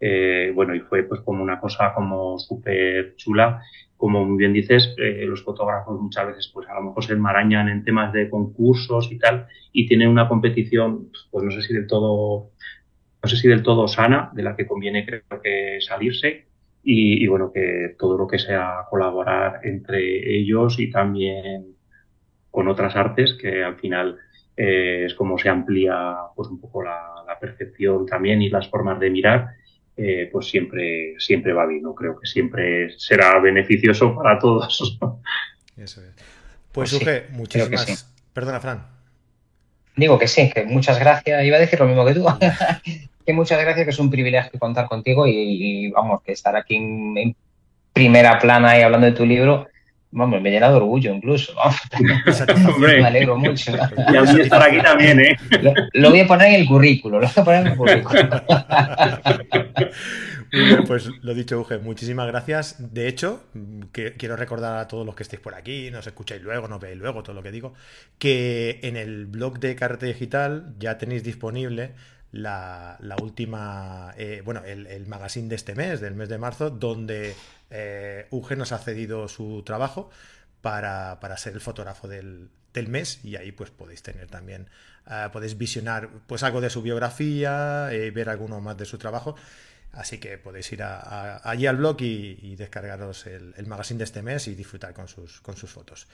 Eh, 0.04 0.52
bueno, 0.56 0.74
y 0.74 0.80
fue 0.80 1.04
pues 1.04 1.22
como 1.22 1.44
una 1.44 1.60
cosa 1.60 1.94
como 1.94 2.40
súper 2.40 3.16
chula. 3.18 3.62
Como 3.96 4.26
muy 4.26 4.38
bien 4.40 4.52
dices, 4.52 4.96
eh, 4.98 5.26
los 5.28 5.44
fotógrafos 5.44 6.02
muchas 6.02 6.26
veces 6.26 6.52
pues 6.52 6.68
a 6.68 6.74
lo 6.74 6.82
mejor 6.82 7.04
se 7.04 7.14
enmarañan 7.14 7.70
en 7.70 7.84
temas 7.84 8.12
de 8.12 8.30
concursos 8.32 9.12
y 9.12 9.20
tal, 9.20 9.48
y 9.72 9.88
tienen 9.88 10.10
una 10.10 10.28
competición, 10.28 11.10
pues 11.30 11.46
no 11.46 11.52
sé 11.52 11.62
si 11.62 11.74
del 11.74 11.86
todo, 11.86 12.50
no 13.24 13.30
sé 13.30 13.38
si 13.38 13.48
del 13.48 13.62
todo 13.62 13.88
sana, 13.88 14.32
de 14.34 14.42
la 14.42 14.56
que 14.56 14.66
conviene 14.66 15.06
creo 15.06 15.42
que 15.44 15.78
salirse, 15.82 16.48
y, 16.84 17.28
bueno, 17.28 17.52
que 17.54 17.96
todo 18.00 18.18
lo 18.18 18.28
que 18.28 18.40
sea 18.40 18.86
colaborar 18.90 19.60
entre 19.64 20.36
ellos 20.36 20.80
y 20.80 20.90
también 20.90 21.76
con 22.50 22.68
otras 22.68 22.96
artes, 22.96 23.38
que 23.40 23.64
al 23.64 23.76
final 23.76 24.18
eh, 24.58 25.04
es 25.06 25.14
como 25.14 25.38
se 25.38 25.50
amplía 25.50 26.16
pues 26.36 26.50
un 26.50 26.60
poco 26.60 26.82
la, 26.84 27.24
la 27.28 27.40
percepción 27.40 28.08
también 28.08 28.42
y 28.42 28.50
las 28.50 28.68
formas 28.68 29.00
de 29.00 29.12
mirar 29.12 29.50
eh, 30.04 30.30
pues 30.32 30.48
siempre, 30.48 31.16
siempre 31.20 31.54
va 31.54 31.68
bien. 31.68 31.84
¿no? 31.84 31.94
Creo 31.94 32.20
que 32.20 32.28
siempre 32.28 32.90
será 32.98 33.40
beneficioso 33.40 34.16
para 34.16 34.40
todos. 34.40 35.00
Eso 35.78 36.02
es. 36.02 36.08
Pues, 36.72 36.98
pues 36.98 37.30
muchísimas. 37.32 38.12
Perdona, 38.34 38.60
Fran. 38.60 38.88
Digo 39.96 40.18
que 40.18 40.28
sí, 40.28 40.50
que 40.50 40.64
muchas 40.64 41.00
gracias. 41.00 41.44
Iba 41.44 41.58
a 41.58 41.60
decir 41.60 41.80
lo 41.80 41.86
mismo 41.86 42.06
que 42.06 42.14
tú. 42.14 42.26
que 43.26 43.34
muchas 43.34 43.62
gracias, 43.62 43.86
que 43.86 43.92
es 43.92 44.00
un 44.00 44.10
privilegio 44.10 44.60
contar 44.60 44.88
contigo 44.88 45.28
y, 45.28 45.92
vamos, 45.92 46.22
que 46.24 46.32
estar 46.32 46.56
aquí 46.56 46.78
en, 46.78 47.36
primera 47.94 48.40
plana 48.40 48.80
y 48.80 48.84
hablando 48.84 49.06
de 49.06 49.12
tu 49.12 49.26
libro 49.26 49.68
Vamos, 50.14 50.42
me 50.42 50.52
llena 50.52 50.70
de 50.70 50.76
orgullo 50.76 51.14
incluso. 51.14 51.54
me 52.80 53.06
alegro 53.06 53.38
mucho. 53.38 53.72
Y 54.12 54.18
a 54.18 54.22
mí 54.24 54.42
estar 54.42 54.62
aquí 54.62 54.82
también, 54.82 55.20
¿eh? 55.22 55.38
Lo, 55.94 56.10
voy 56.10 56.20
a 56.20 56.28
poner 56.28 56.50
en 56.50 56.62
el 56.62 56.68
currículo, 56.68 57.20
lo 57.20 57.28
voy 57.28 57.34
a 57.36 57.46
poner 57.46 57.62
en 57.62 57.68
el 57.72 57.78
currículo. 57.78 58.44
Muy 60.52 60.66
bien, 60.66 60.84
pues 60.84 61.10
lo 61.22 61.34
dicho, 61.34 61.60
Uge, 61.62 61.78
muchísimas 61.78 62.28
gracias. 62.28 62.76
De 62.94 63.08
hecho, 63.08 63.44
que, 63.94 64.14
quiero 64.14 64.36
recordar 64.36 64.80
a 64.80 64.88
todos 64.90 65.06
los 65.06 65.16
que 65.16 65.24
estéis 65.24 65.42
por 65.42 65.56
aquí, 65.56 65.90
nos 65.92 66.06
escucháis 66.06 66.42
luego, 66.42 66.68
nos 66.68 66.82
veis 66.82 66.98
luego, 66.98 67.24
todo 67.24 67.34
lo 67.34 67.42
que 67.42 67.52
digo, 67.52 67.74
que 68.20 68.82
en 68.84 68.98
el 68.98 69.28
blog 69.28 69.60
de 69.60 69.76
Carrete 69.76 70.08
Digital 70.08 70.76
ya 70.78 70.98
tenéis 70.98 71.24
disponible 71.24 71.92
la, 72.34 72.98
última, 73.22 74.14
eh, 74.18 74.42
bueno, 74.44 74.62
el, 74.66 74.88
el, 74.88 75.08
magazine 75.08 75.48
de 75.48 75.56
este 75.56 75.74
mes, 75.74 76.02
del 76.02 76.16
mes 76.16 76.28
de 76.28 76.38
marzo, 76.38 76.70
donde 76.70 77.34
eh, 77.72 78.28
nos 78.58 78.72
ha 78.72 78.78
cedido 78.78 79.28
su 79.28 79.64
trabajo 79.64 80.10
para, 80.62 81.18
ser 81.38 81.54
el 81.54 81.62
fotógrafo 81.62 82.08
del, 82.08 82.50
mes 82.88 83.20
y 83.24 83.36
ahí 83.36 83.52
pues 83.52 83.72
podéis 83.72 84.04
tener 84.04 84.28
también, 84.28 84.70
eh, 85.10 85.28
podéis 85.32 85.58
visionar 85.58 86.10
pues 86.28 86.44
algo 86.44 86.62
de 86.62 86.70
su 86.70 86.82
biografía, 86.82 87.90
eh, 87.92 88.12
ver 88.12 88.30
alguno 88.30 88.62
más 88.62 88.78
de 88.78 88.86
su 88.86 88.98
trabajo. 88.98 89.36
Así 89.94 90.20
que 90.20 90.38
podéis 90.38 90.72
ir 90.72 90.84
allí 90.84 91.68
al 91.68 91.76
blog 91.76 92.02
y, 92.02 92.56
descargaros 92.56 93.26
el, 93.28 93.54
el, 93.58 93.68
magazine 93.68 93.98
de 93.98 94.06
este 94.06 94.22
mes 94.22 94.48
y 94.48 94.56
disfrutar 94.56 94.94
con 94.94 95.10
sus, 95.10 95.42
con 95.42 95.58
sus 95.58 95.70
fotos. 95.70 96.08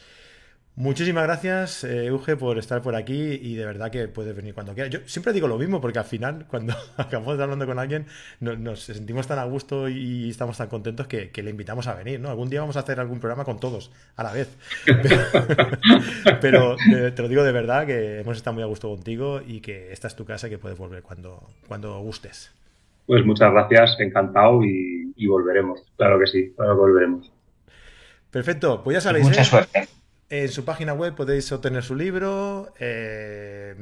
Muchísimas 0.78 1.24
gracias, 1.24 1.84
eh, 1.84 2.12
Uge, 2.12 2.38
por 2.38 2.60
estar 2.60 2.84
por 2.84 2.96
aquí 2.96 3.40
y 3.42 3.56
de 3.56 3.66
verdad 3.66 3.90
que 3.90 4.08
puedes 4.08 4.36
venir 4.36 4.54
cuando 4.54 4.76
quieras. 4.76 4.94
Yo 4.94 5.00
siempre 5.08 5.34
digo 5.34 5.48
lo 5.48 5.58
mismo 5.58 5.82
porque 5.82 5.98
al 5.98 6.06
final, 6.06 6.46
cuando 6.48 6.76
acabamos 6.98 7.40
hablando 7.40 7.66
con 7.66 7.80
alguien, 7.80 8.06
nos, 8.42 8.82
sentimos 8.82 9.26
tan 9.26 9.40
a 9.40 9.46
gusto 9.46 9.90
y 9.90 10.30
estamos 10.30 10.56
tan 10.56 10.68
contentos 10.68 11.08
que, 11.08 11.32
le 11.34 11.50
invitamos 11.50 11.88
a 11.88 11.96
venir, 11.96 12.20
¿no? 12.20 12.30
Algún 12.30 12.48
día 12.48 12.60
vamos 12.60 12.78
a 12.78 12.82
hacer 12.82 13.00
algún 13.00 13.20
programa 13.20 13.44
con 13.44 13.60
todos 13.60 13.92
a 14.18 14.22
la 14.22 14.32
vez. 14.32 14.56
Pero, 16.42 16.76
eh, 16.94 17.12
te 17.12 17.24
lo 17.24 17.28
digo 17.28 17.44
de 17.44 17.52
verdad 17.54 17.88
que 17.88 18.20
hemos 18.20 18.38
estado 18.38 18.54
muy 18.54 18.62
a 18.62 18.68
gusto 18.68 18.88
contigo 18.88 19.42
y 19.44 19.62
que 19.62 19.92
esta 19.92 20.08
es 20.08 20.16
tu 20.16 20.26
casa 20.26 20.46
y 20.46 20.52
que 20.52 20.60
puedes 20.60 20.78
volver 20.78 21.02
cuando, 21.02 21.42
cuando 21.68 21.98
gustes. 22.02 22.52
Pues 23.08 23.26
muchas 23.26 23.52
gracias, 23.52 24.00
encantado 24.00 24.64
y, 24.64 25.26
volveremos. 25.26 25.82
Claro 25.96 26.20
que 26.20 26.28
sí, 26.28 26.54
claro 26.56 26.76
que 26.76 26.82
volveremos. 26.82 27.32
Perfecto, 28.30 28.84
pues 28.84 28.94
ya 28.94 29.02
sabéis. 29.02 29.26
Mucha 29.26 29.42
¿eh? 29.42 29.46
suerte. 29.46 29.98
En 30.30 30.50
su 30.50 30.66
página 30.66 30.94
web 30.94 31.16
podéis 31.16 31.50
obtener 31.54 31.84
su 31.84 31.96
libro. 31.96 32.74
Eh, 32.80 33.74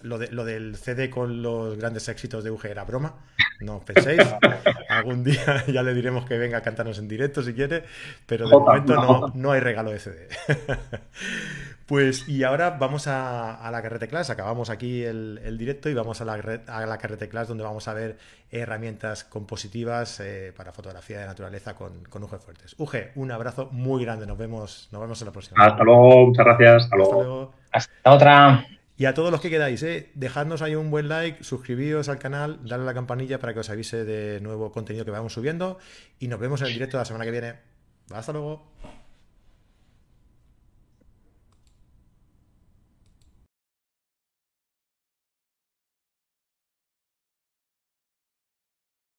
lo, 0.00 0.18
del 0.18 0.76
CD 0.76 1.10
con 1.10 1.42
los 1.42 1.76
grandes 1.76 2.08
éxitos 2.08 2.42
de 2.42 2.50
UG 2.50 2.66
era 2.66 2.84
broma. 2.84 3.16
No 3.60 3.76
os 3.76 3.84
penséis. 3.84 4.22
Algún 4.88 5.22
día 5.24 5.62
ya 5.68 5.82
le 5.82 5.92
diremos 5.92 6.24
que 6.24 6.38
venga 6.38 6.58
a 6.58 6.62
cantarnos 6.62 6.98
en 6.98 7.06
directo 7.06 7.42
si 7.42 7.52
quiere. 7.52 7.84
Pero 8.24 8.48
de 8.48 8.56
momento 8.56 8.94
no, 8.94 9.32
no 9.34 9.52
hay 9.52 9.60
regalo 9.60 9.90
de 9.90 9.98
CD. 9.98 10.28
Pues 11.90 12.28
y 12.28 12.44
ahora 12.44 12.70
vamos 12.78 13.08
a, 13.08 13.68
la 13.68 13.82
Carrete 13.82 14.06
Class, 14.06 14.30
acabamos 14.30 14.70
aquí 14.70 15.02
el, 15.02 15.58
directo 15.58 15.88
y 15.88 15.94
vamos 15.94 16.20
a 16.20 16.24
la, 16.24 16.34
a 16.68 16.86
la 16.86 16.98
Carrete 16.98 17.28
Class 17.28 17.48
donde 17.48 17.64
vamos 17.64 17.88
a 17.88 17.94
ver 17.94 18.16
herramientas 18.48 19.24
compositivas 19.24 20.20
eh, 20.20 20.52
para 20.56 20.70
fotografía 20.70 21.18
de 21.18 21.26
naturaleza 21.26 21.74
con, 21.74 22.04
con 22.04 22.22
UG 22.22 22.38
Fuertes. 22.38 22.76
UG, 22.78 23.10
un 23.16 23.32
abrazo 23.32 23.70
muy 23.72 24.04
grande, 24.04 24.24
nos 24.24 24.38
vemos, 24.38 24.88
nos 24.92 25.00
vemos 25.00 25.20
en 25.20 25.26
la 25.26 25.32
próxima. 25.32 25.66
Hasta 25.66 25.82
luego, 25.82 26.26
muchas 26.28 26.46
gracias, 26.46 26.84
hasta 26.84 26.96
luego. 26.96 27.54
Hasta, 27.72 27.92
otra. 28.12 28.66
Y 28.96 29.06
a 29.06 29.14
todos 29.14 29.32
los 29.32 29.40
que 29.40 29.50
quedáis, 29.50 29.82
eh, 29.82 30.12
dejadnos 30.14 30.62
ahí 30.62 30.76
un 30.76 30.92
buen 30.92 31.08
like, 31.08 31.42
suscribíos 31.42 32.08
al 32.08 32.20
canal, 32.20 32.60
darle 32.62 32.84
a 32.84 32.86
la 32.86 32.94
campanilla 32.94 33.40
para 33.40 33.52
que 33.52 33.58
os 33.58 33.70
avise 33.70 34.04
de 34.04 34.40
nuevo 34.40 34.70
contenido 34.70 35.04
que 35.04 35.10
vamos 35.10 35.32
subiendo 35.32 35.78
y 36.20 36.28
nos 36.28 36.38
vemos 36.38 36.60
en 36.60 36.68
el 36.68 36.72
directo 36.72 36.98
la 36.98 37.04
semana 37.04 37.24
que 37.24 37.32
viene. 37.32 37.54
Hasta 38.12 38.30
luego. 38.30 38.70